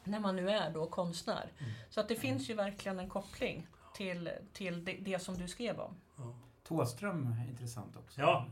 när 0.03 0.19
man 0.19 0.35
nu 0.35 0.49
är 0.49 0.69
då 0.69 0.87
konstnär. 0.87 1.51
Mm. 1.57 1.71
Så 1.89 1.99
att 1.99 2.07
det 2.07 2.15
finns 2.15 2.49
ju 2.49 2.53
verkligen 2.53 2.99
en 2.99 3.09
koppling 3.09 3.67
till, 3.95 4.29
till 4.53 4.85
det, 4.85 4.97
det 4.99 5.19
som 5.19 5.37
du 5.37 5.47
skrev 5.47 5.79
om. 5.79 5.95
Ja. 6.17 6.35
Thåström 6.67 7.35
är 7.41 7.49
intressant 7.49 7.95
också. 7.97 8.21
Ja. 8.21 8.45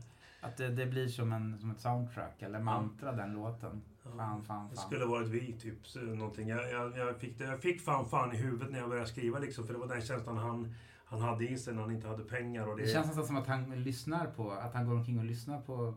Att 0.44 0.56
det, 0.56 0.68
det 0.68 0.86
blir 0.86 1.08
som, 1.08 1.32
en, 1.32 1.58
som 1.58 1.70
ett 1.70 1.80
soundtrack 1.80 2.42
eller 2.42 2.60
mantra 2.60 3.12
den 3.12 3.32
låten. 3.32 3.82
Fan, 4.16 4.44
fan, 4.44 4.68
Det 4.70 4.76
fan. 4.76 4.86
skulle 4.86 5.04
varit 5.04 5.28
vi, 5.28 5.52
typ. 5.52 5.86
så 5.86 5.98
Någonting. 6.00 6.48
Jag, 6.48 6.70
jag, 6.70 6.96
jag, 6.96 7.16
fick 7.20 7.38
det, 7.38 7.44
jag 7.44 7.60
fick 7.60 7.80
fan 7.80 8.06
fan 8.08 8.32
i 8.32 8.36
huvudet 8.36 8.70
när 8.70 8.78
jag 8.78 8.88
började 8.88 9.08
skriva 9.08 9.38
liksom, 9.38 9.66
för 9.66 9.72
det 9.74 9.80
var 9.80 9.88
den 9.88 10.00
känslan 10.02 10.36
han, 10.36 10.74
han 11.04 11.20
hade 11.20 11.44
i 11.48 11.58
sig 11.58 11.74
när 11.74 11.82
han 11.82 11.90
inte 11.90 12.08
hade 12.08 12.24
pengar. 12.24 12.66
Och 12.66 12.76
det, 12.76 12.82
Det 12.82 12.88
känns 12.88 13.06
nästan 13.06 13.26
som 13.26 13.36
att 13.36 13.46
han 13.46 13.82
lyssnar 13.82 14.26
på, 14.26 14.50
att 14.50 14.74
han 14.74 14.86
går 14.86 14.94
omkring 14.94 15.18
och 15.18 15.24
lyssnar 15.24 15.60
på... 15.60 15.94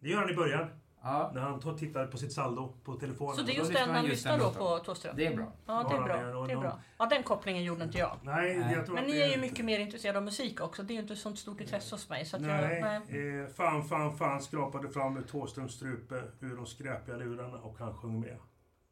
det 0.00 0.08
gör 0.08 0.20
han 0.20 0.30
i 0.30 0.34
början. 0.34 0.68
Ja, 1.04 1.30
När 1.34 1.40
han 1.40 1.60
tar- 1.60 1.74
tittar 1.74 2.06
på 2.06 2.16
sitt 2.18 2.32
saldo 2.32 2.74
på 2.84 2.94
telefonen. 2.94 3.36
Så 3.36 3.42
det 3.42 3.52
är 3.52 3.56
just 3.56 3.72
den 3.72 3.90
han 3.90 4.04
lyssnar 4.04 4.38
då 4.38 4.50
på 4.50 4.78
Thåström? 4.78 5.16
det 5.16 5.26
är 5.26 5.36
bra. 5.36 5.52
Ja, 5.66 5.86
det 5.90 5.94
är 5.96 6.02
bra. 6.02 6.40
och 6.40 6.46
Det 6.46 6.52
är 6.52 6.58
bra. 6.58 6.78
Ja, 6.98 7.06
den 7.06 7.22
kopplingen 7.22 7.64
gjorde 7.64 7.84
inte 7.84 7.98
jag. 7.98 8.16
Nej, 8.22 8.58
Nej. 8.58 8.72
jag 8.74 8.86
tror 8.86 8.94
Men 8.94 9.04
ni 9.04 9.18
är 9.20 9.28
ju 9.30 9.36
mycket 9.40 9.64
mer 9.64 9.78
intresserade 9.78 10.18
av 10.18 10.24
musik 10.24 10.60
också. 10.60 10.82
Det 10.82 10.92
är 10.92 10.94
ju 10.94 11.00
inte 11.02 11.16
sånt 11.16 11.38
stort 11.38 11.60
intresse 11.60 11.94
hos 11.94 12.08
mig. 12.08 12.24
Så 12.24 12.36
att 12.36 12.42
Nej, 12.42 12.78
jag, 12.80 13.02
nej. 13.10 13.40
Eh, 13.42 13.46
fan, 13.48 13.84
fan, 13.84 14.16
fan 14.16 14.42
skrapade 14.42 14.88
fram 14.88 15.16
ur 15.16 15.22
Thåströms 15.22 15.72
strupe 15.74 16.22
ur 16.40 16.56
de 16.56 16.66
skräpiga 16.66 17.16
lurarna 17.16 17.58
och 17.58 17.78
han 17.78 17.94
sjöng 17.94 18.20
med. 18.20 18.36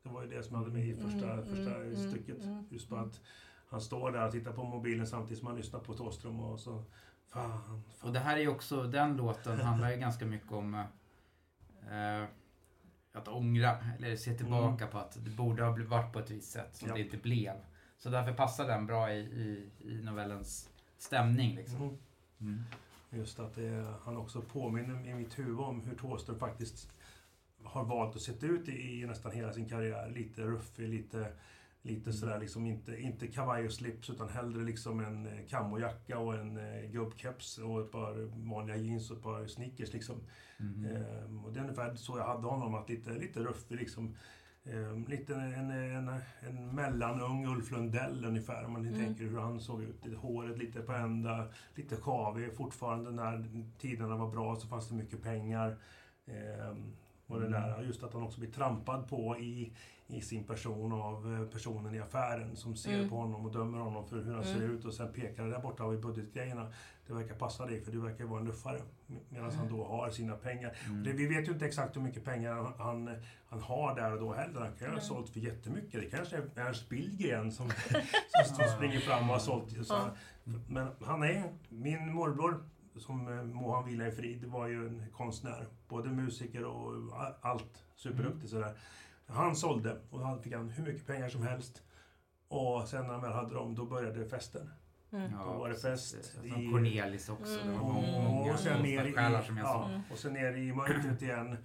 Det 0.02 0.08
var 0.08 0.22
ju 0.22 0.28
det 0.28 0.42
som 0.42 0.54
jag 0.56 0.62
hade 0.62 0.72
med 0.74 0.86
i 0.88 0.94
första, 0.94 1.32
Mm, 1.32 1.44
första 1.44 1.74
mm, 1.76 1.94
mm, 1.94 2.10
stycket. 2.10 2.42
mm, 2.42 2.64
Just 2.70 2.88
på 2.88 2.96
att 2.96 3.20
han 3.70 3.80
står 3.80 4.10
där 4.12 4.26
och 4.26 4.32
tittar 4.32 4.52
på 4.52 4.64
mobilen 4.64 5.06
samtidigt 5.06 5.38
som 5.38 5.46
han 5.46 5.56
lyssnar 5.56 5.80
på 5.80 5.94
Thåström 5.94 6.40
och 6.40 6.60
så... 6.60 6.84
Fan, 7.32 7.50
Och 7.52 7.98
fan. 8.00 8.12
det 8.12 8.18
här 8.18 8.36
är 8.36 8.40
ju 8.40 8.48
också, 8.48 8.82
den 8.82 9.16
låten 9.16 9.60
handlar 9.60 9.90
ju 9.90 9.96
ganska 9.96 10.26
mycket 10.26 10.52
om 10.52 10.84
eh, 11.90 12.24
att 13.12 13.28
ångra, 13.28 13.78
eller 13.98 14.16
se 14.16 14.34
tillbaka 14.34 14.86
på 14.86 14.98
att 14.98 15.24
det 15.24 15.30
borde 15.30 15.64
ha 15.64 15.76
varit 15.88 16.12
på 16.12 16.18
ett 16.18 16.30
visst 16.30 16.50
sätt 16.52 16.76
som 16.76 16.88
Ja. 16.88 16.94
det 16.94 17.00
inte 17.00 17.16
blev. 17.16 17.54
Så 17.98 18.10
därför 18.10 18.32
passar 18.32 18.66
den 18.66 18.86
bra 18.86 19.12
i, 19.12 19.18
i, 19.18 19.70
i 19.78 20.02
novellens 20.02 20.70
stämning 20.98 21.56
liksom. 21.56 21.76
Mm. 21.76 21.98
Mm. 22.40 22.64
Just 23.10 23.40
att 23.40 23.54
det, 23.54 23.94
han 24.04 24.16
också 24.16 24.42
påminner 24.42 25.08
i 25.08 25.14
mitt 25.14 25.38
huvud 25.38 25.60
om 25.60 25.80
hur 25.80 25.94
Thåström 25.96 26.38
faktiskt 26.38 26.92
har 27.62 27.84
valt 27.84 28.16
att 28.16 28.22
se 28.22 28.32
ut 28.46 28.68
i, 28.68 29.00
i 29.00 29.06
nästan 29.06 29.32
hela 29.32 29.52
sin 29.52 29.68
karriär. 29.68 30.10
Lite 30.10 30.42
ruffig, 30.42 30.88
lite, 30.88 31.32
lite 31.82 32.12
sådär 32.12 32.38
liksom 32.40 32.66
inte, 32.66 33.00
inte 33.00 33.26
kavaj 33.26 33.66
och 33.66 33.72
slips 33.72 34.10
utan 34.10 34.28
hellre 34.28 34.64
liksom 34.64 35.00
en 35.00 35.26
eh, 35.26 35.46
kamojacka 35.48 36.18
och 36.18 36.34
en 36.34 36.56
eh, 36.56 36.90
gubbkeps 36.90 37.58
och 37.58 37.80
ett 37.80 37.92
par 37.92 38.46
vanliga 38.48 38.76
jeans 38.76 39.10
och 39.10 39.16
ett 39.16 39.22
par 39.22 39.46
sneakers 39.46 39.92
liksom. 39.92 40.16
Mm. 40.60 40.96
Ehm, 40.96 41.44
och 41.44 41.52
det 41.52 41.58
är 41.60 41.62
ungefär 41.64 41.94
så 41.94 42.18
jag 42.18 42.24
hade 42.26 42.46
honom, 42.46 42.74
att 42.74 42.88
lite, 42.88 43.10
lite 43.10 43.40
ruffig 43.40 43.76
liksom. 43.76 44.16
Ehm, 44.64 45.06
lite 45.06 45.34
en, 45.34 45.70
en, 45.70 46.08
en 46.40 46.74
mellanung 46.74 47.46
Ulf 47.46 47.70
Lundell 47.70 48.24
ungefär, 48.24 48.64
om 48.64 48.72
man 48.72 48.86
Mm. 48.86 48.98
tänker 49.06 49.24
hur 49.24 49.38
han 49.38 49.60
såg 49.60 49.82
ut. 49.82 50.14
Håret 50.16 50.58
lite 50.58 50.80
på 50.80 50.92
ända, 50.92 51.48
lite 51.74 51.96
kavig. 51.96 52.56
Fortfarande 52.56 53.10
när 53.10 53.62
tiderna 53.78 54.16
var 54.16 54.30
bra 54.30 54.56
så 54.56 54.68
fanns 54.68 54.88
det 54.88 54.94
mycket 54.94 55.22
pengar. 55.22 55.76
Ehm, 56.26 56.92
och 57.26 57.40
det 57.40 57.46
Mm. 57.46 57.60
där, 57.60 57.82
just 57.82 58.02
att 58.02 58.12
han 58.12 58.22
också 58.22 58.40
blir 58.40 58.50
trampad 58.50 59.08
på 59.08 59.38
i, 59.38 59.72
i 60.10 60.20
sin 60.20 60.44
person 60.44 60.92
av 60.92 61.34
eh, 61.34 61.46
personen 61.52 61.94
i 61.94 62.00
affären 62.00 62.56
som 62.56 62.76
ser 62.76 62.94
Mm. 62.96 63.08
på 63.08 63.16
honom 63.16 63.46
och 63.46 63.52
dömer 63.52 63.78
honom 63.78 64.06
för 64.06 64.16
hur 64.16 64.34
han 64.34 64.42
Mm. 64.44 64.54
ser 64.58 64.62
ut 64.68 64.84
och 64.84 64.94
sen 64.94 65.12
pekar 65.12 65.44
där 65.46 65.60
borta 65.60 65.82
har 65.82 65.90
vi 65.90 65.98
budgetgrejerna. 65.98 66.72
Det 67.06 67.12
verkar 67.14 67.34
passa 67.34 67.66
dig 67.66 67.80
för 67.80 67.92
du 67.92 68.00
verkar 68.00 68.24
vara 68.24 68.40
en 68.40 68.46
luffare. 68.46 68.80
Medan 69.28 69.50
han 69.50 69.68
då 69.68 69.84
har 69.84 70.10
sina 70.10 70.34
pengar. 70.36 70.76
Mm. 70.86 71.04
Det, 71.04 71.12
vi 71.12 71.26
vet 71.26 71.48
ju 71.48 71.52
inte 71.52 71.66
exakt 71.66 71.96
hur 71.96 72.00
mycket 72.02 72.24
pengar 72.24 72.54
han, 72.54 72.72
han, 72.78 73.16
han 73.48 73.60
har 73.60 73.94
där 73.94 74.12
och 74.12 74.20
då 74.20 74.32
heller. 74.32 74.60
Han 74.60 74.68
kan 74.72 74.78
ju 74.78 74.86
ha 74.86 74.92
Nej. 74.94 75.04
sålt 75.04 75.30
för 75.30 75.40
jättemycket. 75.40 76.00
Det 76.00 76.10
kanske 76.10 76.36
är 76.36 76.42
Ernst 76.56 76.88
Billgren 76.88 77.52
som, 77.52 77.70
som, 78.28 78.54
som 78.56 78.64
springer 78.76 79.00
fram 79.00 79.22
och 79.30 79.34
har 79.34 79.38
sålt. 79.38 79.86
Så. 79.86 79.96
Men 80.68 80.88
han 81.00 81.22
är, 81.22 81.52
min 81.68 82.12
morbror, 82.14 82.64
som 82.96 83.28
eh, 83.38 83.44
må 83.44 83.74
han 83.74 83.84
vila 83.84 84.06
i 84.06 84.12
frid, 84.12 84.44
var 84.44 84.66
ju 84.66 84.86
en 84.86 85.04
konstnär. 85.12 85.66
Både 85.88 86.08
musiker 86.08 86.64
och 86.64 86.94
allt. 87.40 87.84
Superduktig 87.96 88.50
sådär. 88.50 88.74
Han 89.32 89.56
sålde 89.56 89.96
och 90.10 90.20
han 90.20 90.42
fick 90.42 90.54
han 90.54 90.68
hur 90.70 90.84
mycket 90.84 91.06
pengar 91.06 91.28
som 91.28 91.42
helst. 91.42 91.82
Och 92.48 92.88
sen 92.88 93.06
när 93.06 93.12
han 93.12 93.22
väl 93.22 93.32
hade 93.32 93.54
dem, 93.54 93.74
då 93.74 93.84
började 93.86 94.28
festen. 94.28 94.70
Mm. 95.12 95.32
Då 95.32 95.52
var 95.52 95.68
det 95.68 95.74
precis. 95.74 96.12
fest 96.14 96.34
Som 96.34 96.44
i- 96.44 96.70
Cornelis 96.70 97.28
också. 97.28 97.58
Det 97.64 97.70
var 97.70 97.90
Mm. 97.90 98.12
må- 98.12 98.22
många 98.30 98.52
Och 98.52 98.58
sen 98.58 98.82
ner 98.82 99.04
i, 99.04 99.12
själar 99.12 99.42
som 99.42 99.56
jag 99.56 99.66
ja. 99.66 99.88
Mm. 99.88 100.00
och 100.12 100.18
sen 100.18 100.32
ner 100.32 100.52
i 100.56 100.72
mörkret 100.72 101.22
igen. 101.22 101.56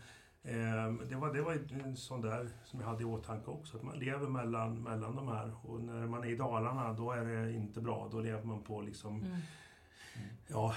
Ehm, 0.43 1.01
det, 1.09 1.15
var, 1.15 1.33
det 1.33 1.41
var 1.41 1.53
en 1.83 1.97
sån 1.97 2.21
där 2.21 2.49
som 2.65 2.79
jag 2.79 2.87
hade 2.87 3.01
i 3.01 3.05
åtanke 3.05 3.51
också, 3.51 3.77
att 3.77 3.83
man 3.83 3.99
lever 3.99 4.27
mellan, 4.27 4.83
mellan 4.83 5.15
de 5.15 5.27
här. 5.27 5.51
Och 5.63 5.81
när 5.81 6.07
man 6.07 6.23
är 6.23 6.27
i 6.27 6.35
Dalarna, 6.35 6.93
då 6.93 7.11
är 7.11 7.25
det 7.25 7.53
inte 7.53 7.81
bra. 7.81 8.07
Då 8.11 8.19
lever 8.19 8.43
man 8.43 8.61
på 8.63 8.81
liksom, 8.81 9.21
Mm. 9.23 9.37
ja, 10.47 10.73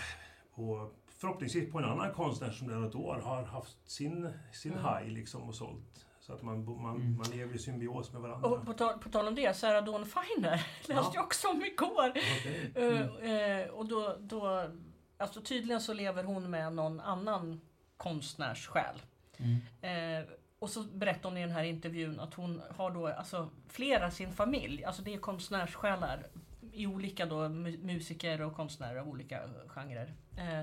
på, 0.54 0.90
förhoppningsvis 1.08 1.72
på 1.72 1.78
en 1.78 1.84
annan 1.84 2.12
konstnär 2.12 2.50
som 2.50 2.68
där 2.68 2.86
ett 2.88 2.94
år 2.94 3.20
har 3.24 3.42
haft 3.42 3.90
sin, 3.90 4.28
sin 4.52 4.72
Mm. 4.72 4.84
haj 4.84 5.10
liksom 5.10 5.42
och 5.42 5.54
sålt. 5.54 6.06
Så 6.28 6.34
att 6.34 6.42
man, 6.42 6.64
man, 6.82 6.96
Mm. 6.96 7.16
man 7.16 7.26
lever 7.30 7.54
i 7.54 7.58
symbios 7.58 8.12
med 8.12 8.22
varandra. 8.22 8.48
Och 8.48 8.66
på 8.66 8.72
tal, 8.72 8.98
på 8.98 9.08
tal 9.08 9.28
om 9.28 9.34
det, 9.34 9.56
Sarah 9.56 9.84
Dawn 9.84 10.06
Finer 10.06 10.50
läste 10.80 10.92
Ja. 10.92 11.10
jag 11.14 11.24
också 11.24 11.48
om 11.48 11.64
igår. 11.64 12.08
Okej. 12.10 12.72
Eh, 12.74 13.30
eh, 13.60 13.68
och 13.68 13.86
då, 13.86 14.16
då, 14.20 14.70
alltså 15.16 15.40
tydligen 15.40 15.80
så 15.80 15.92
lever 15.92 16.24
hon 16.24 16.50
med 16.50 16.72
någon 16.72 17.00
annan 17.00 17.60
konstnärssjäl. 17.96 19.02
Mm. 19.36 20.20
Eh, 20.20 20.28
och 20.58 20.70
så 20.70 20.82
berättar 20.82 21.28
hon 21.28 21.38
i 21.38 21.40
den 21.40 21.50
här 21.50 21.64
intervjun 21.64 22.20
att 22.20 22.34
hon 22.34 22.62
har 22.76 22.90
då 22.90 23.06
alltså 23.06 23.50
flera 23.68 24.10
sin 24.10 24.32
familj, 24.32 24.84
alltså 24.84 25.02
det 25.02 25.14
är 25.14 25.18
konstnärssjälar 25.18 26.26
i 26.72 26.86
olika 26.86 27.26
då 27.26 27.36
mu- 27.36 27.84
musiker 27.84 28.40
och 28.40 28.54
konstnärer 28.56 28.96
av 29.00 29.08
olika 29.08 29.40
genrer. 29.68 30.14
Eh, 30.36 30.62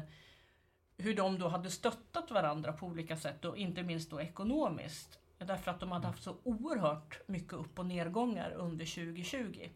hur 0.97 1.15
de 1.15 1.39
då 1.39 1.47
hade 1.47 1.69
stöttat 1.69 2.31
varandra 2.31 2.73
på 2.73 2.85
olika 2.85 3.17
sätt 3.17 3.45
och 3.45 3.57
inte 3.57 3.83
minst 3.83 4.09
då 4.09 4.21
ekonomiskt. 4.21 5.19
Därför 5.37 5.71
att 5.71 5.79
de 5.79 5.91
hade 5.91 6.07
haft 6.07 6.23
så 6.23 6.35
oerhört 6.43 7.27
mycket 7.27 7.53
upp 7.53 7.79
och 7.79 7.85
nedgångar 7.85 8.51
under 8.51 8.85
2020. 8.85 9.69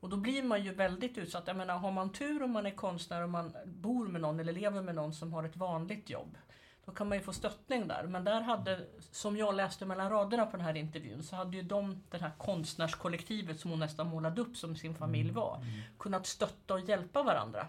Och 0.00 0.08
då 0.08 0.16
blir 0.16 0.42
man 0.42 0.64
ju 0.64 0.74
väldigt 0.74 1.18
utsatt. 1.18 1.46
Jag 1.46 1.56
menar, 1.56 1.78
har 1.78 1.92
man 1.92 2.12
tur 2.12 2.42
om 2.42 2.50
man 2.50 2.66
är 2.66 2.70
konstnär 2.70 3.22
och 3.22 3.30
man 3.30 3.56
bor 3.66 4.08
med 4.08 4.20
någon 4.20 4.40
eller 4.40 4.52
lever 4.52 4.82
med 4.82 4.94
någon 4.94 5.14
som 5.14 5.32
har 5.32 5.44
ett 5.44 5.56
vanligt 5.56 6.10
jobb. 6.10 6.36
Då 6.84 6.92
kan 6.92 7.08
man 7.08 7.18
ju 7.18 7.24
få 7.24 7.32
stöttning 7.32 7.88
där. 7.88 8.06
Men 8.06 8.24
där 8.24 8.40
hade, 8.40 8.86
som 9.00 9.36
jag 9.36 9.54
läste 9.54 9.86
mellan 9.86 10.10
raderna 10.10 10.46
på 10.46 10.56
den 10.56 10.66
här 10.66 10.76
intervjun, 10.76 11.22
så 11.22 11.36
hade 11.36 11.56
ju 11.56 11.62
de, 11.62 12.02
det 12.10 12.18
här 12.18 12.32
konstnärskollektivet 12.38 13.60
som 13.60 13.70
hon 13.70 13.80
nästan 13.80 14.06
målade 14.06 14.40
upp 14.40 14.56
som 14.56 14.76
sin 14.76 14.94
familj 14.94 15.30
var, 15.30 15.64
kunnat 15.98 16.26
stötta 16.26 16.74
och 16.74 16.80
hjälpa 16.80 17.22
varandra. 17.22 17.66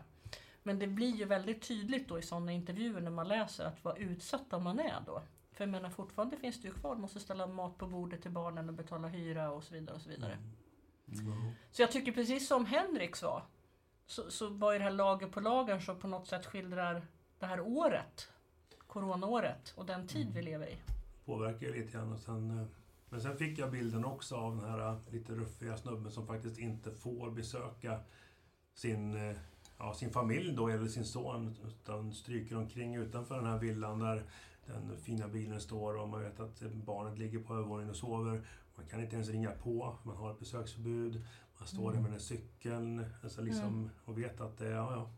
Men 0.63 0.79
det 0.79 0.87
blir 0.87 1.15
ju 1.15 1.25
väldigt 1.25 1.67
tydligt 1.67 2.07
då 2.09 2.19
i 2.19 2.21
sådana 2.21 2.51
intervjuer 2.51 3.01
när 3.01 3.11
man 3.11 3.27
läser 3.27 3.65
att 3.65 3.83
vad 3.83 3.97
utsatta 3.97 4.59
man 4.59 4.79
är 4.79 5.01
då. 5.05 5.21
För 5.59 5.63
jag 5.65 5.71
menar 5.71 5.89
fortfarande 5.89 6.37
finns 6.37 6.61
det 6.61 6.67
ju 6.67 6.73
kvar, 6.73 6.89
man 6.89 7.01
måste 7.01 7.19
ställa 7.19 7.47
mat 7.47 7.77
på 7.77 7.87
bordet 7.87 8.21
till 8.21 8.31
barnen 8.31 8.69
och 8.69 8.75
betala 8.75 9.07
hyra 9.07 9.51
och 9.51 9.63
så 9.63 9.73
vidare. 9.73 9.95
och 9.95 10.01
så 10.01 10.09
vidare. 10.09 10.37
Mm. 11.07 11.51
Så 11.71 11.81
jag 11.81 11.91
tycker 11.91 12.11
precis 12.11 12.47
som 12.47 12.65
Henrik 12.65 13.15
sa, 13.15 13.43
så, 14.05 14.31
så 14.31 14.49
var 14.49 14.73
ju 14.73 14.77
det 14.77 14.83
här 14.83 14.91
lager 14.91 15.27
på 15.27 15.39
lager 15.39 15.79
som 15.79 15.99
på 15.99 16.07
något 16.07 16.27
sätt 16.27 16.45
skildrar 16.45 17.07
det 17.39 17.45
här 17.45 17.59
året, 17.59 18.29
coronaåret 18.87 19.73
och 19.75 19.85
den 19.85 20.07
tid 20.07 20.27
vi 20.33 20.41
lever 20.41 20.67
i. 20.67 20.77
påverkar 21.25 21.67
ju 21.67 21.73
lite 21.73 21.91
grann. 21.91 22.13
Och 22.13 22.19
sen, 22.19 22.59
eh, 22.59 22.65
men 23.09 23.21
sen 23.21 23.37
fick 23.37 23.59
jag 23.59 23.71
bilden 23.71 24.05
också 24.05 24.35
av 24.35 24.55
den 24.55 24.69
här 24.69 24.89
eh, 24.89 24.97
lite 25.09 25.33
ruffiga 25.33 25.77
snubben 25.77 26.11
som 26.11 26.27
faktiskt 26.27 26.59
inte 26.59 26.91
får 26.91 27.31
besöka 27.31 27.99
sin, 28.73 29.29
eh, 29.29 29.37
ja, 29.77 29.93
sin 29.93 30.11
familj 30.11 30.51
då, 30.55 30.67
eller 30.67 30.87
sin 30.87 31.05
son, 31.05 31.55
utan 31.67 32.13
stryker 32.13 32.57
omkring 32.57 32.95
utanför 32.95 33.35
den 33.35 33.45
här 33.45 33.59
villan 33.59 33.99
där 33.99 34.23
den 34.73 34.97
fina 34.97 35.27
bilen 35.27 35.61
står 35.61 35.97
och 35.97 36.09
man 36.09 36.21
vet 36.21 36.39
att 36.39 36.61
barnet 36.73 37.19
ligger 37.19 37.39
på 37.39 37.53
övervåningen 37.53 37.89
och 37.89 37.95
sover. 37.95 38.41
Man 38.75 38.85
kan 38.85 39.01
inte 39.01 39.15
ens 39.15 39.29
ringa 39.29 39.51
på, 39.51 39.95
man 40.03 40.17
har 40.17 40.31
ett 40.31 40.39
besöksförbud. 40.39 41.25
Man 41.59 41.67
står 41.67 41.83
där 41.83 41.89
Mm. 41.91 42.03
med 42.03 42.11
den 42.11 42.19
cykeln 42.19 43.05
alltså 43.23 43.41
liksom, 43.41 43.89
och 44.05 44.17
vet 44.17 44.41
att 44.41 44.57
det, 44.57 44.69
ja, 44.69 44.91
ja, 44.93 45.09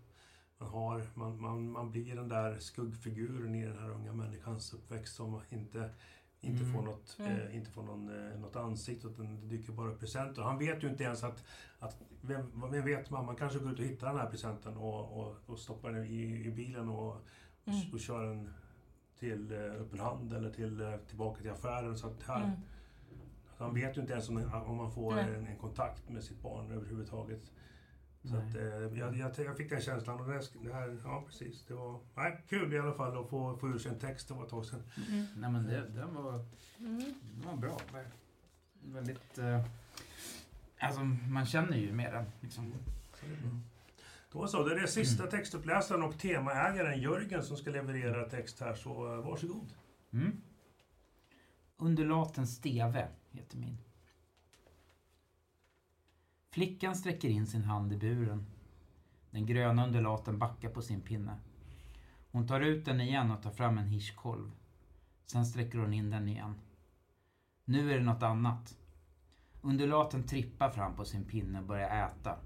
man, 0.57 0.69
har, 0.69 1.03
man, 1.13 1.41
man, 1.41 1.71
man 1.71 1.91
blir 1.91 2.15
den 2.15 2.27
där 2.29 2.57
skuggfiguren 2.59 3.55
i 3.55 3.65
den 3.65 3.77
här 3.79 3.89
unga 3.89 4.13
människans 4.13 4.73
uppväxt 4.73 5.15
som 5.15 5.41
inte, 5.49 5.89
inte 6.41 6.63
Mm. 6.63 6.73
får, 6.73 6.81
något, 6.81 7.15
Mm. 7.19 7.31
eh, 7.31 7.55
inte 7.55 7.71
får 7.71 7.83
någon, 7.83 8.09
eh, 8.31 8.39
något 8.39 8.55
ansikte 8.55 9.07
utan 9.07 9.41
det 9.41 9.47
dyker 9.47 9.73
bara 9.73 9.89
upp 9.91 9.99
presenter. 9.99 10.41
Han 10.41 10.57
vet 10.57 10.83
ju 10.83 10.89
inte 10.89 11.03
ens 11.03 11.23
att, 11.23 11.43
att 11.79 12.01
vem, 12.21 12.61
vem 12.71 12.85
vet, 12.85 13.09
mamma 13.09 13.35
kanske 13.35 13.59
går 13.59 13.71
ut 13.71 13.79
och 13.79 13.85
hittar 13.85 14.07
den 14.07 14.17
här 14.17 14.29
presenten 14.29 14.77
och, 14.77 15.19
och, 15.19 15.35
och 15.45 15.59
stoppar 15.59 15.91
den 15.91 16.05
i, 16.05 16.45
i 16.47 16.51
bilen 16.51 16.89
och, 16.89 17.07
och, 17.07 17.17
Mm. 17.65 17.79
och 17.93 17.99
kör 17.99 18.23
den 18.25 18.53
till 19.21 19.51
eh, 19.51 19.59
öppen 19.81 19.99
hand 19.99 20.33
eller 20.33 20.49
till, 20.51 20.81
eh, 20.81 20.95
tillbaka 20.97 21.41
till 21.41 21.51
affären. 21.51 21.97
Så 21.97 22.07
att 22.07 22.23
här, 22.23 22.43
Mm. 22.43 22.51
så 23.57 23.63
han 23.63 23.73
vet 23.73 23.97
ju 23.97 24.01
inte 24.01 24.13
ens 24.13 24.29
om, 24.29 24.37
om 24.67 24.77
man 24.77 24.91
får 24.91 25.17
en, 25.19 25.47
en 25.47 25.57
kontakt 25.57 26.09
med 26.09 26.23
sitt 26.23 26.41
barn 26.41 26.71
överhuvudtaget. 26.71 27.51
Så 28.23 28.35
att, 28.35 28.55
eh, 28.55 28.63
jag, 28.63 29.17
jag, 29.17 29.31
jag 29.39 29.57
fick 29.57 29.69
den 29.69 29.81
känslan 29.81 30.19
och 30.21 30.27
det, 30.27 30.73
här, 30.73 30.97
ja 31.03 31.23
precis, 31.27 31.65
det 31.67 31.73
var 31.73 31.99
nej, 32.15 32.41
kul 32.49 32.73
i 32.73 32.79
alla 32.79 32.93
fall 32.93 33.17
att 33.23 33.29
få, 33.29 33.57
få 33.57 33.67
ur 33.69 33.77
sig 33.79 33.91
en 33.91 33.99
text, 33.99 34.27
det 34.27 34.33
var 34.33 34.43
ett 34.43 34.49
tag 34.49 34.65
sedan. 34.65 34.83
Mm. 35.09 35.25
Nej 35.37 35.51
men 35.51 35.63
det, 35.67 35.87
den, 35.89 36.15
var, 36.15 36.45
Mm. 36.79 36.99
den 37.21 37.47
var 37.51 37.55
bra. 37.57 37.77
Väldigt... 38.83 39.37
Eh, 39.37 39.65
alltså 40.79 41.01
man 41.29 41.45
känner 41.45 41.77
ju 41.77 41.93
med 41.93 42.13
den. 42.13 42.25
Liksom. 42.39 42.73
Så 43.13 43.25
det 43.25 43.33
är 43.33 43.37
bra. 43.41 43.49
Då 44.31 44.47
så, 44.47 44.63
det 44.63 44.75
är 44.75 44.79
det 44.79 44.87
sista 44.87 45.27
textuppläsaren 45.27 46.03
och 46.03 46.19
temaägaren 46.19 47.01
Jörgen 47.01 47.43
som 47.43 47.57
ska 47.57 47.71
leverera 47.71 48.29
text 48.29 48.59
här, 48.59 48.73
så 48.73 49.13
eh, 49.13 49.21
varsågod. 49.21 49.73
Mm. 50.11 50.41
Undulatens 51.77 52.55
steve 52.55 53.07
heter 53.31 53.57
min. 53.57 53.77
Flickan 56.51 56.95
sträcker 56.95 57.29
in 57.29 57.47
sin 57.47 57.63
hand 57.63 57.93
i 57.93 57.97
buren. 57.97 58.45
Den 59.31 59.45
gröna 59.45 59.85
undulaten 59.85 60.39
backar 60.39 60.69
på 60.69 60.81
sin 60.81 61.01
pinne. 61.01 61.35
Hon 62.31 62.47
tar 62.47 62.61
ut 62.61 62.85
den 62.85 63.01
igen 63.01 63.31
och 63.31 63.43
tar 63.43 63.51
fram 63.51 63.77
en 63.77 63.87
hirschkolv. 63.87 64.51
Sen 65.25 65.45
sträcker 65.45 65.77
hon 65.77 65.93
in 65.93 66.09
den 66.09 66.27
igen. 66.27 66.55
Nu 67.65 67.91
är 67.91 67.97
det 67.97 68.05
något 68.05 68.23
annat. 68.23 68.77
Undulaten 69.61 70.23
trippar 70.23 70.69
fram 70.69 70.95
på 70.95 71.05
sin 71.05 71.25
pinne 71.25 71.59
och 71.59 71.65
börjar 71.65 72.07
äta. 72.07 72.39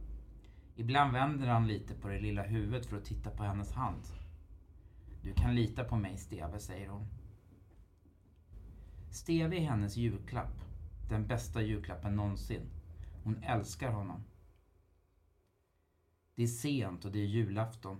Ibland 0.75 1.13
vänder 1.13 1.47
han 1.47 1.67
lite 1.67 1.93
på 1.93 2.07
det 2.07 2.19
lilla 2.19 2.43
huvudet 2.43 2.85
för 2.85 2.97
att 2.97 3.05
titta 3.05 3.29
på 3.29 3.43
hennes 3.43 3.71
hand. 3.71 4.03
Du 5.21 5.33
kan 5.33 5.55
lita 5.55 5.83
på 5.83 5.95
mig, 5.95 6.17
Steve, 6.17 6.59
säger 6.59 6.89
hon. 6.89 7.07
Steve 9.11 9.57
är 9.57 9.61
hennes 9.61 9.97
julklapp. 9.97 10.61
Den 11.09 11.27
bästa 11.27 11.61
julklappen 11.61 12.15
någonsin. 12.15 12.69
Hon 13.23 13.43
älskar 13.43 13.91
honom. 13.91 14.23
Det 16.35 16.43
är 16.43 16.47
sent 16.47 17.05
och 17.05 17.11
det 17.11 17.19
är 17.19 17.25
julafton. 17.25 17.99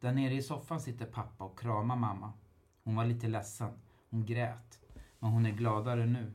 Där 0.00 0.12
nere 0.12 0.34
i 0.34 0.42
soffan 0.42 0.80
sitter 0.80 1.06
pappa 1.06 1.44
och 1.44 1.58
kramar 1.58 1.96
mamma. 1.96 2.32
Hon 2.84 2.96
var 2.96 3.04
lite 3.04 3.28
ledsen. 3.28 3.72
Hon 4.10 4.26
grät. 4.26 4.80
Men 5.18 5.30
hon 5.30 5.46
är 5.46 5.50
gladare 5.52 6.06
nu. 6.06 6.32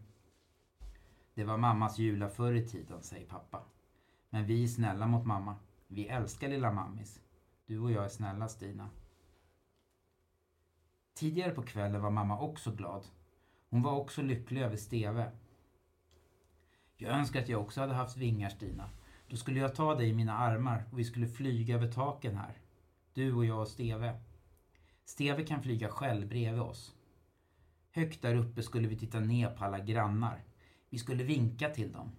Det 1.33 1.43
var 1.43 1.57
mammas 1.57 1.99
jula 1.99 2.29
förr 2.29 2.53
i 2.53 2.67
tiden, 2.67 3.03
säger 3.03 3.25
pappa. 3.25 3.63
Men 4.35 4.45
vi 4.45 4.63
är 4.63 4.67
snälla 4.67 5.07
mot 5.07 5.25
mamma. 5.25 5.55
Vi 5.87 6.07
älskar 6.07 6.49
lilla 6.49 6.71
mammis. 6.71 7.19
Du 7.65 7.79
och 7.79 7.91
jag 7.91 8.05
är 8.05 8.09
snälla, 8.09 8.47
Stina. 8.47 8.89
Tidigare 11.13 11.51
på 11.51 11.63
kvällen 11.63 12.01
var 12.01 12.09
mamma 12.09 12.39
också 12.39 12.71
glad. 12.71 13.05
Hon 13.69 13.81
var 13.81 13.91
också 13.91 14.21
lycklig 14.21 14.61
över 14.61 14.77
Steve. 14.77 15.31
Jag 16.97 17.11
önskar 17.11 17.41
att 17.41 17.49
jag 17.49 17.61
också 17.61 17.81
hade 17.81 17.93
haft 17.93 18.17
vingar, 18.17 18.49
Stina. 18.49 18.89
Då 19.27 19.35
skulle 19.37 19.59
jag 19.59 19.75
ta 19.75 19.95
dig 19.95 20.09
i 20.09 20.13
mina 20.13 20.37
armar 20.37 20.85
och 20.91 20.99
vi 20.99 21.03
skulle 21.03 21.27
flyga 21.27 21.75
över 21.75 21.91
taken 21.91 22.37
här. 22.37 22.57
Du 23.13 23.33
och 23.33 23.45
jag 23.45 23.61
och 23.61 23.67
Steve. 23.67 24.19
Steve 25.05 25.43
kan 25.43 25.63
flyga 25.63 25.89
själv 25.89 26.27
bredvid 26.27 26.61
oss. 26.61 26.95
Högt 27.91 28.21
där 28.21 28.35
uppe 28.35 28.63
skulle 28.63 28.87
vi 28.87 28.97
titta 28.97 29.19
ner 29.19 29.49
på 29.49 29.65
alla 29.65 29.79
grannar. 29.79 30.43
Vi 30.89 30.97
skulle 30.97 31.23
vinka 31.23 31.69
till 31.69 31.91
dem. 31.91 32.11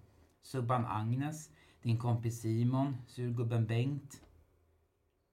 Subban 0.42 0.86
Agnes, 0.86 1.50
din 1.87 1.99
kompis 1.99 2.41
Simon, 2.41 2.97
surgubben 3.07 3.66
Bengt. 3.66 4.22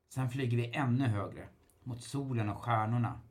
Sen 0.10 0.30
flyger 0.30 0.58
vi 0.58 0.76
ännu 0.76 1.08
högre, 1.08 1.48
mot 1.84 2.02
solen 2.02 2.50
och 2.50 2.58
stjärnorna. 2.58 3.22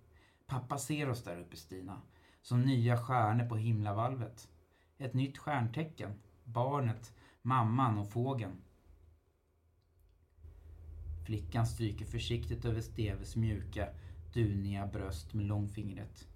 Pappa 0.46 0.78
ser 0.78 1.08
oss 1.08 1.24
där 1.24 1.40
uppe, 1.40 1.56
Stina. 1.56 2.02
Som 2.42 2.62
nya 2.62 2.96
stjärnor 2.96 3.48
på 3.48 3.56
himlavalvet. 3.56 4.48
Ett 4.98 5.14
nytt 5.14 5.38
stjärntecken. 5.38 6.12
Barnet, 6.44 7.14
mamman 7.42 7.98
och 7.98 8.10
fågeln. 8.10 8.56
Flickan 11.26 11.66
stryker 11.66 12.06
försiktigt 12.06 12.64
över 12.64 12.80
Steves 12.80 13.36
mjuka, 13.36 13.88
duniga 14.32 14.86
bröst 14.86 15.34
med 15.34 15.46
långfingret. 15.46 16.28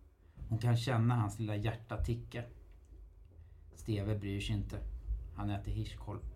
Hon 0.49 0.59
kan 0.59 0.77
känna 0.77 1.15
hans 1.15 1.39
lilla 1.39 1.57
hjärta 1.57 2.05
ticka. 2.05 2.43
Steve 3.75 4.19
bryr 4.19 4.41
sig 4.41 4.57
inte. 4.57 4.81
Han 5.37 5.51
äter 5.51 5.73
hirschkolv. 5.73 6.36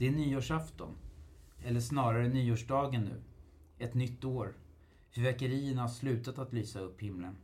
Det 0.00 0.06
är 0.06 0.12
nyårsafton. 0.12 0.96
Eller 1.64 1.80
snarare 1.80 2.28
nyårsdagen 2.28 3.04
nu. 3.04 3.22
Ett 3.78 3.94
nytt 3.94 4.24
år. 4.24 4.54
Fyrverkerierna 5.10 5.80
har 5.80 5.88
slutat 5.88 6.38
att 6.38 6.52
lysa 6.52 6.80
upp 6.80 7.00
himlen. 7.00 7.36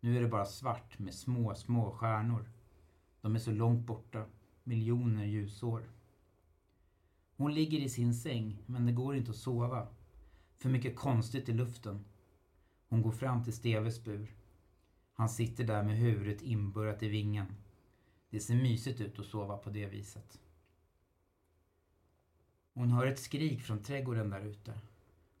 Nu 0.00 0.16
är 0.16 0.20
det 0.20 0.28
bara 0.28 0.44
svart 0.44 0.98
med 0.98 1.14
små, 1.14 1.54
små 1.54 1.90
stjärnor. 1.90 2.50
De 3.20 3.34
är 3.34 3.38
så 3.38 3.50
långt 3.50 3.86
borta. 3.86 4.24
Miljoner 4.64 5.24
ljusår. 5.24 5.90
Hon 7.36 7.54
ligger 7.54 7.78
i 7.78 7.88
sin 7.88 8.14
säng, 8.14 8.62
men 8.66 8.86
det 8.86 8.92
går 8.92 9.16
inte 9.16 9.30
att 9.30 9.36
sova. 9.36 9.88
För 10.56 10.68
mycket 10.68 10.96
konstigt 10.96 11.48
i 11.48 11.52
luften. 11.52 12.04
Hon 12.88 13.02
går 13.02 13.12
fram 13.12 13.44
till 13.44 13.52
Steves 13.52 14.04
bur. 14.04 14.36
Han 15.12 15.28
sitter 15.28 15.64
där 15.64 15.82
med 15.82 15.96
huvudet 15.96 16.42
inburrat 16.42 17.02
i 17.02 17.08
vingen. 17.08 17.46
Det 18.30 18.40
ser 18.40 18.54
mysigt 18.54 19.00
ut 19.00 19.18
att 19.18 19.26
sova 19.26 19.56
på 19.56 19.70
det 19.70 19.86
viset. 19.86 20.38
Hon 22.74 22.90
hör 22.90 23.06
ett 23.06 23.20
skrik 23.20 23.62
från 23.62 23.82
trädgården 23.82 24.30
där 24.30 24.40
ute. 24.40 24.80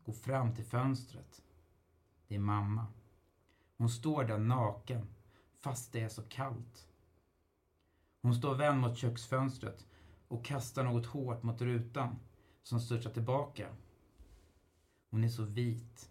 Går 0.04 0.12
fram 0.12 0.54
till 0.54 0.64
fönstret. 0.64 1.42
Det 2.28 2.34
är 2.34 2.38
mamma. 2.38 2.86
Hon 3.76 3.90
står 3.90 4.24
där 4.24 4.38
naken, 4.38 5.08
fast 5.58 5.92
det 5.92 6.00
är 6.00 6.08
så 6.08 6.22
kallt. 6.22 6.88
Hon 8.22 8.34
står 8.34 8.54
vänd 8.54 8.80
mot 8.80 8.98
köksfönstret 8.98 9.86
och 10.28 10.44
kastar 10.44 10.84
något 10.84 11.06
hårt 11.06 11.42
mot 11.42 11.60
rutan 11.60 12.18
som 12.62 12.80
studsar 12.80 13.10
tillbaka. 13.10 13.68
Hon 15.10 15.24
är 15.24 15.28
så 15.28 15.44
vit, 15.44 16.10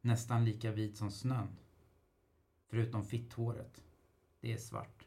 nästan 0.00 0.44
lika 0.44 0.72
vit 0.72 0.96
som 0.96 1.10
snön. 1.10 1.56
Förutom 2.68 3.04
fitthåret. 3.04 3.84
Det 4.40 4.52
är 4.52 4.58
svart. 4.58 5.06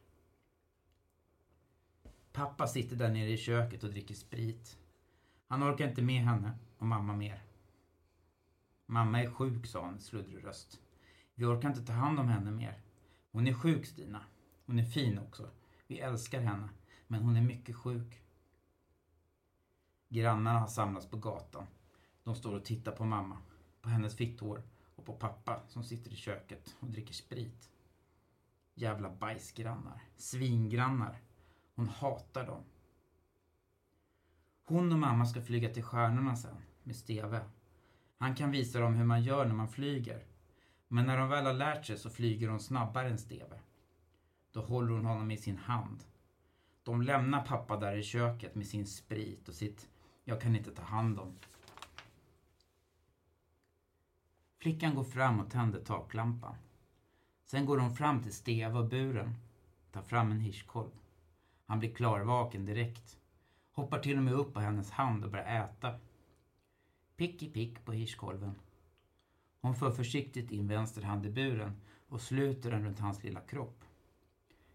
Pappa 2.32 2.68
sitter 2.68 2.96
där 2.96 3.10
nere 3.12 3.30
i 3.30 3.38
köket 3.38 3.84
och 3.84 3.90
dricker 3.90 4.16
sprit. 4.16 4.78
Han 5.56 5.64
orkar 5.64 5.90
inte 5.90 6.02
med 6.02 6.22
henne 6.22 6.52
och 6.78 6.88
mamma 6.88 7.14
mer. 7.14 7.44
Mamma 8.86 9.24
är 9.24 9.32
sjuk, 9.32 9.68
sa 9.68 9.86
han 9.86 9.98
i 9.98 10.02
sluddrig 10.02 10.46
röst. 10.46 10.80
Vi 11.36 11.46
orkar 11.46 11.70
inte 11.70 11.86
ta 11.86 11.94
hand 11.94 12.20
om 12.20 12.28
henne 12.28 12.52
mer. 12.52 12.80
Hon 13.32 13.48
är 13.48 13.54
sjuk, 13.54 13.86
Stina. 13.86 14.22
Hon 14.66 14.80
är 14.80 14.84
fin 14.84 15.20
också. 15.20 15.50
Vi 15.88 16.00
älskar 16.00 16.42
henne. 16.42 16.70
Men 17.08 17.22
hon 17.22 17.38
är 17.38 17.42
mycket 17.42 17.76
sjuk. 17.76 18.22
Grannarna 20.10 20.60
har 20.60 20.68
samlats 20.68 21.10
på 21.10 21.18
gatan. 21.18 21.68
De 22.24 22.36
står 22.36 22.56
och 22.56 22.66
tittar 22.66 22.92
på 22.92 23.06
mamma, 23.06 23.38
på 23.82 23.90
hennes 23.90 24.16
fitthår 24.16 24.64
och 24.96 25.06
på 25.06 25.14
pappa 25.14 25.62
som 25.68 25.84
sitter 25.84 26.12
i 26.12 26.16
köket 26.16 26.76
och 26.80 26.88
dricker 26.88 27.14
sprit. 27.14 27.70
Jävla 28.74 29.10
bajsgrannar. 29.10 30.04
Svingrannar. 30.16 31.22
Hon 31.76 31.88
hatar 31.88 32.48
dem. 32.48 32.64
Hon 34.68 34.92
och 34.92 35.00
mamma 35.00 35.26
ska 35.26 35.42
flyga 35.42 35.70
till 35.70 35.84
stjärnorna 35.84 36.36
sen, 36.36 36.58
med 36.84 36.96
Steve. 36.96 37.42
Han 38.18 38.36
kan 38.36 38.52
visa 38.52 38.80
dem 38.80 38.96
hur 38.96 39.06
man 39.06 39.24
gör 39.24 39.46
när 39.46 39.56
man 39.56 39.68
flyger. 39.68 40.24
Men 40.88 41.06
när 41.06 41.18
de 41.18 41.30
väl 41.30 41.46
har 41.46 41.54
lärt 41.54 41.86
sig 41.86 41.98
så 41.98 42.10
flyger 42.10 42.50
hon 42.50 42.60
snabbare 42.60 43.10
än 43.10 43.18
Steve. 43.18 43.60
Då 44.52 44.62
håller 44.62 44.94
hon 44.94 45.06
honom 45.06 45.32
i 45.32 45.38
sin 45.38 45.58
hand. 45.58 46.04
De 46.84 47.02
lämnar 47.02 47.46
pappa 47.46 47.78
där 47.78 47.98
i 47.98 48.04
köket 48.04 48.56
med 48.56 48.68
sin 48.68 48.86
sprit 48.86 49.50
och 49.50 49.56
sitt 49.56 49.90
jag 50.24 50.42
kan 50.42 50.56
inte 50.56 50.72
ta 50.72 50.84
hand 50.84 51.20
om. 51.20 51.36
Flickan 54.58 54.96
går 54.96 55.04
fram 55.04 55.40
och 55.40 55.52
tänder 55.52 55.80
taklampan. 55.80 56.56
Sen 57.44 57.66
går 57.66 57.78
hon 57.78 57.96
fram 57.96 58.24
till 58.24 58.34
Steve 58.34 58.80
och 58.80 58.86
buren, 58.86 59.36
tar 59.92 60.02
fram 60.02 60.32
en 60.32 60.40
hirschkolv. 60.40 60.92
Han 61.66 61.80
blir 61.80 61.96
klarvaken 61.96 62.66
direkt. 62.66 63.18
Hoppar 63.76 64.00
till 64.00 64.18
och 64.18 64.24
med 64.24 64.34
upp 64.34 64.54
på 64.54 64.60
hennes 64.60 64.92
hand 64.92 65.24
och 65.24 65.32
börjar 65.32 65.64
äta. 65.64 66.00
Pick 67.16 67.44
i 67.44 67.50
pick 67.50 67.86
på 67.86 67.92
hirschkolven. 67.92 68.56
Hon 69.62 69.76
för 69.76 69.92
försiktigt 69.92 70.52
in 70.52 70.68
vänster 70.68 71.02
hand 71.02 71.26
i 71.26 71.30
buren 71.30 71.82
och 72.08 72.22
sluter 72.22 72.72
den 72.72 72.86
runt 72.86 73.00
hans 73.00 73.24
lilla 73.24 73.42
kropp. 73.42 73.84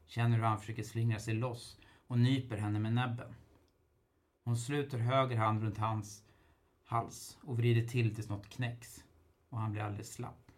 Känner 0.07 0.37
hur 0.37 0.45
han 0.45 0.61
försöker 0.61 0.83
slingra 0.83 1.19
sig 1.19 1.35
loss 1.35 1.79
och 2.07 2.19
nyper 2.19 2.57
henne 2.57 2.79
med 2.79 2.93
näbben. 2.93 3.35
Hon 4.45 4.57
sluter 4.57 4.99
höger 4.99 5.37
hand 5.37 5.63
runt 5.63 5.79
hans 5.79 6.25
hals 6.85 7.39
och 7.43 7.59
vrider 7.59 7.89
till 7.89 8.15
tills 8.15 8.29
något 8.29 8.49
knäcks 8.49 9.05
och 9.49 9.59
han 9.59 9.73
blir 9.73 9.83
alldeles 9.83 10.13
slapp. 10.13 10.53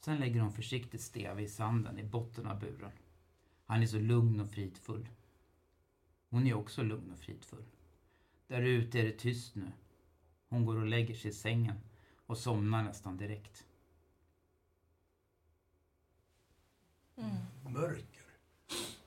Sen 0.00 0.16
lägger 0.16 0.40
hon 0.40 0.52
försiktigt 0.52 1.00
Steve 1.00 1.42
i 1.42 1.48
sanden 1.48 1.98
i 1.98 2.04
botten 2.04 2.46
av 2.46 2.60
buren. 2.60 2.92
Han 3.66 3.82
är 3.82 3.86
så 3.86 3.98
lugn 3.98 4.40
och 4.40 4.50
fridfull. 4.50 5.08
Hon 6.30 6.46
är 6.46 6.54
också 6.54 6.82
lugn 6.82 7.12
och 7.12 7.18
fridfull. 7.18 7.64
Där 8.46 8.62
ute 8.62 9.00
är 9.00 9.04
det 9.04 9.12
tyst 9.12 9.54
nu. 9.54 9.72
Hon 10.48 10.66
går 10.66 10.76
och 10.76 10.86
lägger 10.86 11.14
sig 11.14 11.30
i 11.30 11.34
sängen 11.34 11.80
och 12.26 12.38
somnar 12.38 12.82
nästan 12.82 13.16
direkt. 13.16 13.66
Mm. 17.16 17.74
Mörker. 17.74 18.22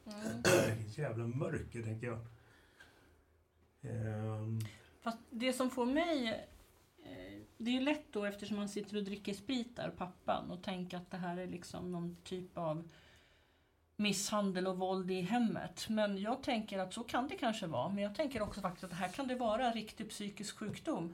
Mm. 0.05 0.41
Vilket 0.77 0.97
jävla 0.97 1.27
mörker, 1.27 1.83
tänker 1.83 2.07
jag. 2.07 2.19
Um. 3.81 4.61
Fast 5.01 5.17
det 5.29 5.53
som 5.53 5.69
får 5.69 5.85
mig... 5.85 6.47
Eh, 7.03 7.41
det 7.57 7.77
är 7.77 7.81
lätt 7.81 8.05
då 8.11 8.25
eftersom 8.25 8.57
man 8.57 8.69
sitter 8.69 8.97
och 8.97 9.03
dricker 9.03 9.33
sprit 9.33 9.75
där, 9.75 9.89
pappan, 9.89 10.51
och 10.51 10.63
tänka 10.63 10.97
att 10.97 11.11
det 11.11 11.17
här 11.17 11.37
är 11.37 11.47
liksom 11.47 11.91
någon 11.91 12.17
typ 12.23 12.57
av 12.57 12.89
misshandel 14.01 14.67
och 14.67 14.77
våld 14.77 15.11
i 15.11 15.21
hemmet. 15.21 15.85
Men 15.89 16.17
jag 16.17 16.43
tänker 16.43 16.79
att 16.79 16.93
så 16.93 17.03
kan 17.03 17.27
det 17.27 17.35
kanske 17.35 17.67
vara. 17.67 17.89
Men 17.89 18.03
jag 18.03 18.15
tänker 18.15 18.41
också 18.41 18.61
faktiskt 18.61 18.83
att 18.83 18.89
det 18.89 18.95
här 18.95 19.07
kan 19.07 19.27
det 19.27 19.35
vara 19.35 19.71
riktig 19.71 20.09
psykisk 20.09 20.57
sjukdom. 20.57 21.13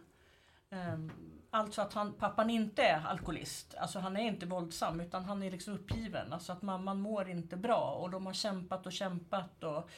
Ehm, 0.70 1.12
alltså 1.50 1.82
att 1.82 1.94
han, 1.94 2.14
pappan 2.14 2.50
inte 2.50 2.84
är 2.84 3.06
alkoholist, 3.06 3.76
alltså 3.78 4.00
han 4.00 4.18
är 4.18 4.28
inte 4.28 4.46
våldsam 4.46 5.00
utan 5.00 5.26
han 5.26 5.44
är 5.44 5.52
liksom 5.52 5.74
uppgiven. 5.74 6.34
Alltså 6.34 6.52
att 6.52 6.62
mamman 6.62 7.02
mår 7.02 7.30
inte 7.30 7.58
bra 7.58 7.98
och 8.02 8.10
de 8.10 8.26
har 8.26 8.34
kämpat 8.34 8.86
och 8.86 8.94
kämpat 8.94 9.64
och 9.64 9.90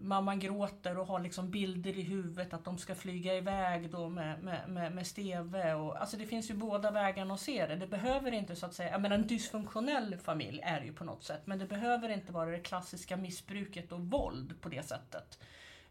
mamman 0.00 0.38
gråter 0.38 0.98
och 0.98 1.06
har 1.06 1.20
liksom 1.20 1.50
bilder 1.50 1.98
i 1.98 2.02
huvudet 2.02 2.54
att 2.54 2.64
de 2.64 2.78
ska 2.78 2.94
flyga 2.94 3.34
iväg 3.34 3.90
då 3.90 4.08
med, 4.08 4.42
med, 4.42 4.68
med, 4.68 4.94
med 4.94 5.06
steve. 5.06 5.74
Och, 5.74 6.00
alltså 6.00 6.16
det 6.16 6.26
finns 6.26 6.50
ju 6.50 6.54
båda 6.54 6.90
vägarna 6.90 7.34
att 7.34 7.40
se 7.40 7.66
det. 7.66 7.76
Det 7.76 7.86
behöver 7.86 8.32
inte 8.32 8.56
så 8.56 8.66
att 8.66 8.74
säga, 8.74 8.90
jag 8.90 9.00
menar 9.00 9.16
en 9.16 9.26
dysfunktionell 9.26 10.16
familj 10.16 10.60
är 10.62 10.80
det 10.80 10.86
ju 10.86 10.92
på 10.92 11.04
något 11.04 11.24
sätt, 11.24 11.46
men 11.46 11.58
det 11.58 11.66
behöver 11.66 12.08
inte 12.08 12.32
vara 12.32 12.50
det 12.50 12.58
klassiska 12.58 13.16
missbruket 13.16 13.92
och 13.92 14.00
våld 14.00 14.60
på 14.60 14.68
det 14.68 14.82
sättet. 14.82 15.38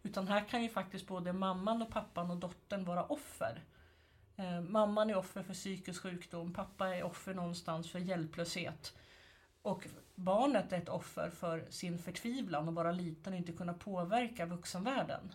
Utan 0.04 0.28
här 0.28 0.46
kan 0.46 0.64
ju 0.64 0.70
faktiskt 0.70 1.08
både 1.08 1.34
mamman 1.34 1.82
och 1.82 1.90
pappan 1.90 2.32
och 2.32 2.38
dottern 2.38 2.86
vara 2.86 3.04
offer. 3.04 3.64
Eh, 4.36 4.62
mamman 4.62 5.10
är 5.10 5.18
offer 5.18 5.44
för 5.44 5.54
psykisk 5.54 6.02
sjukdom, 6.02 6.54
pappa 6.54 6.96
är 6.96 7.04
offer 7.04 7.34
någonstans 7.34 7.92
för 7.92 8.00
hjälplöshet. 8.00 8.98
Och 9.62 9.88
barnet 10.16 10.74
är 10.74 10.78
ett 10.78 10.90
offer 10.90 11.30
för 11.30 11.66
sin 11.70 11.98
förtvivlan 11.98 12.68
och 12.68 12.76
vara 12.76 12.92
liten 12.92 13.34
och 13.34 13.40
inte 13.40 13.52
kunna 13.52 13.74
påverka 13.74 14.46
vuxenvärlden. 14.46 15.34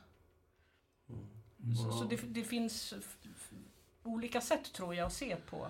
Mm. 1.09 1.75
Så, 1.77 1.93
så 1.93 2.05
det, 2.05 2.17
det, 2.17 2.45
finns 2.45 2.95
olika 4.03 4.41
sätt 4.41 4.73
tror 4.73 4.95
jag 4.95 5.07
att 5.07 5.13
se 5.13 5.37
på 5.37 5.67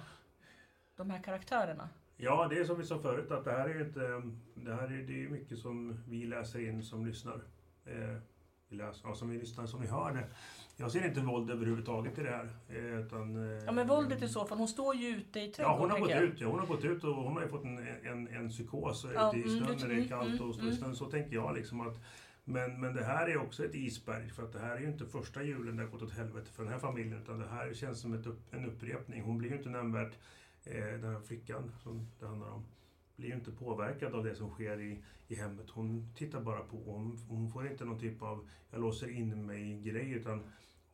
de 0.97 1.11
här 1.11 1.23
karaktärerna. 1.23 1.89
Ja, 2.17 2.49
det 2.51 2.59
är 2.59 2.65
som 2.65 2.79
vi 2.79 2.87
sa 2.87 2.99
förut 2.99 3.31
att 3.31 3.45
det 3.45 3.53
här 3.53 3.69
är 3.69 3.75
ju 3.75 3.87
inte... 3.87 4.23
Det 4.55 4.75
här 4.75 4.93
är, 4.93 5.03
det 5.03 5.25
är 5.25 5.29
mycket 5.29 5.59
som 5.59 6.03
vi 6.09 6.27
läser 6.27 6.69
in 6.69 6.83
som 6.83 7.07
lyssnar. 7.07 7.41
Eh, 7.85 8.17
vi 8.69 8.77
läser, 8.77 9.09
ja, 9.09 9.15
som 9.15 9.31
vi 9.31 9.39
lyssnar, 9.39 9.67
som 9.67 9.81
vi 9.81 9.87
hör 9.87 10.13
det. 10.13 10.27
Jag 10.81 10.93
ser 10.93 11.07
inte 11.07 11.21
våld 11.21 11.51
överhuvudtaget 11.51 12.19
i 12.19 12.23
det 12.23 12.31
här. 12.31 12.49
Eh, 12.69 13.01
utan, 13.01 13.37
ja 13.67 13.73
men 13.73 13.87
våldet 13.87 14.23
i 14.23 14.29
så 14.29 14.45
fall, 14.45 14.59
hon 14.59 14.69
står 14.69 14.95
ju 14.95 15.09
ute 15.09 15.41
i 15.41 15.49
trädgården. 15.49 15.79
Ja, 15.79 15.79
hon 15.79 15.91
har 15.91 15.99
gått 15.99 16.33
ut, 16.33 16.41
ja, 16.41 16.49
hon 16.49 16.59
har 16.59 16.67
gått 16.67 16.85
ut 16.85 17.05
och 17.05 17.15
hon 17.15 17.33
har 17.33 17.43
ju 17.43 17.49
fått 17.49 17.65
en, 17.65 17.79
en, 18.03 18.29
en 18.29 18.49
psykos 18.49 19.07
ja, 19.15 19.29
ute 19.29 19.49
i 19.49 19.59
snön 19.59 19.77
när 19.81 19.89
det 19.89 20.05
är 20.05 20.09
kallt 20.09 20.41
och 20.41 20.65
i 20.65 20.77
snön. 20.77 20.97
Så 20.97 21.05
tänker 21.05 21.35
jag 21.35 21.55
liksom 21.55 21.81
att 21.81 22.01
men, 22.45 22.81
men 22.81 22.95
det 22.95 23.05
här 23.05 23.27
är 23.27 23.37
också 23.37 23.65
ett 23.65 23.75
isberg 23.75 24.31
för 24.31 24.43
att 24.43 24.53
det 24.53 24.59
här 24.59 24.77
är 24.77 24.81
ju 24.81 24.87
inte 24.87 25.07
första 25.07 25.43
julen 25.43 25.77
det 25.77 25.83
har 25.83 25.91
gått 25.91 26.03
åt 26.03 26.13
helvete 26.13 26.51
för 26.53 26.63
den 26.63 26.73
här 26.73 26.79
familjen 26.79 27.23
utan 27.23 27.39
det 27.39 27.49
här 27.49 27.75
känns 27.75 28.01
som 28.01 28.15
ett 28.15 28.27
upp, 28.27 28.55
en 28.55 28.65
upprepning. 28.65 29.23
Hon 29.23 29.39
blir 29.39 29.51
ju 29.51 29.57
inte 29.57 29.69
nämnvärt, 29.69 30.13
eh, 30.65 30.75
den 30.75 31.15
här 31.15 31.21
flickan 31.21 31.73
som 31.83 32.07
det 32.21 32.27
handlar 32.27 32.51
om, 32.51 32.65
blir 33.17 33.29
ju 33.29 33.35
inte 33.35 33.51
påverkad 33.51 34.15
av 34.15 34.25
det 34.25 34.35
som 34.35 34.51
sker 34.51 34.81
i, 34.81 35.03
i 35.29 35.35
hemmet. 35.35 35.71
Hon 35.71 36.13
tittar 36.17 36.41
bara 36.41 36.61
på. 36.61 36.77
Hon, 36.77 37.19
hon 37.29 37.51
får 37.51 37.67
inte 37.67 37.85
någon 37.85 38.01
typ 38.01 38.23
av 38.23 38.49
jag 38.71 38.81
låser 38.81 39.11
in 39.11 39.47
mig-grej 39.47 40.11
utan 40.11 40.43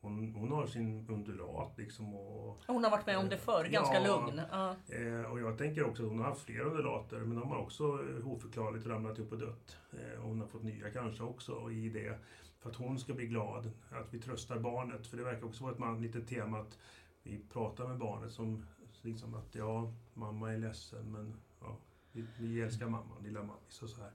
hon, 0.07 0.35
hon 0.35 0.53
har 0.53 0.67
sin 0.67 1.07
undulat 1.09 1.79
liksom. 1.79 2.15
Och, 2.15 2.59
hon 2.67 2.85
har 2.85 2.91
varit 2.91 3.07
med 3.07 3.19
om 3.19 3.29
det 3.29 3.39
förr, 3.39 3.65
ganska 3.65 4.01
ja, 4.01 4.07
lugn. 4.07 4.39
Eh, 4.39 5.31
och 5.31 5.41
jag 5.41 5.59
tänker 5.59 5.85
också 5.85 6.03
att 6.03 6.09
hon 6.09 6.19
har 6.19 6.27
haft 6.27 6.41
fler 6.41 6.61
undulater 6.61 7.19
men 7.19 7.41
de 7.41 7.49
har 7.49 7.57
också 7.57 7.99
oförklarligt 8.25 8.87
ramlat 8.87 9.19
upp 9.19 9.33
och 9.33 9.39
dött. 9.39 9.77
Eh, 9.93 10.21
och 10.21 10.29
hon 10.29 10.41
har 10.41 10.47
fått 10.47 10.63
nya 10.63 10.91
kanske 10.91 11.23
också 11.23 11.71
i 11.71 11.89
det. 11.89 12.19
För 12.59 12.71
att 12.71 12.77
hon 12.77 12.99
ska 12.99 13.15
bli 13.15 13.27
glad, 13.27 13.71
att 13.91 14.15
vi 14.15 14.19
tröstar 14.19 14.59
barnet. 14.59 15.07
För 15.07 15.17
det 15.17 15.25
verkar 15.25 15.47
också 15.47 15.65
vara 15.65 15.73
ett 15.73 15.79
man, 15.79 16.03
litet 16.03 16.29
tema 16.29 16.59
att 16.59 16.79
vi 17.23 17.41
pratar 17.53 17.89
med 17.89 17.99
barnet 17.99 18.33
som 18.33 18.67
liksom 19.03 19.35
att 19.35 19.55
ja, 19.55 19.93
mamma 20.15 20.53
är 20.53 20.59
ledsen 20.59 21.13
men 21.13 21.37
ja, 21.61 21.77
vi, 22.13 22.25
vi 22.39 22.61
älskar 22.61 22.89
mamma, 22.89 23.19
lilla 23.23 23.43
mammis 23.43 23.83
och 23.83 23.89
så 23.89 24.01
här. 24.01 24.13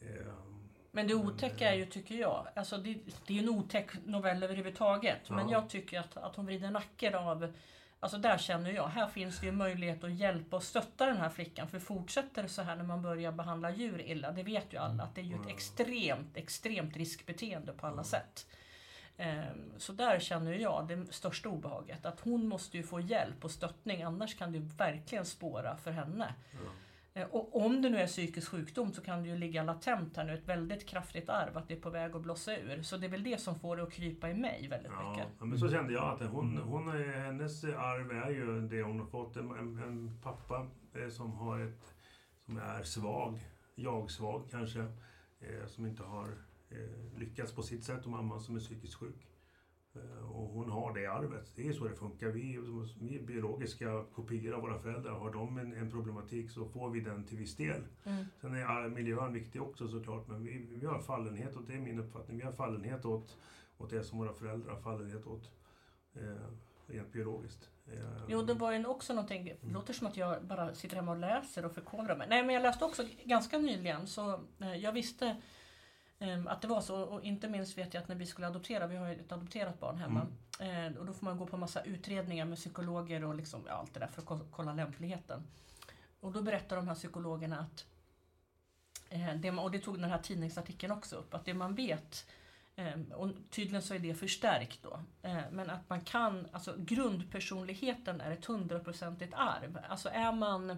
Eh, 0.00 0.32
men 0.90 1.06
det 1.06 1.14
otäcka 1.14 1.70
är 1.70 1.74
ju, 1.74 1.86
tycker 1.86 2.14
jag, 2.14 2.46
alltså 2.54 2.76
det, 2.76 2.98
det 3.26 3.32
är 3.32 3.34
ju 3.34 3.42
en 3.42 3.48
otäck 3.48 3.90
novell 4.04 4.42
överhuvudtaget. 4.42 5.20
Ja. 5.26 5.34
Men 5.34 5.48
jag 5.48 5.70
tycker 5.70 6.00
att, 6.00 6.16
att 6.16 6.36
hon 6.36 6.46
vrider 6.46 6.70
nacken 6.70 7.14
av 7.14 7.52
Alltså 8.02 8.18
där 8.18 8.38
känner 8.38 8.70
jag, 8.70 8.86
här 8.86 9.06
finns 9.06 9.40
det 9.40 9.46
ju 9.46 9.52
möjlighet 9.52 10.04
att 10.04 10.14
hjälpa 10.14 10.56
och 10.56 10.62
stötta 10.62 11.06
den 11.06 11.16
här 11.16 11.30
flickan. 11.30 11.68
För 11.68 11.78
fortsätter 11.78 12.42
det 12.42 12.48
så 12.48 12.62
här 12.62 12.76
när 12.76 12.84
man 12.84 13.02
börjar 13.02 13.32
behandla 13.32 13.70
djur 13.70 14.00
illa, 14.00 14.32
det 14.32 14.42
vet 14.42 14.72
ju 14.72 14.78
alla 14.78 15.02
att 15.02 15.14
det 15.14 15.20
är 15.20 15.24
ju 15.24 15.34
ett 15.34 15.48
extremt, 15.48 16.36
extremt 16.36 16.96
riskbeteende 16.96 17.72
på 17.72 17.86
alla 17.86 18.04
sätt. 18.04 18.46
Ehm, 19.16 19.72
så 19.78 19.92
där 19.92 20.20
känner 20.20 20.52
jag 20.52 20.88
det 20.88 21.12
största 21.12 21.48
obehaget. 21.48 22.06
Att 22.06 22.20
hon 22.20 22.48
måste 22.48 22.76
ju 22.76 22.82
få 22.82 23.00
hjälp 23.00 23.44
och 23.44 23.50
stöttning, 23.50 24.02
annars 24.02 24.38
kan 24.38 24.52
det 24.52 24.58
verkligen 24.58 25.26
spåra 25.26 25.76
för 25.76 25.90
henne. 25.90 26.34
Mm. 26.52 26.72
Eh, 27.14 27.26
och 27.30 27.66
om 27.66 27.82
det 27.82 27.88
nu 27.88 27.98
är 27.98 28.06
psykisk 28.06 28.48
sjukdom 28.48 28.92
så 28.92 29.02
kan 29.02 29.22
det 29.22 29.28
ju 29.28 29.36
ligga 29.36 29.62
latent 29.62 30.16
här 30.16 30.24
nu, 30.24 30.34
ett 30.34 30.48
väldigt 30.48 30.86
kraftigt 30.86 31.28
arv, 31.28 31.56
att 31.56 31.68
det 31.68 31.74
är 31.74 31.80
på 31.80 31.90
väg 31.90 32.16
att 32.16 32.22
blossa 32.22 32.56
ur. 32.56 32.82
Så 32.82 32.96
det 32.96 33.06
är 33.06 33.10
väl 33.10 33.22
det 33.22 33.40
som 33.40 33.60
får 33.60 33.76
det 33.76 33.82
att 33.82 33.92
krypa 33.92 34.30
i 34.30 34.34
mig 34.34 34.68
väldigt 34.70 34.92
ja, 34.92 35.10
mycket. 35.10 35.28
Ja, 35.38 35.44
men 35.44 35.58
så 35.58 35.68
kände 35.68 35.92
jag 35.92 36.04
att 36.04 36.30
hon, 36.30 36.56
hon 36.56 36.88
är, 36.88 37.20
hennes 37.20 37.64
arv 37.64 38.10
är 38.10 38.30
ju 38.30 38.68
det 38.68 38.82
hon 38.82 39.00
har 39.00 39.06
fått. 39.06 39.36
En, 39.36 39.50
en 39.78 40.20
pappa 40.22 40.66
eh, 40.94 41.08
som 41.08 41.32
har 41.32 41.60
ett, 41.60 41.94
som 42.46 42.56
är 42.56 42.82
svag, 42.82 43.40
jag-svag 43.74 44.50
kanske, 44.50 44.80
eh, 45.40 45.66
som 45.66 45.86
inte 45.86 46.02
har 46.02 46.28
lyckats 47.16 47.52
på 47.52 47.62
sitt 47.62 47.84
sätt 47.84 48.04
och 48.04 48.10
mamman 48.10 48.40
som 48.40 48.56
är 48.56 48.60
psykiskt 48.60 48.94
sjuk. 48.94 49.29
Eh, 49.94 50.30
och 50.30 50.48
hon 50.48 50.70
har 50.70 50.94
det 50.94 51.06
arvet. 51.06 51.52
Det 51.56 51.68
är 51.68 51.72
så 51.72 51.84
det 51.84 51.94
funkar. 51.94 52.28
Vi, 52.28 52.58
vi 53.00 53.16
är 53.16 53.22
biologiska 53.22 54.04
kopior 54.14 54.54
av 54.54 54.60
våra 54.60 54.78
föräldrar. 54.78 55.12
Har 55.12 55.32
de 55.32 55.58
en, 55.58 55.72
en 55.72 55.90
problematik 55.90 56.50
så 56.50 56.64
får 56.68 56.90
vi 56.90 57.00
den 57.00 57.24
till 57.24 57.38
viss 57.38 57.56
del. 57.56 57.82
Mm. 58.04 58.24
Sen 58.40 58.54
är 58.54 58.88
miljön 58.88 59.32
viktig 59.32 59.62
också 59.62 59.88
såklart, 59.88 60.28
men 60.28 60.44
vi, 60.44 60.66
vi 60.70 60.86
har 60.86 60.98
fallenhet, 60.98 61.56
och 61.56 61.62
det 61.62 61.72
är 61.72 61.80
min 61.80 61.98
uppfattning, 61.98 62.36
vi 62.36 62.44
har 62.44 62.52
fallenhet 62.52 63.04
åt, 63.04 63.36
åt 63.78 63.90
det 63.90 64.04
som 64.04 64.18
våra 64.18 64.32
föräldrar 64.32 64.72
har 64.72 64.80
fallenhet 64.80 65.26
åt. 65.26 65.50
Eh, 66.14 66.50
rent 66.92 67.12
biologiskt. 67.12 67.70
Eh, 67.92 67.98
jo, 68.28 68.42
det 68.42 68.54
var 68.54 68.72
ju 68.72 68.86
också 68.86 69.14
någonting, 69.14 69.44
det 69.44 69.62
mm. 69.62 69.74
låter 69.74 69.92
som 69.92 70.06
att 70.06 70.16
jag 70.16 70.44
bara 70.44 70.74
sitter 70.74 70.96
hemma 70.96 71.12
och 71.12 71.18
läser 71.18 71.64
och 71.64 71.72
förkovrar 71.72 72.16
mig. 72.16 72.26
Nej, 72.30 72.42
men 72.44 72.54
jag 72.54 72.62
läste 72.62 72.84
också 72.84 73.02
ganska 73.24 73.58
nyligen, 73.58 74.06
så 74.06 74.40
eh, 74.58 74.74
jag 74.74 74.92
visste 74.92 75.36
att 76.46 76.62
det 76.62 76.68
var 76.68 76.80
så, 76.80 77.02
och 77.02 77.24
inte 77.24 77.48
minst 77.48 77.78
vet 77.78 77.94
jag 77.94 78.02
att 78.02 78.08
när 78.08 78.16
vi 78.16 78.26
skulle 78.26 78.46
adoptera, 78.46 78.86
vi 78.86 78.96
har 78.96 79.08
ju 79.08 79.14
ett 79.14 79.32
adopterat 79.32 79.80
barn 79.80 79.98
hemma, 79.98 80.26
mm. 80.60 80.96
och 80.96 81.06
då 81.06 81.12
får 81.12 81.24
man 81.24 81.38
gå 81.38 81.46
på 81.46 81.56
massa 81.56 81.82
utredningar 81.82 82.44
med 82.44 82.58
psykologer 82.58 83.24
och 83.24 83.34
liksom, 83.34 83.62
ja, 83.66 83.72
allt 83.72 83.94
det 83.94 84.00
där 84.00 84.06
för 84.06 84.34
att 84.34 84.42
kolla 84.50 84.74
lämpligheten. 84.74 85.42
Och 86.20 86.32
då 86.32 86.42
berättar 86.42 86.76
de 86.76 86.88
här 86.88 86.94
psykologerna 86.94 87.58
att, 87.58 87.86
eh, 89.08 89.34
det, 89.34 89.50
och 89.50 89.70
det 89.70 89.78
tog 89.78 90.00
den 90.00 90.10
här 90.10 90.18
tidningsartikeln 90.18 90.92
också 90.92 91.16
upp, 91.16 91.34
att 91.34 91.44
det 91.44 91.54
man 91.54 91.74
vet 91.74 92.26
ehm, 92.76 93.12
och 93.12 93.30
tydligen 93.50 93.82
så 93.82 93.94
är 93.94 93.98
det 93.98 94.14
förstärkt 94.14 94.82
då. 94.82 95.00
Eh, 95.22 95.40
men 95.50 95.70
att 95.70 95.88
man 95.88 96.00
kan, 96.00 96.48
alltså 96.52 96.74
grundpersonligheten 96.78 98.20
är 98.20 98.30
ett 98.30 98.44
hundraprocentigt 98.44 99.34
arv. 99.34 99.78
Alltså 99.88 100.08
är 100.08 100.32
man 100.32 100.76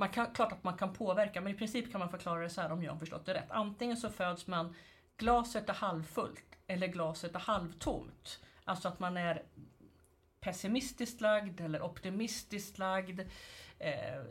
man 0.00 0.08
kan, 0.08 0.32
klart 0.32 0.52
att 0.52 0.64
man 0.64 0.76
kan 0.76 0.92
påverka, 0.92 1.40
men 1.40 1.54
i 1.54 1.56
princip 1.56 1.92
kan 1.92 1.98
man 1.98 2.10
förklara 2.10 2.42
det 2.42 2.50
så 2.50 2.60
här 2.60 2.72
om 2.72 2.82
jag 2.82 2.92
har 2.92 2.98
förstått 2.98 3.26
det 3.26 3.34
rätt. 3.34 3.50
Antingen 3.50 3.96
så 3.96 4.10
föds 4.10 4.46
man 4.46 4.74
glaset 5.16 5.68
är 5.68 5.72
halvfullt 5.72 6.58
eller 6.66 6.86
glaset 6.86 7.34
är 7.34 7.38
halvtomt. 7.38 8.40
Alltså 8.64 8.88
att 8.88 8.98
man 8.98 9.16
är 9.16 9.42
pessimistiskt 10.40 11.20
lagd 11.20 11.60
eller 11.60 11.82
optimistiskt 11.82 12.78
lagd. 12.78 13.20
Eh, 13.78 14.22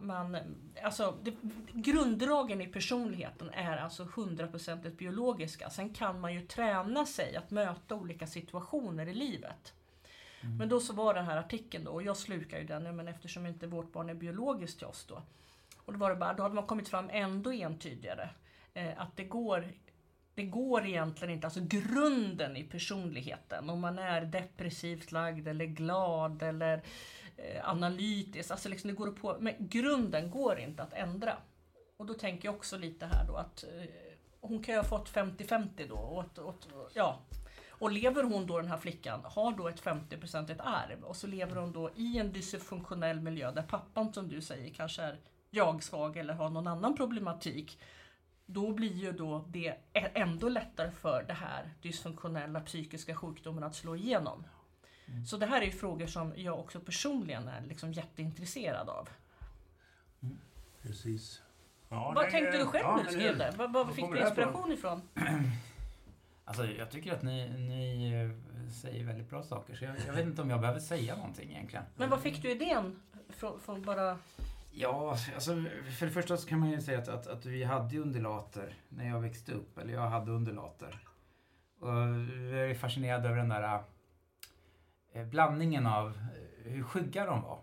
man, 0.00 0.38
alltså, 0.82 1.18
det, 1.22 1.34
grunddragen 1.72 2.60
i 2.60 2.66
personligheten 2.66 3.50
är 3.50 3.76
alltså 3.76 4.08
hundraprocentigt 4.14 4.98
biologiska. 4.98 5.70
Sen 5.70 5.94
kan 5.94 6.20
man 6.20 6.34
ju 6.34 6.40
träna 6.40 7.06
sig 7.06 7.36
att 7.36 7.50
möta 7.50 7.94
olika 7.94 8.26
situationer 8.26 9.06
i 9.06 9.14
livet. 9.14 9.74
Mm. 10.42 10.56
Men 10.56 10.68
då 10.68 10.80
så 10.80 10.92
var 10.92 11.14
den 11.14 11.24
här 11.24 11.36
artikeln 11.36 11.84
då, 11.84 11.90
och 11.90 12.02
jag 12.02 12.16
slukar 12.16 12.58
ju 12.58 12.64
den, 12.64 12.96
men 12.96 13.08
eftersom 13.08 13.46
inte 13.46 13.66
vårt 13.66 13.92
barn 13.92 14.10
är 14.10 14.14
biologiskt 14.14 14.78
till 14.78 14.86
oss 14.86 15.04
då. 15.08 15.22
Och 15.76 15.92
då 15.92 15.98
var 15.98 16.10
det 16.10 16.16
bara, 16.16 16.34
då 16.34 16.42
hade 16.42 16.54
man 16.54 16.66
kommit 16.66 16.88
fram 16.88 17.10
ändå 17.12 17.52
entydigare. 17.52 18.30
Eh, 18.74 19.00
att 19.00 19.16
det 19.16 19.24
går 19.24 19.64
det 20.34 20.46
går 20.46 20.86
egentligen 20.86 21.34
inte, 21.34 21.46
alltså 21.46 21.60
grunden 21.64 22.56
i 22.56 22.64
personligheten, 22.64 23.70
om 23.70 23.80
man 23.80 23.98
är 23.98 24.20
depressivt 24.20 25.12
lagd 25.12 25.48
eller 25.48 25.66
glad 25.66 26.42
eller 26.42 26.82
eh, 27.36 27.68
analytisk, 27.68 28.50
alltså 28.50 28.68
liksom 28.68 28.90
det 28.90 28.96
går 28.96 29.12
på, 29.12 29.36
men 29.40 29.54
grunden 29.58 30.30
går 30.30 30.58
inte 30.58 30.82
att 30.82 30.92
ändra. 30.92 31.36
Och 31.96 32.06
då 32.06 32.14
tänker 32.14 32.48
jag 32.48 32.54
också 32.54 32.78
lite 32.78 33.06
här 33.06 33.26
då 33.26 33.36
att 33.36 33.64
eh, 33.64 33.90
hon 34.40 34.62
kan 34.62 34.74
ju 34.74 34.80
ha 34.80 34.84
fått 34.84 35.12
50-50 35.12 35.88
då, 35.88 35.94
åt, 35.94 36.38
åt, 36.38 36.68
ja, 36.94 37.20
och 37.80 37.92
lever 37.92 38.22
hon 38.22 38.46
då, 38.46 38.56
den 38.56 38.68
här 38.68 38.78
flickan, 38.78 39.20
har 39.24 39.52
då 39.52 39.68
ett 39.68 39.82
50% 39.82 40.60
arv 40.60 41.04
och 41.04 41.16
så 41.16 41.26
lever 41.26 41.56
hon 41.56 41.72
då 41.72 41.90
i 41.96 42.18
en 42.18 42.32
dysfunktionell 42.32 43.20
miljö 43.20 43.52
där 43.52 43.62
pappan 43.62 44.12
som 44.12 44.28
du 44.28 44.40
säger 44.40 44.74
kanske 44.74 45.02
är 45.02 45.18
jag-svag 45.50 46.16
eller 46.16 46.34
har 46.34 46.50
någon 46.50 46.66
annan 46.66 46.96
problematik. 46.96 47.78
Då 48.46 48.72
blir 48.72 48.92
ju 48.92 49.12
då 49.12 49.44
det 49.48 49.74
ändå 49.92 50.48
lättare 50.48 50.90
för 50.90 51.24
det 51.26 51.32
här 51.32 51.70
dysfunktionella 51.82 52.60
psykiska 52.60 53.14
sjukdomen 53.14 53.64
att 53.64 53.74
slå 53.74 53.96
igenom. 53.96 54.44
Mm. 55.06 55.24
Så 55.24 55.36
det 55.36 55.46
här 55.46 55.60
är 55.60 55.66
ju 55.66 55.72
frågor 55.72 56.06
som 56.06 56.32
jag 56.36 56.58
också 56.58 56.80
personligen 56.80 57.48
är 57.48 57.60
liksom 57.60 57.92
jätteintresserad 57.92 58.88
av. 58.88 59.08
Mm. 60.22 60.38
Precis. 60.82 61.42
Ja, 61.88 62.12
vad 62.16 62.30
tänkte 62.30 62.58
du 62.58 62.64
själv 62.64 62.84
ja, 62.84 62.96
när 62.96 63.04
du 63.04 63.10
skrev 63.10 63.38
det? 63.38 63.54
Vad, 63.56 63.72
vad 63.72 63.94
fick 63.94 64.12
du 64.12 64.20
inspiration 64.20 64.72
ifrån? 64.72 65.02
Alltså, 66.50 66.66
jag 66.66 66.90
tycker 66.90 67.12
att 67.12 67.22
ni, 67.22 67.48
ni 67.48 68.12
eh, 68.12 68.70
säger 68.70 69.04
väldigt 69.04 69.30
bra 69.30 69.42
saker, 69.42 69.74
så 69.74 69.84
jag, 69.84 69.94
jag, 70.06 70.12
vet 70.12 70.26
inte 70.26 70.42
om 70.42 70.50
jag 70.50 70.60
behöver 70.60 70.80
säga 70.80 71.16
någonting 71.16 71.50
egentligen. 71.50 71.84
Men 71.96 72.10
var 72.10 72.18
fick 72.18 72.42
du 72.42 72.50
idén 72.50 73.02
från, 73.28 73.60
från 73.60 73.82
bara... 73.82 74.18
Ja, 74.70 75.16
alltså, 75.34 75.64
för 75.98 76.06
det 76.06 76.12
första 76.12 76.36
så 76.36 76.48
kan 76.48 76.60
man 76.60 76.70
ju 76.70 76.80
säga 76.80 76.98
att, 76.98 77.08
att, 77.08 77.26
att 77.26 77.46
vi 77.46 77.64
hade 77.64 77.98
undulater 77.98 78.74
när 78.88 79.08
jag 79.08 79.20
växte 79.20 79.52
upp, 79.52 79.78
eller 79.78 79.92
jag 79.92 80.08
hade 80.08 80.30
undulater. 80.30 80.98
Och 81.80 81.88
jag 81.88 82.70
är 82.70 82.74
fascinerad 82.74 83.26
över 83.26 83.36
den 83.36 83.48
där 83.48 83.82
eh, 85.12 85.24
blandningen 85.24 85.86
av 85.86 86.08
eh, 86.08 86.72
hur 86.72 86.82
skygga 86.82 87.26
de 87.26 87.42
var 87.42 87.58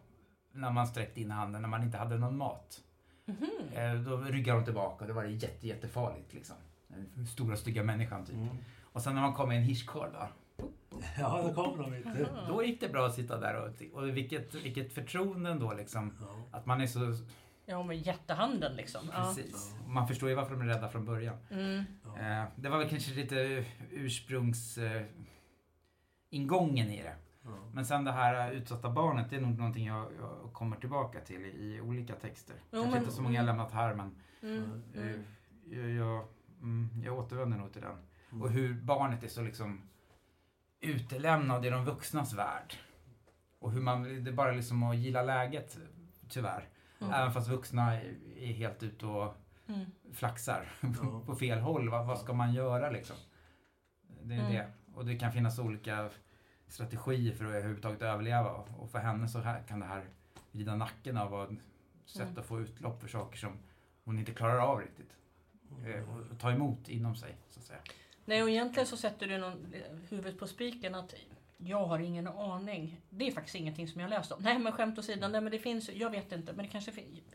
när 0.51 0.71
man 0.71 0.88
sträckte 0.88 1.21
in 1.21 1.31
handen 1.31 1.61
när 1.61 1.69
man 1.69 1.83
inte 1.83 1.97
hade 1.97 2.17
någon 2.17 2.38
mat. 2.38 2.83
Mhm. 3.25 3.49
Eh, 3.73 3.93
då 3.93 4.17
ryggade 4.17 4.59
de 4.59 4.65
tillbaka 4.65 5.03
och 5.03 5.07
det 5.07 5.13
var 5.13 5.23
jätte, 5.23 5.67
jättefarligt 5.67 6.33
liksom. 6.33 6.55
Den 6.88 7.27
stora 7.27 7.55
stygga 7.55 7.83
människan 7.83 8.25
typ. 8.25 8.35
Mm. 8.35 8.57
Och 8.98 9.04
sen 9.04 9.16
när 9.16 9.22
man 9.22 9.34
kom 9.34 9.50
med 9.50 9.58
en 9.58 9.64
hirschkorv 9.64 10.12
då, 10.14 10.28
Ja, 11.18 11.41
då 11.48 11.64
kommer 11.64 11.84
de 11.84 11.95
inte. 11.95 12.30
Då 12.48 12.64
gick 12.64 12.80
det 12.82 12.89
bra 12.89 13.06
att 13.06 13.14
sitta 13.16 13.39
där 13.39 13.56
och, 13.56 13.98
och 14.02 14.08
vilket, 14.18 14.56
vilket 14.56 14.93
förtroende 14.93 15.50
ändå 15.50 15.74
liksom. 15.74 16.14
Ja. 16.22 16.58
Att 16.58 16.66
man 16.66 16.82
är 16.82 16.88
så, 16.88 17.00
Ja, 17.66 17.84
med 17.84 17.98
jättehanden 17.98 18.76
liksom. 18.76 19.02
Ja. 19.14 19.34
precis. 19.36 19.76
Man 19.88 20.08
förstår 20.08 20.30
ju 20.30 20.36
varför 20.36 20.52
de 20.56 20.62
är 20.62 20.66
rädda 20.66 20.89
från 20.89 21.06
början. 21.06 21.38
Mm. 21.52 21.78
Eh, 22.20 22.43
det 22.56 22.70
var 22.70 22.78
väl 22.78 22.89
kanske 22.89 23.14
lite 23.14 23.66
ursprungs... 23.91 24.78
Eh, 24.78 25.04
ingången 26.30 26.89
i 26.89 27.02
det. 27.04 27.16
Ja. 27.43 27.50
Men 27.74 27.86
sen 27.86 28.04
det 28.04 28.12
här 28.12 28.52
utsatta 28.52 28.89
barnet, 28.89 29.30
det 29.30 29.36
är 29.36 29.41
nog 29.41 29.58
någonting 29.58 29.86
jag, 29.88 30.06
jag 30.20 30.54
kommer 30.54 30.76
tillbaka 30.78 31.20
till 31.20 31.45
i, 31.45 31.50
i 31.76 31.82
olika 31.82 32.14
texter. 32.16 32.56
Jo, 32.56 32.62
kanske 32.72 32.89
men- 32.91 33.00
inte 33.04 33.16
så 33.16 33.22
många 33.22 33.36
jag 33.36 33.45
lämnat 33.45 33.72
här, 33.72 33.93
men 33.95 34.16
Mm. 34.41 34.82
Mm. 34.95 35.24
jag, 35.66 35.89
jag, 35.89 36.26
mm, 36.62 36.89
jag 37.06 37.20
återvänder 37.20 37.58
nog 37.58 37.74
till 37.74 37.82
den. 37.82 37.98
Mm. 38.32 38.41
Och 38.43 38.49
hur 38.51 38.73
barnet 38.82 39.23
är 39.23 39.28
så 39.28 39.41
liksom 39.41 39.82
utelämnad 40.80 41.65
i 41.65 41.69
de 41.69 41.86
vuxnas 41.86 42.34
värld. 42.34 42.73
Och 43.59 43.71
hur 43.71 43.82
man, 43.82 44.03
det 44.23 44.30
är 44.32 44.34
bara 44.34 44.51
liksom 44.51 44.84
att 44.84 44.97
gilla 44.97 45.21
läget, 45.23 45.78
tyvärr. 46.30 46.69
Mm. 47.01 47.13
Även 47.13 47.32
fast 47.34 47.47
vuxna 47.49 47.93
är, 48.01 48.53
helt 48.53 48.84
ute 48.84 49.05
och 49.05 49.36
Mm. 49.69 49.86
flaxar 50.13 50.71
Ja. 50.82 51.21
på 51.25 51.36
fel 51.36 51.59
håll. 51.59 51.89
Vad, 51.89 52.05
vad 52.07 52.19
ska 52.19 52.34
man 52.34 52.53
göra 52.53 52.89
liksom? 52.89 53.15
Det 54.23 54.36
är 54.36 54.39
Mm. 54.39 54.51
det. 54.53 54.71
Och 54.93 55.05
det 55.05 55.17
kan 55.19 55.32
finnas 55.32 55.59
olika 55.59 56.09
strategier 56.67 57.36
för 57.36 57.45
att 57.45 57.49
överhuvudtaget 57.51 58.01
överleva. 58.01 58.49
Och 58.51 58.89
för 58.91 58.99
henne 58.99 59.28
så 59.28 59.39
här 59.39 59.63
kan 59.67 59.80
det 59.80 59.86
här 59.86 60.05
vrida 60.51 60.75
nacken 60.75 61.17
av 61.17 61.34
och 61.34 61.49
sätt 62.05 62.21
Mm. 62.28 62.38
att 62.39 62.45
få 62.45 62.59
utlopp 62.61 63.01
för 63.01 63.07
saker 63.07 63.38
som 63.38 63.57
hon 64.03 64.19
inte 64.19 64.32
klarar 64.34 64.59
av 64.59 64.80
riktigt. 64.82 65.15
Eh, 65.86 66.09
Och 66.09 66.32
och 66.32 66.39
ta 66.39 66.51
emot 66.51 66.89
inom 66.89 67.15
sig, 67.15 67.36
så 67.49 67.59
att 67.59 67.65
säga. 67.65 67.80
Nej, 68.28 68.43
och 68.43 68.49
egentligen 68.49 68.88
så 68.88 68.97
sätter 68.97 69.28
du 69.28 69.38
någon, 69.38 69.73
eh, 69.73 69.82
huvudet 70.09 70.39
på 70.39 70.47
spiken 70.47 70.95
att 70.95 71.13
jag 71.57 71.86
har 71.86 71.99
ingen 71.99 72.28
aning. 72.28 73.01
Det 73.09 73.28
är 73.28 73.32
faktiskt 73.32 73.55
ingenting 73.55 73.88
som 73.88 74.01
jag 74.01 74.09
läst 74.09 74.32
om. 74.32 74.43
Nej, 74.43 74.59
men 74.59 74.73
skämt 74.73 74.99
åsido. 74.99 75.28
Nej, 75.28 75.41
men 75.41 75.51
det 75.51 75.59
finns, 75.59 75.89
jag 75.89 76.09
vet 76.09 76.32
inte, 76.32 76.53
men 76.53 76.65
det 76.65 76.71
kanske 76.71 76.91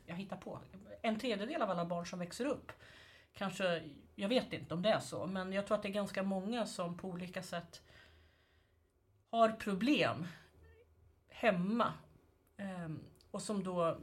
jag 0.06 0.16
hittar 0.16 0.36
på. 0.36 0.58
En 1.02 1.18
tredjedel 1.18 1.62
av 1.62 1.70
alla 1.70 1.84
barn 1.84 2.06
som 2.06 2.18
växer 2.18 2.46
upp 2.46 2.72
kanske, 3.34 3.82
jag 4.14 4.28
vet 4.28 4.52
inte 4.52 4.74
om 4.74 4.82
det 4.82 4.88
är 4.88 5.00
så, 5.00 5.26
men 5.26 5.52
jag 5.52 5.66
tror 5.66 5.76
att 5.76 5.82
det 5.82 5.88
är 5.88 5.92
ganska 5.92 6.22
många 6.22 6.66
som 6.66 6.96
på 6.96 7.08
olika 7.08 7.42
sätt 7.42 7.82
har 9.30 9.48
problem 9.48 10.26
hemma. 11.28 11.92
Ehm, 12.56 13.00
och 13.30 13.42
som 13.42 13.64
då 13.64 13.98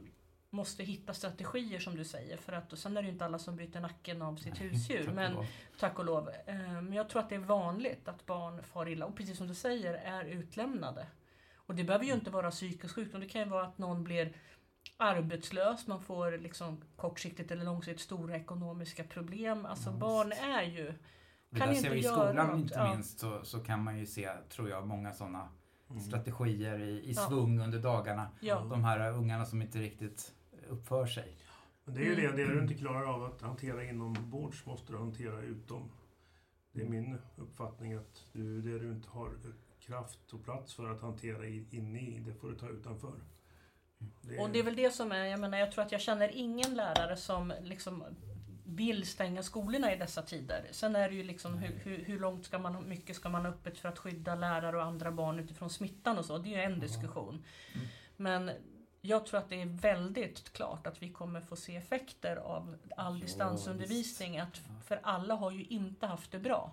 måste 0.50 0.82
hitta 0.84 1.14
strategier 1.14 1.78
som 1.80 1.96
du 1.96 2.04
säger. 2.04 2.36
För 2.36 2.52
att, 2.52 2.72
och 2.72 2.78
sen 2.78 2.96
är 2.96 3.02
det 3.02 3.06
ju 3.06 3.12
inte 3.12 3.24
alla 3.24 3.38
som 3.38 3.56
bryter 3.56 3.80
nacken 3.80 4.22
av 4.22 4.36
sitt 4.36 4.60
husdjur. 4.60 5.04
Tack 5.04 5.14
Men. 5.14 5.36
Tack 5.78 5.98
och 5.98 6.04
lov. 6.04 6.28
Eh, 6.46 6.56
Men 6.58 6.92
jag 6.92 7.08
tror 7.08 7.22
att 7.22 7.28
det 7.28 7.34
är 7.34 7.38
vanligt 7.38 8.08
att 8.08 8.26
barn 8.26 8.62
far 8.62 8.88
illa 8.88 9.06
och 9.06 9.16
precis 9.16 9.38
som 9.38 9.48
du 9.48 9.54
säger 9.54 9.94
är 9.94 10.24
utlämnade. 10.24 11.06
Och 11.54 11.74
det 11.74 11.84
behöver 11.84 12.04
ju 12.04 12.12
inte 12.12 12.30
vara 12.30 12.50
psykisk 12.50 12.94
sjukdom. 12.94 13.20
Det 13.20 13.28
kan 13.28 13.40
ju 13.40 13.46
vara 13.48 13.66
att 13.66 13.78
någon 13.78 14.04
blir 14.04 14.32
arbetslös, 14.96 15.86
man 15.86 16.00
får 16.02 16.38
liksom 16.38 16.80
kortsiktigt 16.96 17.50
eller 17.50 17.64
långsiktigt 17.64 18.00
stora 18.04 18.36
ekonomiska 18.36 19.04
problem. 19.04 19.66
Alltså 19.66 19.90
Ja, 19.90 19.96
barn 19.96 20.32
är 20.32 20.62
ju... 20.62 20.94
Det 21.50 21.58
kan 21.58 21.68
där 21.68 21.74
inte 21.74 21.82
ser 21.88 21.94
vi 21.94 22.00
i 22.00 22.02
skolan 22.02 22.36
något, 22.46 22.56
inte 22.60 22.74
ja. 22.74 22.94
minst 22.94 23.18
så, 23.20 23.44
så 23.44 23.60
kan 23.60 23.82
man 23.84 23.98
ju 23.98 24.06
se, 24.06 24.30
tror 24.48 24.68
jag, 24.70 24.86
många 24.86 25.12
sådana 25.12 25.48
Mm. 25.90 26.02
strategier 26.02 26.78
i, 26.78 26.90
i 26.90 27.12
Ja. 27.12 27.28
svung 27.28 27.60
under 27.60 27.78
dagarna. 27.78 28.28
Ja, 28.40 28.60
De 28.70 28.84
här 28.84 29.12
ungarna 29.12 29.46
som 29.46 29.62
inte 29.62 29.78
riktigt 29.78 30.34
uppför 30.70 31.06
sig. 31.06 31.36
Men 31.84 31.94
det 31.94 32.00
är 32.00 32.04
ju 32.04 32.12
Mm. 32.12 32.36
det, 32.36 32.44
det 32.44 32.54
du 32.54 32.60
inte 32.60 32.74
klarar 32.74 33.14
av 33.14 33.24
att 33.24 33.40
hantera 33.40 33.84
inombords 33.84 34.66
måste 34.66 34.92
du 34.92 34.98
hantera 34.98 35.40
utom. 35.42 35.90
Det 36.72 36.82
är 36.82 36.86
min 36.86 37.18
uppfattning 37.36 37.94
att 37.94 38.24
du, 38.32 38.62
det 38.62 38.78
du 38.78 38.90
inte 38.92 39.08
har 39.08 39.30
kraft 39.80 40.32
och 40.32 40.44
plats 40.44 40.74
för 40.74 40.90
att 40.90 41.00
hantera 41.00 41.46
inne 41.46 42.00
i, 42.00 42.18
det 42.26 42.34
får 42.34 42.48
du 42.50 42.56
ta 42.56 42.68
utanför. 42.68 43.14
och 44.40 44.50
det 44.50 44.58
är 44.58 44.62
väl 44.62 44.76
det 44.76 44.90
som 44.90 45.12
är, 45.12 45.24
jag 45.24 45.40
menar 45.40 45.58
jag 45.58 45.72
tror 45.72 45.84
att 45.84 45.92
jag 45.92 46.00
känner 46.00 46.28
ingen 46.28 46.74
lärare 46.74 47.16
som 47.16 47.52
liksom 47.62 48.04
vill 48.64 49.06
stänga 49.06 49.42
skolorna 49.42 49.94
i 49.94 49.96
dessa 49.96 50.22
tider. 50.22 50.68
Sen 50.70 50.96
är 50.96 51.08
det 51.08 51.14
ju 51.14 51.22
liksom 51.22 51.58
hur, 51.58 51.74
hur, 51.78 52.04
hur 52.04 52.18
långt 52.18 52.44
ska 52.44 52.58
man, 52.58 52.88
mycket 52.88 53.16
ska 53.16 53.28
man 53.28 53.44
ha 53.44 53.52
öppet 53.52 53.78
för 53.78 53.88
att 53.88 53.98
skydda 53.98 54.34
lärare 54.34 54.76
och 54.76 54.82
andra 54.82 55.12
barn 55.12 55.38
utifrån 55.38 55.70
smittan 55.70 56.18
och 56.18 56.24
så. 56.24 56.38
Det 56.38 56.54
är 56.54 56.68
ju 56.68 56.74
en 56.74 56.80
diskussion. 56.80 57.44
Mm. 57.74 57.86
Men 58.16 58.50
jag 59.00 59.26
tror 59.26 59.40
att 59.40 59.48
det 59.48 59.62
är 59.62 59.66
väldigt 59.66 60.52
klart 60.52 60.86
att 60.86 61.02
vi 61.02 61.08
kommer 61.08 61.40
få 61.40 61.56
se 61.56 61.76
effekter 61.76 62.36
av 62.36 62.76
all 62.96 63.18
Ja, 63.18 63.24
distansundervisning. 63.24 64.38
Att, 64.38 64.60
för 64.84 65.00
alla 65.02 65.34
har 65.34 65.50
ju 65.50 65.64
inte 65.64 66.06
haft 66.06 66.32
det 66.32 66.38
bra. 66.38 66.72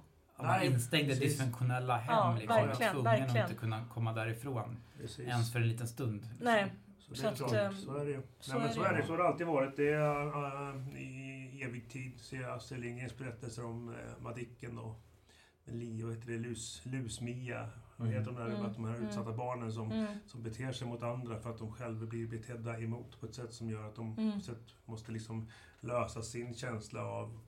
Instängde 0.63 1.07
precis. 1.07 1.23
dysfunktionella 1.23 1.97
hem 1.97 2.15
Ja, 2.15 2.36
liksom. 2.39 2.55
verkligen, 2.55 2.91
tvungen 2.93 3.03
verkligen. 3.03 3.43
att 3.45 3.49
inte 3.51 3.59
kunna 3.61 3.86
komma 3.93 4.13
därifrån. 4.13 4.78
Precis. 5.01 5.28
Ens 5.28 5.53
för 5.53 5.59
en 5.59 5.67
liten 5.67 5.88
stund. 5.88 6.21
liksom. 6.21 6.38
Nej, 6.45 6.71
Så, 6.99 7.11
det 7.11 7.17
Så 7.17 7.28
är 7.28 7.32
att, 7.67 7.73
ehm, 7.73 7.78
så 7.82 7.95
är 7.97 8.05
det 8.05 8.11
ju. 8.11 8.21
så 8.39 8.51
Nej, 8.51 8.59
men 8.61 8.69
är 8.69 8.73
så 8.73 8.82
det. 8.82 8.88
är 8.88 8.93
det. 8.97 9.05
Så 9.05 9.11
har 9.13 9.17
det 9.17 9.28
alltid 9.28 9.47
varit. 9.47 9.75
Det 9.78 9.93
är 9.93 10.75
äh, 10.75 11.01
i 11.01 11.61
evig 11.63 11.89
tid 11.89 12.19
ser 12.19 12.41
jag 12.41 12.51
Astrid 12.57 12.82
Lindgrens 12.82 13.17
berättelser 13.17 13.65
om 13.65 13.89
äh, 13.89 14.23
Madicken 14.23 14.78
och 14.78 14.99
och 16.05 16.11
heter 16.13 16.28
det, 16.32 16.38
Lus, 16.38 16.82
Lus-Mia. 16.84 17.69
Vad 17.98 18.08
Mm. 18.08 18.20
heter 18.20 18.32
de 18.32 18.41
där, 18.41 18.50
Mm, 18.56 18.66
att 18.66 18.74
de 18.76 18.86
här 18.86 18.95
mm. 18.95 19.08
utsatta 19.08 19.34
barnen 19.34 19.72
som, 19.72 19.91
mm, 19.91 20.08
som 20.26 20.43
beter 20.43 20.72
sig 20.72 20.88
mot 20.88 21.04
andra 21.04 21.39
för 21.39 21.50
att 21.50 21.58
de 21.58 21.72
själva 21.72 22.06
blir 22.06 22.28
betedda 22.28 22.80
emot 22.80 23.20
på 23.20 23.26
ett 23.26 23.36
sätt 23.36 23.54
som 23.54 23.70
gör 23.70 23.88
att 23.88 23.95
de 23.95 24.18
Mm. 24.18 24.32
på 24.32 24.38
ett 24.38 24.45
sätt 24.45 24.76
måste 24.86 25.12
liksom 25.12 25.48
lösa 25.80 26.22
sin 26.22 26.54
känsla 26.56 27.06
av 27.06 27.39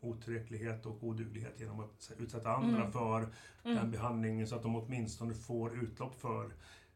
otillräcklighet 0.00 0.86
och 0.86 1.04
oduglighet 1.04 1.60
genom 1.60 1.80
att 1.80 2.12
utsätta 2.18 2.50
andra 2.52 2.80
Mm. 2.80 2.92
för 2.92 3.28
den 3.62 3.78
mm, 3.78 3.90
behandlingen 3.90 4.46
så 4.46 4.56
att 4.56 4.62
de 4.62 4.76
åtminstone 4.76 5.34
får 5.34 5.74
utlopp 5.84 6.14
för 6.20 6.52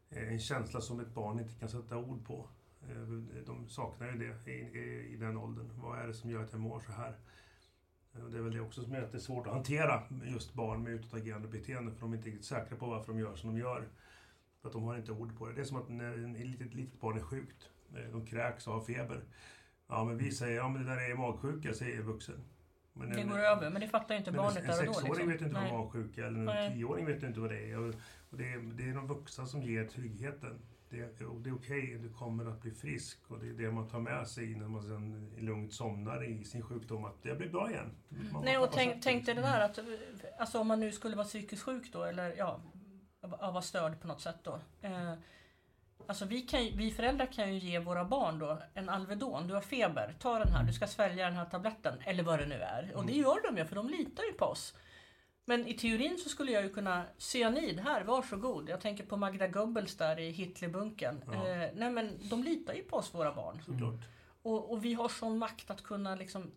eh, 0.09 0.27
en 0.33 0.39
känsla 0.39 0.81
som 0.81 0.99
ett 0.99 1.13
barn 1.13 1.39
inte 1.39 1.53
kan 1.53 1.69
sätta 1.69 1.97
ord 1.97 2.25
på. 2.25 2.47
Eh, 2.89 3.07
De 3.45 3.67
saknar 3.69 4.07
ju 4.11 4.17
det 4.17 4.51
i, 4.51 4.55
i, 4.79 5.13
i 5.13 5.15
den 5.15 5.37
åldern. 5.37 5.69
Vad 5.81 5.99
är 5.99 6.07
det 6.07 6.13
som 6.13 6.29
gör 6.29 6.43
att 6.43 6.51
jag 6.51 6.61
mår 6.61 6.79
så 6.79 6.91
här? 6.91 7.15
Det 8.13 8.37
är 8.37 8.41
väl 8.41 8.53
det 8.53 8.59
också 8.61 8.83
som 8.83 8.93
gör 8.93 9.03
att 9.03 9.11
det 9.11 9.17
är 9.17 9.19
svårt 9.19 9.47
att 9.47 9.53
hantera 9.53 10.03
just 10.23 10.53
barn 10.53 10.83
med 10.83 10.93
utåtagerande 10.93 11.47
beteende 11.47 11.91
för 11.91 11.99
de 11.99 12.13
är 12.13 12.17
inte 12.17 12.27
riktigt 12.29 12.45
säkra 12.45 12.77
på 12.77 12.85
varför 12.85 13.13
de 13.13 13.19
gör 13.19 13.35
som 13.35 13.49
de 13.53 13.59
gör. 13.59 13.87
För 14.61 14.69
att 14.69 14.73
de 14.73 14.83
har 14.83 14.95
inte 14.97 15.11
ord 15.11 15.37
på 15.37 15.47
det. 15.47 15.53
Det 15.53 15.61
är 15.61 15.65
som 15.65 15.77
att 15.77 15.89
när 15.89 16.13
en- 16.13 16.35
ett 16.35 16.47
litet, 16.47 16.73
litet 16.73 16.99
barn 16.99 17.17
är 17.17 17.21
sjukt, 17.21 17.69
eh, 17.95 18.11
de 18.11 18.25
kräks 18.25 18.67
och 18.67 18.73
har 18.73 18.81
feber. 18.81 19.23
Ja, 19.87 20.03
men 20.03 20.17
vi 20.17 20.31
säger 20.31 20.55
ja 20.57 20.69
men 20.69 20.85
det 20.85 20.89
där 20.95 21.11
är 21.11 21.15
magsjuka, 21.15 21.73
säger 21.73 21.97
en 21.99 22.05
vuxen. 22.05 22.43
Men 22.93 23.09
det 23.09 23.21
en- 23.21 23.29
går 23.29 23.39
över, 23.39 23.69
men 23.69 23.81
det 23.81 23.87
fattar 23.87 24.15
ju 24.15 24.19
inte 24.19 24.31
barnet 24.31 24.57
en 24.57 24.67
där 24.67 24.79
och 24.79 24.85
då. 24.85 24.93
sexåring 24.93 25.11
Liksom. 25.13 25.29
vet 25.29 25.41
inte 25.41 25.71
vad 25.71 25.79
magsjuka 25.79 26.25
eller 26.27 26.39
en 26.39 26.45
Nej. 26.45 26.73
tioåring 26.73 27.05
vet 27.05 27.23
inte 27.23 27.39
vad 27.39 27.49
det 27.49 27.71
är. 27.71 27.79
Och 27.79 27.95
och 28.29 28.37
det, 28.39 28.53
är 28.53 28.59
det 28.59 28.89
är 28.89 28.93
de 28.93 29.07
vuxna 29.07 29.45
som 29.45 29.63
ger 29.63 29.87
tryggheten. 29.87 30.59
Det, 30.93 31.25
och 31.25 31.41
det 31.41 31.49
är 31.49 31.55
okej, 31.55 31.97
du 32.01 32.09
kommer 32.09 32.45
att 32.45 32.61
bli 32.61 32.71
frisk. 32.71 33.19
Och 33.27 33.39
det 33.39 33.49
är 33.49 33.53
det 33.53 33.71
man 33.71 33.89
tar 33.89 33.99
med 33.99 34.27
sig 34.27 34.55
när 34.55 34.67
man 34.67 34.83
sen 34.83 35.33
lugnt 35.37 35.73
somnar 35.73 36.23
i 36.23 36.43
sin 36.45 36.61
sjukdom. 36.61 37.05
Att 37.05 37.23
det 37.23 37.35
blir 37.35 37.49
bra 37.49 37.69
igen. 37.71 37.91
Man 38.31 38.43
Nej, 38.45 38.57
och 38.57 38.71
tänk, 38.71 39.03
tänk 39.03 39.25
dig 39.25 39.35
det 39.35 39.41
där 39.41 39.61
att 39.61 39.79
alltså, 40.39 40.59
om 40.59 40.67
man 40.67 40.79
nu 40.79 40.91
skulle 40.91 41.15
vara 41.15 41.25
psykiskt 41.27 41.63
sjuk 41.63 41.93
då, 41.93 42.03
eller 42.03 42.35
ja, 42.37 42.61
vara 43.21 43.61
störd 43.61 44.01
på 44.01 44.07
något 44.07 44.21
sätt 44.21 44.39
då. 44.43 44.59
Eh, 44.81 45.13
alltså 46.07 46.25
vi, 46.25 46.41
kan, 46.41 46.61
vi 46.75 46.91
föräldrar 46.91 47.25
kan 47.25 47.53
ju 47.53 47.59
ge 47.59 47.79
våra 47.79 48.05
barn 48.05 48.39
då 48.39 48.61
en 48.73 48.89
Alvedon. 48.89 49.47
Du 49.47 49.53
har 49.53 49.61
feber, 49.61 50.15
ta 50.19 50.39
den 50.39 50.53
här, 50.53 50.63
du 50.63 50.73
ska 50.73 50.87
svälja 50.87 51.25
den 51.25 51.35
här 51.35 51.45
tabletten. 51.45 51.93
Eller 52.05 52.23
vad 52.23 52.39
det 52.39 52.45
nu 52.45 52.55
är. 52.55 52.91
Och 52.95 53.05
det 53.05 53.11
Mm. 53.13 53.23
gör 53.23 53.51
de 53.51 53.57
ju, 53.57 53.65
för 53.65 53.75
de 53.75 53.89
litar 53.89 54.23
ju 54.23 54.33
på 54.33 54.45
oss. 54.45 54.75
Men 55.45 55.67
i 55.67 55.73
teorin 55.73 56.17
så 56.17 56.29
skulle 56.29 56.51
jag 56.51 56.63
ju 56.63 56.69
kunna, 56.69 57.05
cyanid 57.17 57.79
här, 57.79 58.03
varsågod. 58.03 58.69
Jag 58.69 58.81
tänker 58.81 59.05
på 59.05 59.17
Magda 59.17 59.47
Goebbels 59.47 59.95
där 59.97 60.19
i 60.19 60.29
Hitlerbunken. 60.31 61.23
Ja. 61.25 61.47
Eh, 61.47 61.69
nej 61.75 61.91
men 61.91 62.19
de 62.29 62.43
litar 62.43 62.73
ju 62.73 62.83
på 62.83 62.97
oss, 62.97 63.13
våra 63.13 63.33
barn. 63.35 63.61
Såklart. 63.65 64.01
Och, 64.41 64.71
och 64.71 64.85
vi 64.85 64.93
har 64.93 65.09
sån 65.09 65.37
makt 65.37 65.69
att 65.71 65.83
kunna 65.83 66.15
liksom 66.15 66.51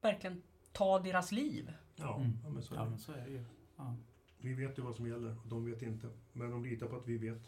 verkligen 0.00 0.42
ta 0.72 0.98
deras 0.98 1.32
liv. 1.32 1.72
Ja, 1.96 2.16
Mm. 2.16 2.38
ja, 2.44 2.48
men 2.50 2.62
så 2.62 2.74
är 2.74 2.78
Ja, 2.78 2.84
det. 2.84 2.90
men 2.90 2.98
så 2.98 3.12
är 3.12 3.24
det 3.24 3.30
ju. 3.30 3.44
Ja. 3.76 3.96
Vi 4.38 4.54
vet 4.54 4.78
ju 4.78 4.82
vad 4.82 4.94
som 4.96 5.06
gäller 5.08 5.36
och 5.42 5.48
de 5.48 5.64
vet 5.70 5.82
inte. 5.82 6.08
Men 6.32 6.50
de 6.50 6.64
litar 6.64 6.86
på 6.86 6.96
att 6.96 7.06
vi 7.06 7.18
vet. 7.18 7.42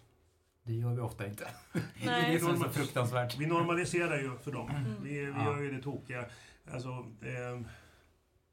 Det 0.62 0.73
gör 0.73 0.95
vi 0.95 1.01
ofta 1.01 1.27
inte. 1.27 1.49
det 1.73 1.79
är 2.03 2.07
Nej. 2.07 2.31
det 2.31 2.37
är 2.37 2.57
så 2.57 2.69
fruktansvärt. 2.71 3.39
Vi 3.39 3.47
normaliserar 3.47 4.19
ju 4.23 4.39
för 4.39 4.53
dem. 4.53 4.71
Mm. 4.71 5.03
Vi, 5.03 5.11
vi 5.11 5.25
Ja. 5.31 5.45
gör 5.45 5.62
ju 5.62 5.71
det 5.73 5.83
tokiga. 5.83 6.27
Alltså, 6.71 6.89
ehm, 7.23 7.67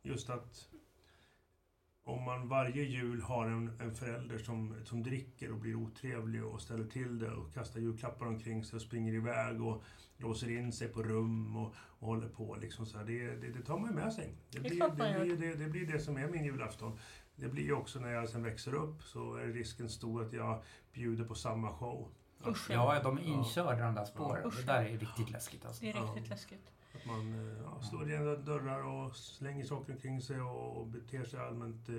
just 0.03 0.29
att 0.29 0.69
om 2.05 2.23
man 2.23 2.47
varje 2.47 2.83
jul 2.83 3.21
har 3.21 3.45
en, 3.45 3.71
en 3.81 3.95
förälder 3.95 4.37
som, 4.37 4.75
som 4.83 5.03
dricker 5.03 5.51
och 5.51 5.57
blir 5.57 5.75
otrevlig 5.75 6.45
och 6.45 6.61
ställer 6.61 6.85
till 6.85 7.19
det 7.19 7.31
och 7.31 7.53
kastar 7.53 7.79
julklappar 7.79 8.25
omkring 8.25 8.63
sig 8.63 8.75
och 8.75 8.81
springer 8.81 9.13
iväg 9.13 9.61
och 9.61 9.83
låser 10.17 10.57
in 10.57 10.71
sig 10.73 10.87
på 10.87 11.03
rum 11.03 11.55
och, 11.55 11.73
och 11.75 12.07
håller 12.07 12.29
på. 12.29 12.55
Liksom 12.61 12.85
så 12.85 12.97
här. 12.97 13.05
Det, 13.05 13.35
det, 13.35 13.49
det 13.51 13.61
tar 13.61 13.77
man 13.79 13.89
ju 13.89 13.95
med 13.95 14.13
sig. 14.13 14.33
Det 14.49 14.59
blir 14.59 14.79
det, 14.79 15.25
blir, 15.25 15.37
det, 15.37 15.55
det 15.55 15.69
blir 15.69 15.87
det 15.87 15.99
som 15.99 16.17
är 16.17 16.27
min 16.27 16.45
julafton. 16.45 16.99
Det 17.35 17.47
blir 17.49 17.63
ju 17.63 17.73
också 17.73 17.99
när 17.99 18.09
jag 18.11 18.29
sen 18.29 18.43
växer 18.43 18.73
upp 18.73 19.03
så 19.03 19.35
är 19.35 19.47
risken 19.47 19.89
stor 19.89 20.23
att 20.25 20.33
jag 20.33 20.61
bjuder 20.93 21.23
på 21.25 21.35
samma 21.35 21.73
show. 21.73 22.09
Usch, 22.47 22.69
Ja, 22.71 22.99
de 23.03 23.17
är 23.17 23.21
inkörda 23.21 23.85
de 23.85 23.95
där 23.95 24.05
spåren. 24.05 24.47
Usch. 24.47 24.57
Det 24.57 24.65
där 24.65 24.85
är 24.85 24.97
riktigt 24.97 25.31
läskigt 25.31 25.65
alltså. 25.65 25.81
Det 25.85 25.89
är 25.91 26.01
riktigt 26.01 26.23
Ja. 26.25 26.29
läskigt 26.33 26.71
att 26.93 27.05
man 27.05 27.33
eh, 27.33 27.63
ja, 27.63 27.81
slår 27.89 28.09
igen 28.09 28.45
dörrar 28.45 28.83
och 28.83 29.15
slänger 29.15 29.65
saker 29.65 29.93
omkring 29.93 30.21
sig 30.21 30.41
och, 30.41 30.77
och 30.77 30.87
beter 30.87 31.25
sig 31.25 31.39
allmänt 31.39 31.89
eh, 31.89 31.95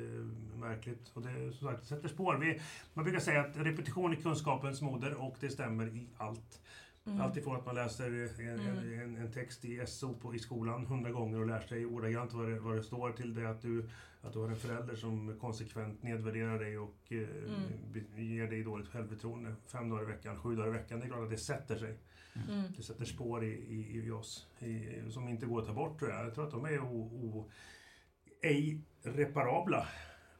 märkligt. 0.58 1.10
Och 1.14 1.22
det 1.22 1.52
som 1.52 1.68
sagt, 1.68 1.86
sätter 1.86 2.08
spår. 2.08 2.34
Vi, 2.34 2.60
man 2.94 3.04
brukar 3.04 3.20
säga 3.20 3.40
att 3.40 3.56
repetition 3.56 4.12
är 4.12 4.16
kunskapens 4.16 4.82
moder 4.82 5.14
och 5.14 5.36
det 5.40 5.50
stämmer 5.50 5.86
i 5.86 6.08
allt. 6.16 6.60
Mm. 7.06 7.20
Allt 7.20 7.36
ifrån 7.36 7.56
att 7.56 7.66
man 7.66 7.74
läser 7.74 8.06
en, 8.40 8.48
en, 8.48 9.00
en, 9.00 9.16
en 9.16 9.32
text 9.32 9.64
i 9.64 9.86
SO 9.86 10.14
på, 10.14 10.34
i 10.34 10.38
skolan 10.38 10.86
hundra 10.86 11.10
gånger 11.10 11.40
och 11.40 11.46
lär 11.46 11.60
sig 11.60 11.86
ordagrant 11.86 12.32
vad 12.32 12.48
det, 12.48 12.60
vad 12.60 12.76
det 12.76 12.82
står 12.82 13.12
till 13.12 13.34
det 13.34 13.50
att 13.50 13.62
du, 13.62 13.88
att 14.22 14.32
du 14.32 14.38
har 14.38 14.48
en 14.48 14.56
förälder 14.56 14.96
som 14.96 15.38
konsekvent 15.40 16.02
nedvärderar 16.02 16.58
dig 16.58 16.78
och 16.78 16.96
eh, 17.08 17.18
Mm. 17.18 17.60
be- 18.16 18.22
ger 18.22 18.48
dig 18.48 18.62
dåligt 18.62 18.88
självförtroende 18.88 19.54
fem 19.66 19.88
dagar 19.88 20.02
i 20.02 20.06
veckan, 20.06 20.36
sju 20.38 20.56
dagar 20.56 20.68
i 20.68 20.72
veckan. 20.72 21.00
Det 21.00 21.06
är 21.06 21.08
klart 21.08 21.24
att 21.24 21.30
det 21.30 21.36
sätter 21.38 21.76
sig. 21.76 21.98
Mm. 22.48 22.62
Det 22.76 22.82
sätter 22.82 23.04
spår 23.04 23.44
i, 23.44 23.48
i, 23.52 24.02
i 24.06 24.10
oss 24.10 24.46
i, 24.58 24.88
som 25.10 25.28
inte 25.28 25.46
går 25.46 25.60
att 25.60 25.66
ta 25.66 25.72
bort 25.72 25.98
tror 25.98 26.10
jag. 26.10 26.26
Jag 26.26 26.34
tror 26.34 26.44
att 26.44 26.50
de 26.50 26.64
är 26.64 26.80
o, 26.80 27.10
o, 27.12 27.50
ej 28.42 28.80
reparabla. 29.02 29.86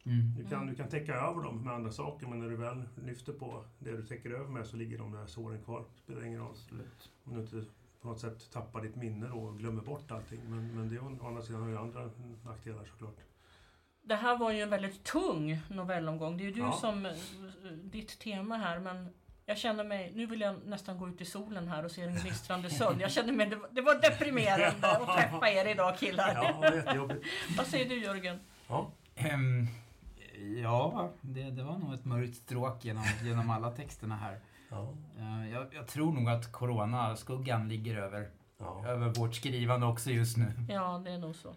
Mm. 0.07 0.35
Du 0.37 0.45
kan, 0.49 0.67
du 0.67 0.75
kan 0.75 0.89
täcka 0.89 1.15
över 1.15 1.43
dem 1.43 1.65
med 1.65 1.75
andra 1.75 1.93
saker 1.93 2.27
men 2.27 2.39
när 2.39 2.49
du 2.51 2.57
väl 2.57 2.83
lyfter 3.05 3.33
på 3.33 3.65
det 3.79 3.91
du 3.97 4.07
täcker 4.07 4.31
över 4.31 4.49
med 4.49 4.67
så 4.67 4.77
ligger 4.77 4.99
de 4.99 5.13
där 5.13 5.27
såren 5.27 5.63
kvar. 5.63 5.81
Det 5.95 5.99
spelar 5.99 6.25
ingen 6.27 6.41
roll. 6.41 6.51
Absolut. 6.51 7.11
Om 7.25 7.35
du 7.35 7.41
inte 7.41 7.65
på 8.01 8.09
något 8.09 8.21
sätt 8.21 8.51
tappar 8.53 8.83
ditt 8.83 8.97
minne 8.97 9.27
då 9.29 9.35
och 9.37 9.59
glömmer 9.59 9.83
bort 9.83 10.11
allting. 10.11 10.41
Men, 10.49 10.75
men 10.77 10.89
det 10.89 10.99
å 10.99 11.27
andra 11.29 11.43
sidan 11.43 11.63
har 11.63 11.69
ju 11.69 11.79
andra 11.79 12.11
nackdelar 12.45 12.85
såklart. 12.85 13.17
Det 14.03 14.15
här 14.15 14.39
var 14.39 14.51
ju 14.53 14.61
en 14.61 14.71
väldigt 14.71 15.05
tung 15.05 15.61
novellomgång. 15.71 16.37
Det 16.37 16.43
är 16.45 16.47
ju 16.47 16.53
du 16.53 16.61
Ja. 16.61 16.73
som 16.73 17.07
eh, 17.07 17.13
ditt 17.83 18.19
tema 18.19 18.57
här 18.57 18.79
men 18.79 19.09
jag 19.47 19.59
känner 19.59 19.85
mig, 19.85 20.13
nu 20.15 20.27
vill 20.27 20.41
jag 20.41 20.67
nästan 20.67 20.99
gå 20.99 21.09
ut 21.09 21.21
i 21.21 21.25
solen 21.25 21.69
här 21.69 21.85
och 21.85 21.91
se 21.91 22.05
den 22.07 22.15
gnistrande 22.17 22.71
sund. 22.71 23.01
Jag 23.01 23.11
känner 23.13 23.33
mig, 23.33 23.47
det 23.51 23.57
var, 23.57 23.69
det 23.73 23.81
var 23.83 23.95
deprimerande 23.95 24.89
att 24.91 25.17
träffa 25.17 25.51
er 25.51 25.69
idag 25.69 25.99
killar. 25.99 26.35
Ja, 26.35 26.61
det 26.61 26.67
är 26.67 26.77
jättejobbigt. 26.77 27.27
Vad 27.57 27.67
säger 27.67 27.89
du 27.89 27.99
Jörgen? 28.05 28.39
Ja, 28.69 28.91
Ehm, 29.17 29.67
ja, 30.63 31.11
det, 31.21 31.51
det 31.51 31.63
var 31.63 31.79
nog 31.79 31.95
ett 31.95 32.05
mörkt 32.05 32.35
stråk 32.37 32.85
genom, 32.85 33.05
genom 33.23 33.51
alla 33.51 33.71
texterna 33.71 34.17
här. 34.17 34.39
ja, 34.71 34.95
Eh, 35.19 35.51
jag, 35.53 35.67
jag 35.75 35.87
tror 35.87 36.13
nog 36.13 36.29
att 36.29 36.53
coronaskuggan 36.53 37.69
ligger 37.69 37.97
över, 37.97 38.29
ja. 38.59 38.87
över 38.87 39.09
vårt 39.15 39.35
skrivande 39.35 39.87
också 39.87 40.11
just 40.11 40.37
nu. 40.37 40.53
Ja, 40.69 41.03
det 41.05 41.11
är 41.11 41.19
nog 41.19 41.37
så. 41.37 41.55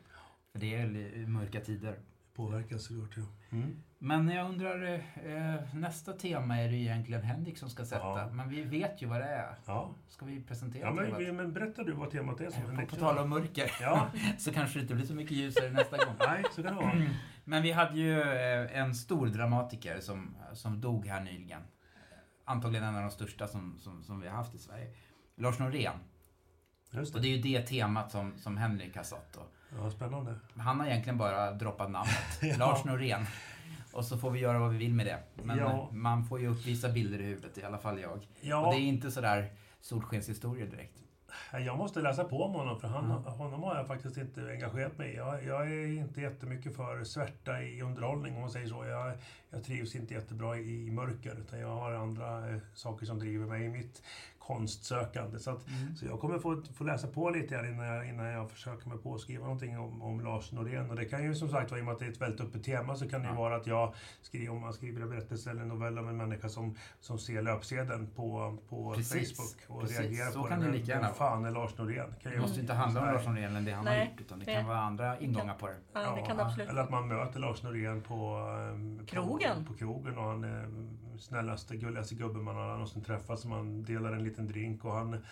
För 0.51 0.59
det 0.59 0.75
är 0.75 1.27
mörka 1.27 1.59
tider. 1.59 1.99
Påverkas 2.35 2.83
såklart. 2.83 3.17
Ja. 3.17 3.23
Mm. 3.57 3.75
Men 3.99 4.29
jag 4.29 4.49
undrar, 4.49 4.93
eh, 5.25 5.75
nästa 5.75 6.13
tema 6.13 6.57
är 6.57 6.69
det 6.69 6.75
egentligen 6.75 7.21
Henrik 7.23 7.57
som 7.57 7.69
ska 7.69 7.85
sätta. 7.85 8.05
Ja. 8.05 8.29
Men 8.33 8.49
vi 8.49 8.61
vet 8.61 9.01
ju 9.01 9.07
vad 9.07 9.19
det 9.19 9.25
är. 9.27 9.55
Ja. 9.65 9.89
Ska 10.07 10.25
vi 10.25 10.41
presentera 10.43 10.88
Ja, 10.88 10.93
men, 10.93 11.05
temat? 11.05 11.35
men 11.35 11.53
berätta 11.53 11.83
du 11.83 11.91
vad 11.91 12.11
temat 12.11 12.41
är. 12.41 12.49
Som 12.49 12.61
På, 12.61 12.67
Henrik 12.69 12.89
på 12.89 12.95
sa. 12.95 13.01
tal 13.01 13.17
om 13.17 13.29
mörker, 13.29 13.71
Ja, 13.81 14.07
så 14.38 14.53
kanske 14.53 14.79
det 14.79 14.81
inte 14.81 14.95
blir 14.95 15.05
så 15.05 15.13
mycket 15.13 15.38
ljusare 15.38 15.69
nästa 15.71 15.97
gång. 16.05 16.15
nej, 16.19 16.43
så 16.55 16.63
kan 16.63 16.75
det 16.75 16.81
vara. 16.81 16.95
Men 17.49 17.63
vi 17.63 17.71
hade 17.71 17.97
ju 17.97 18.21
eh, 18.21 18.77
en 18.79 18.95
stor 18.95 19.27
dramatiker 19.27 19.99
som, 19.99 20.35
som 20.53 20.81
dog 20.81 21.07
här 21.07 21.21
nyligen. 21.21 21.61
Antagligen 22.45 22.85
en 22.87 22.95
av 22.95 23.01
de 23.01 23.11
största 23.11 23.47
som, 23.47 23.79
som, 23.79 24.03
som 24.03 24.21
vi 24.21 24.27
har 24.27 24.35
haft 24.35 24.55
i 24.55 24.57
Sverige. 24.57 24.87
Lars 25.35 25.59
Norén. 25.59 25.93
Just 26.91 27.15
Och 27.15 27.21
det. 27.21 27.27
det 27.27 27.33
är 27.33 27.37
ju 27.37 27.59
det 27.59 27.67
temat 27.67 28.11
som, 28.11 28.37
som 28.37 28.57
Henrik 28.57 28.95
har 28.95 29.03
satt. 29.03 29.33
Då. 29.33 29.41
Ja, 29.77 29.91
spännande. 29.91 30.35
Han 30.57 30.79
har 30.79 30.87
egentligen 30.87 31.17
bara 31.17 31.51
droppat 31.51 31.91
namnet. 31.91 32.17
Ja. 32.41 32.55
Lars 32.57 32.83
Norén. 32.85 33.25
Och 33.93 34.05
så 34.05 34.17
får 34.17 34.31
vi 34.31 34.39
göra 34.39 34.59
vad 34.59 34.71
vi 34.71 34.77
vill 34.77 34.93
med 34.93 35.05
det. 35.05 35.19
Men 35.43 35.57
Ja. 35.57 35.89
man 35.91 36.25
får 36.25 36.39
ju 36.39 36.47
uppvisa 36.47 36.89
bilder 36.89 37.19
i 37.19 37.23
huvudet, 37.23 37.57
i 37.57 37.63
alla 37.63 37.77
fall 37.77 37.99
jag. 37.99 38.11
Och 38.11 38.23
Ja, 38.41 38.71
det 38.71 38.77
är 38.77 38.81
inte 38.81 39.11
sådär 39.11 39.51
solskenshistorier 39.81 40.67
direkt. 40.67 40.97
Jag 41.51 41.78
måste 41.78 42.01
läsa 42.01 42.23
på 42.23 42.43
om 42.43 42.53
honom 42.53 42.80
för 42.80 42.88
han, 42.88 43.05
Mm. 43.05 43.23
honom 43.23 43.63
har 43.63 43.75
jag 43.75 43.88
faktiskt 43.88 44.17
inte 44.17 44.41
engagerat 44.51 44.97
mig 44.97 45.11
i. 45.11 45.15
Jag, 45.15 45.43
jag 45.43 45.71
är 45.71 45.88
inte 45.88 46.21
jättemycket 46.21 46.75
för 46.75 47.03
svärta 47.03 47.61
i 47.61 47.82
underhållning 47.82 48.36
om 48.36 48.41
man 48.41 48.49
säger 48.49 48.67
så. 48.67 48.86
Jag, 48.86 49.13
jag 49.49 49.63
trivs 49.63 49.95
inte 49.95 50.13
jättebra 50.13 50.57
i, 50.57 50.88
i 50.88 50.91
mörker 50.91 51.36
utan 51.39 51.59
jag 51.59 51.75
har 51.75 51.91
andra 51.91 52.49
eh, 52.49 52.57
saker 52.73 53.05
som 53.05 53.19
driver 53.19 53.45
mig 53.45 53.65
i 53.65 53.69
mitt 53.69 54.01
konstsökande. 54.47 55.39
Så, 55.39 55.51
att, 55.51 55.67
Mm. 55.67 55.95
så 55.95 56.05
jag 56.05 56.19
kommer 56.19 56.39
få, 56.39 56.61
få 56.73 56.83
läsa 56.83 57.07
på 57.07 57.29
lite 57.29 57.55
här 57.55 57.69
innan 57.73 57.85
jag, 57.85 58.09
innan 58.09 58.25
jag 58.25 58.51
försöker 58.51 58.89
mig 58.89 58.97
på 58.97 59.15
att 59.15 59.21
skriva 59.21 59.43
någonting 59.43 59.79
om, 59.79 60.01
om 60.01 60.19
Lars 60.21 60.51
Norén. 60.51 60.89
Och 60.89 60.95
det 60.95 61.05
kan 61.05 61.23
ju 61.23 61.35
som 61.35 61.49
sagt 61.49 61.71
vara, 61.71 61.79
i 61.79 61.81
och 61.81 61.85
med 61.85 61.93
att 61.93 61.99
det 61.99 62.05
är 62.05 62.09
ett 62.11 62.21
väldigt 62.21 62.41
öppet 62.41 62.63
tema, 62.63 62.95
så 62.95 63.09
kan 63.09 63.21
det 63.21 63.27
ju 63.27 63.33
Ja. 63.33 63.39
vara 63.39 63.55
att 63.55 63.67
jag 63.67 63.93
skriver, 64.21 64.51
om 64.51 64.61
man 64.61 64.73
skriver 64.73 65.01
en 65.01 65.09
berättelse 65.09 65.49
eller 65.51 65.61
en 65.61 65.67
novell 65.67 65.99
om 65.99 66.07
en 66.07 66.17
människa 66.17 66.49
som, 66.49 66.75
som 66.99 67.19
ser 67.19 67.41
löpsedeln 67.41 68.07
på, 68.15 68.57
på 68.69 68.93
Precis. 68.95 69.37
Facebook 69.37 69.75
och 69.75 69.81
Precis. 69.81 69.99
reagerar 69.99 70.31
Så 70.31 70.41
på 70.41 70.47
kan 70.47 70.59
den. 70.59 70.71
det 70.71 70.77
lika 70.77 70.91
gärna 70.91 71.09
fan 71.13 71.45
är 71.45 71.51
Lars 71.51 71.77
Norén? 71.77 72.05
Kan 72.21 72.31
Det 72.31 72.35
ju- 72.35 72.41
måste 72.41 72.59
inte 72.59 72.73
handla 72.73 73.01
om. 73.01 73.07
Lars 73.07 73.25
Norén 73.25 73.55
eller 73.55 73.61
det 73.61 73.71
han 73.71 73.87
har 73.87 73.93
Nej, 73.93 74.09
gjort, 74.11 74.21
utan 74.21 74.39
det 74.39 74.45
det- 74.45 74.53
kan 74.53 74.65
vara 74.65 74.79
andra 74.79 75.19
ingångar 75.19 75.53
på 75.55 75.67
det. 75.67 75.75
Ja, 75.93 76.15
det 76.15 76.21
kan 76.21 76.39
absolut 76.39 76.69
Eller 76.69 76.81
att 76.81 76.89
man 76.89 77.07
möter 77.07 77.39
Lars 77.39 77.63
Norén 77.63 78.01
på, 78.01 78.37
ehm, 78.71 79.05
Krogen. 79.05 79.65
på, 79.65 79.71
på 79.73 79.77
krogen 79.79 80.17
och 80.17 80.23
han 80.23 80.43
är 80.43 80.67
snällaste, 81.19 81.75
gulligaste 81.77 82.15
gubben 82.15 82.43
man 82.43 82.55
har 82.55 82.67
någonsin 82.67 83.03
träffat. 83.03 83.39
Så 83.39 83.47
man 83.47 83.83
delar 83.83 84.11
en 84.13 84.23
liten 84.23 84.36
drink 84.45 84.85
och 84.85 84.91
han, 84.93 85.23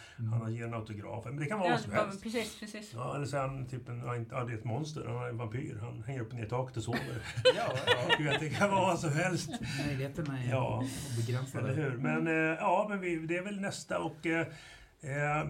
han 0.41 0.53
ger 0.53 0.65
en 0.65 0.73
autograf. 0.73 1.25
Men 1.25 1.37
det 1.37 1.45
kan 1.45 1.59
vara 1.59 1.67
Ja, 1.69 1.73
vad 1.75 1.81
som 1.83 1.93
ja, 1.93 2.03
helst. 2.05 2.23
precis, 2.23 2.59
precis. 2.59 2.91
Ja, 2.93 3.15
eller 3.15 3.25
så 3.25 3.37
är 3.37 3.41
han 3.41 3.67
typ 3.67 3.89
en, 3.89 3.99
ja, 3.99 4.15
inte- 4.15 4.35
ja, 4.35 4.43
det 4.43 4.53
är 4.53 4.57
ett 4.57 4.63
monster. 4.65 5.05
Han 5.07 5.15
är 5.23 5.27
en 5.29 5.37
vampyr. 5.37 5.77
Han 5.81 6.03
hänger 6.03 6.21
upp 6.21 6.29
och 6.29 6.35
ner 6.35 6.45
i 6.45 6.49
taket 6.49 6.77
och 6.77 6.83
sover. 6.83 7.21
Ja, 7.55 7.73
Du 8.17 8.23
vet, 8.23 8.39
det 8.39 8.49
kan 8.49 8.69
vara 8.71 8.81
vad 8.81 8.99
som 8.99 9.11
helst. 9.13 9.49
Möjligheterna 9.87 10.39
är 10.43 10.49
Ja. 10.49 10.83
begränsade. 11.17 11.69
Eller 11.71 11.83
hur? 11.89 11.97
Men, 11.97 12.27
eh, 12.27 12.33
ja, 12.59 12.85
men 12.89 12.99
vi, 12.99 13.15
det 13.15 13.37
är 13.37 13.43
väl 13.43 13.59
nästa 13.61 13.99
och 13.99 14.25
eh, 14.25 14.47
eh, 15.01 15.47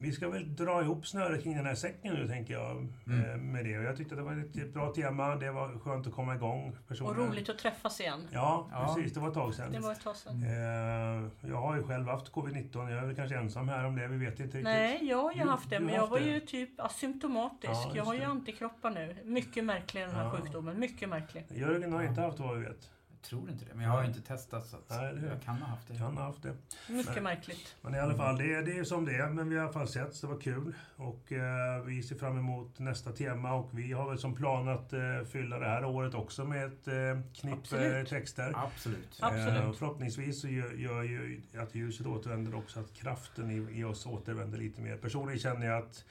vi 0.00 0.12
ska 0.12 0.28
väl 0.28 0.56
dra 0.56 0.82
ihop 0.82 1.06
snöret 1.06 1.42
kring 1.42 1.56
den 1.56 1.66
här 1.66 1.74
säcken 1.74 2.14
nu, 2.14 2.28
tänker 2.28 2.54
jag. 2.54 2.70
Mm. 3.06 3.30
Eh, 3.30 3.36
med 3.36 3.64
det. 3.64 3.78
Och 3.78 3.84
jag 3.84 3.96
tyckte 3.96 4.14
att 4.14 4.18
det 4.18 4.24
var 4.24 4.44
ett 4.62 4.74
bra 4.74 4.92
tema. 4.94 5.36
Det 5.36 5.50
var 5.50 5.78
skönt 5.78 6.06
att 6.06 6.12
komma 6.12 6.34
igång. 6.34 6.68
Och 6.68 6.88
Personligen. 6.88 7.28
roligt 7.30 7.48
att 7.48 7.58
träffas 7.58 8.00
igen. 8.00 8.28
Ja, 8.32 8.68
Ja. 8.72 8.94
precis. 8.94 9.12
Det 9.14 9.20
var 9.20 9.28
ett 9.28 9.34
tag 9.34 9.54
sedan. 9.54 9.72
Det 9.72 9.78
var 9.78 9.92
ett 9.92 10.00
tag 10.04 10.16
sedan. 10.16 10.42
Eh, 10.42 11.48
jag 11.50 11.56
har 11.56 11.76
ju 11.76 11.82
själv 11.82 12.08
haft 12.08 12.32
covid-19. 12.32 12.90
Jag 12.90 13.02
är 13.02 13.06
väl 13.06 13.16
kanske 13.16 13.36
ensam 13.36 13.68
här 13.68 13.84
om 13.84 13.96
det. 13.96 14.08
Vi 14.08 14.16
vet 14.16 14.30
inte 14.32 14.44
riktigt. 14.44 14.64
Nej, 14.64 14.98
jag 15.08 15.22
har 15.22 15.32
ju 15.32 15.40
haft 15.44 15.70
det, 15.70 15.80
men 15.80 15.94
jag 15.94 16.06
var 16.06 16.20
det. 16.20 16.26
ju 16.26 16.40
typ 16.40 16.80
asymptomatisk. 16.80 17.70
Ja, 17.72 17.92
jag 17.94 18.04
har 18.04 18.14
ju 18.14 18.22
antikroppar 18.22 18.90
nu. 18.90 19.16
Mycket 19.24 19.64
märklig 19.64 20.02
den 20.02 20.10
här 20.14 20.24
Ja. 20.24 20.30
sjukdomen. 20.30 20.80
Mycket 20.80 21.08
märklig. 21.08 21.44
Jörgen 21.48 21.92
har 21.92 22.02
inte 22.02 22.20
haft 22.20 22.38
vad 22.40 22.58
vi 22.58 22.64
vet. 22.64 22.90
Jag 23.22 23.28
tror 23.30 23.50
inte 23.50 23.64
det, 23.64 23.74
men 23.74 23.84
jag 23.84 23.90
har 23.90 24.02
ju 24.02 24.08
inte 24.08 24.20
testat 24.20 24.66
så 24.66 24.76
att 24.76 24.90
Nej, 24.90 25.14
jag 25.30 25.42
kan 25.42 25.56
ha 25.56 25.66
haft 25.66 25.88
det. 25.88 25.96
Han 25.96 26.16
har 26.16 26.24
haft 26.24 26.42
det. 26.42 26.54
Mycket 26.88 27.12
Nej. 27.14 27.22
märkligt. 27.22 27.76
Men 27.82 27.94
i 27.94 27.98
alla 27.98 28.14
fall, 28.16 28.38
det, 28.38 28.54
är- 28.54 28.62
det 28.62 28.78
är 28.78 28.84
som 28.84 29.04
det 29.04 29.14
är. 29.16 29.30
Men 29.30 29.48
vi 29.48 29.56
har 29.56 29.62
i 29.62 29.64
alla 29.64 29.72
fall 29.72 29.88
sett, 29.88 30.14
så 30.14 30.26
det 30.26 30.32
var 30.32 30.40
kul. 30.40 30.74
Och 30.96 31.32
eh, 31.32 31.82
vi 31.84 32.02
ser 32.02 32.16
fram 32.16 32.38
emot 32.38 32.78
nästa 32.78 33.12
tema. 33.12 33.54
Och 33.54 33.78
vi 33.78 33.92
har 33.92 34.08
väl 34.08 34.18
som 34.18 34.34
plan 34.34 34.68
att 34.68 34.92
eh, 34.92 35.00
fylla 35.32 35.58
det 35.58 35.66
här 35.66 35.84
året 35.84 36.14
också 36.14 36.44
med 36.44 36.64
ett 36.66 36.88
eh, 36.88 36.94
knippe 37.40 37.58
Absolut. 37.58 38.08
texter. 38.08 38.52
Absolut. 38.56 39.18
Absolut. 39.20 39.48
Eh, 39.62 39.68
och 39.68 39.76
förhoppningsvis 39.76 40.40
så 40.40 40.48
gör, 40.48 40.72
gör 40.72 41.02
ju 41.02 41.42
att 41.58 41.74
ljuset 41.74 42.06
återvänder 42.06 42.54
också 42.54 42.80
att 42.80 42.94
kraften 42.94 43.50
i, 43.50 43.78
i 43.80 43.84
oss 43.84 44.06
återvänder 44.06 44.58
lite 44.58 44.80
mer. 44.80 44.96
Personligen 44.96 45.38
känner 45.40 45.66
jag 45.66 45.78
att 45.82 46.04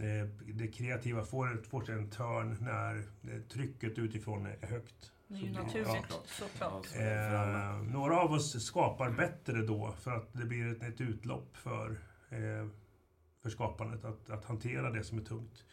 eh, 0.00 0.28
det 0.54 0.68
kreativa 0.68 1.24
får, 1.24 1.62
får 1.70 1.84
sig 1.84 1.94
en 1.94 2.10
törn 2.10 2.56
när 2.60 2.96
eh, 2.96 3.40
trycket 3.52 3.98
utifrån 3.98 4.46
är 4.46 4.66
högt. 4.66 5.11
Det 5.32 5.38
är 5.38 5.48
ju 5.48 5.54
Så 5.54 5.62
blir- 5.64 5.64
naturligt, 5.84 6.12
såklart. 6.26 6.86
så. 6.86 6.98
Eh, 6.98 7.82
några 7.82 8.20
av 8.20 8.32
oss 8.32 8.64
skapar 8.66 9.10
bättre 9.10 9.62
då 9.62 9.94
för 10.00 10.10
att 10.10 10.32
det 10.32 10.44
blir 10.44 10.72
ett, 10.72 10.82
ett 10.82 11.00
utlopp 11.00 11.56
för, 11.56 11.90
eh, 12.30 12.66
för 13.42 13.50
skapandet 13.50 14.04
att, 14.04 14.30
att 14.30 14.44
hantera 14.44 14.90
det 14.90 15.04
som 15.04 15.18
är 15.18 15.22
tungt. 15.22 15.64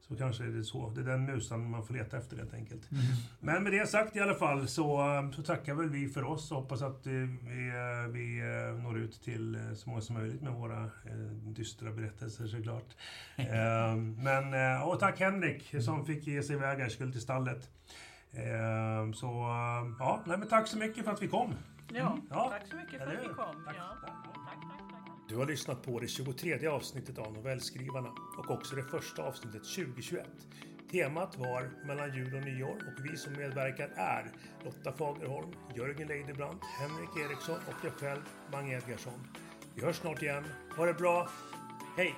Så 0.00 0.16
kanske 0.16 0.44
är 0.44 0.48
det 0.48 0.64
så. 0.64 0.90
Det 0.90 1.00
är 1.00 1.04
den 1.04 1.24
musan 1.24 1.70
man 1.70 1.86
får 1.86 1.94
leta 1.94 2.18
efter 2.18 2.36
helt 2.36 2.54
enkelt. 2.54 2.90
Mm. 2.90 3.02
Men 3.40 3.62
med 3.62 3.72
det 3.72 3.86
sagt 3.86 4.16
i 4.16 4.20
alla 4.20 4.34
fall 4.34 4.68
så, 4.68 5.00
eh, 5.16 5.30
så 5.30 5.42
tackar 5.42 5.74
väl 5.74 5.90
vi 5.90 6.08
för 6.08 6.24
oss 6.24 6.50
och 6.52 6.56
hoppas 6.62 6.82
att 6.82 7.06
eh, 7.06 7.12
vi, 7.12 7.72
vi 8.12 8.40
når 8.82 8.98
ut 8.98 9.22
till 9.22 9.58
så 9.76 9.88
många 9.90 10.00
som 10.02 10.14
möjligt 10.16 10.42
med 10.42 10.52
våra 10.52 10.84
eh, 10.84 11.12
dystra 11.42 11.90
berättelser 11.92 12.46
såklart. 12.46 12.96
Eh, 13.36 13.96
Men, 13.96 14.82
och 14.82 15.00
tack 15.00 15.20
Henrik 15.20 15.74
som 15.84 16.06
fick 16.06 16.26
ge 16.26 16.42
sig 16.42 16.56
iväg 16.56 16.78
här, 16.78 16.88
skulle 16.88 17.12
till 17.12 17.20
stallet. 17.20 17.70
Eh, 18.32 19.12
Så, 19.12 19.26
ja, 19.98 20.22
nej, 20.26 20.38
men 20.38 20.48
tack 20.48 20.66
så 20.68 20.78
mycket 20.78 21.04
för 21.04 21.12
att 21.12 21.22
vi 21.22 21.28
kom. 21.28 21.54
Ja, 21.92 22.18
Ja, 22.30 22.50
tack 22.50 22.68
så 22.70 22.76
mycket 22.76 22.98
för 23.04 23.06
att 23.16 23.22
vi 23.22 23.26
kom. 23.28 23.64
Tack. 23.64 23.76
Ja. 23.78 23.96
Tack. 24.06 24.14
Du 25.28 25.36
har 25.36 25.46
lyssnat 25.46 25.82
på 25.82 26.00
det 26.00 26.08
23 26.08 26.66
avsnittet 26.66 27.18
av 27.18 27.32
Novellskrivarna 27.32 28.08
och 28.38 28.50
också 28.50 28.76
det 28.76 28.82
första 28.82 29.22
avsnittet 29.22 29.62
2021. 29.64 30.26
Temat 30.90 31.36
var 31.38 31.70
mellan 31.86 32.14
jul 32.14 32.34
och 32.36 32.42
nyår 32.42 32.76
och 32.76 33.04
vi 33.04 33.16
som 33.16 33.32
medverkar 33.32 33.88
är 33.96 34.30
Lotta 34.64 34.92
Fagerholm, 34.92 35.50
Jörgen 35.76 36.08
Leidebrand, 36.08 36.58
Henrik 36.80 37.30
Eriksson 37.30 37.56
och 37.66 37.84
jag 37.84 37.92
själv, 37.92 38.20
Mange 38.52 38.76
Edgarsson. 38.76 39.26
Vi 39.74 39.84
hörs 39.84 39.96
snart 39.96 40.22
igen. 40.22 40.44
Ha 40.76 40.86
det 40.86 40.94
bra. 40.94 41.28
Hej! 41.96 42.14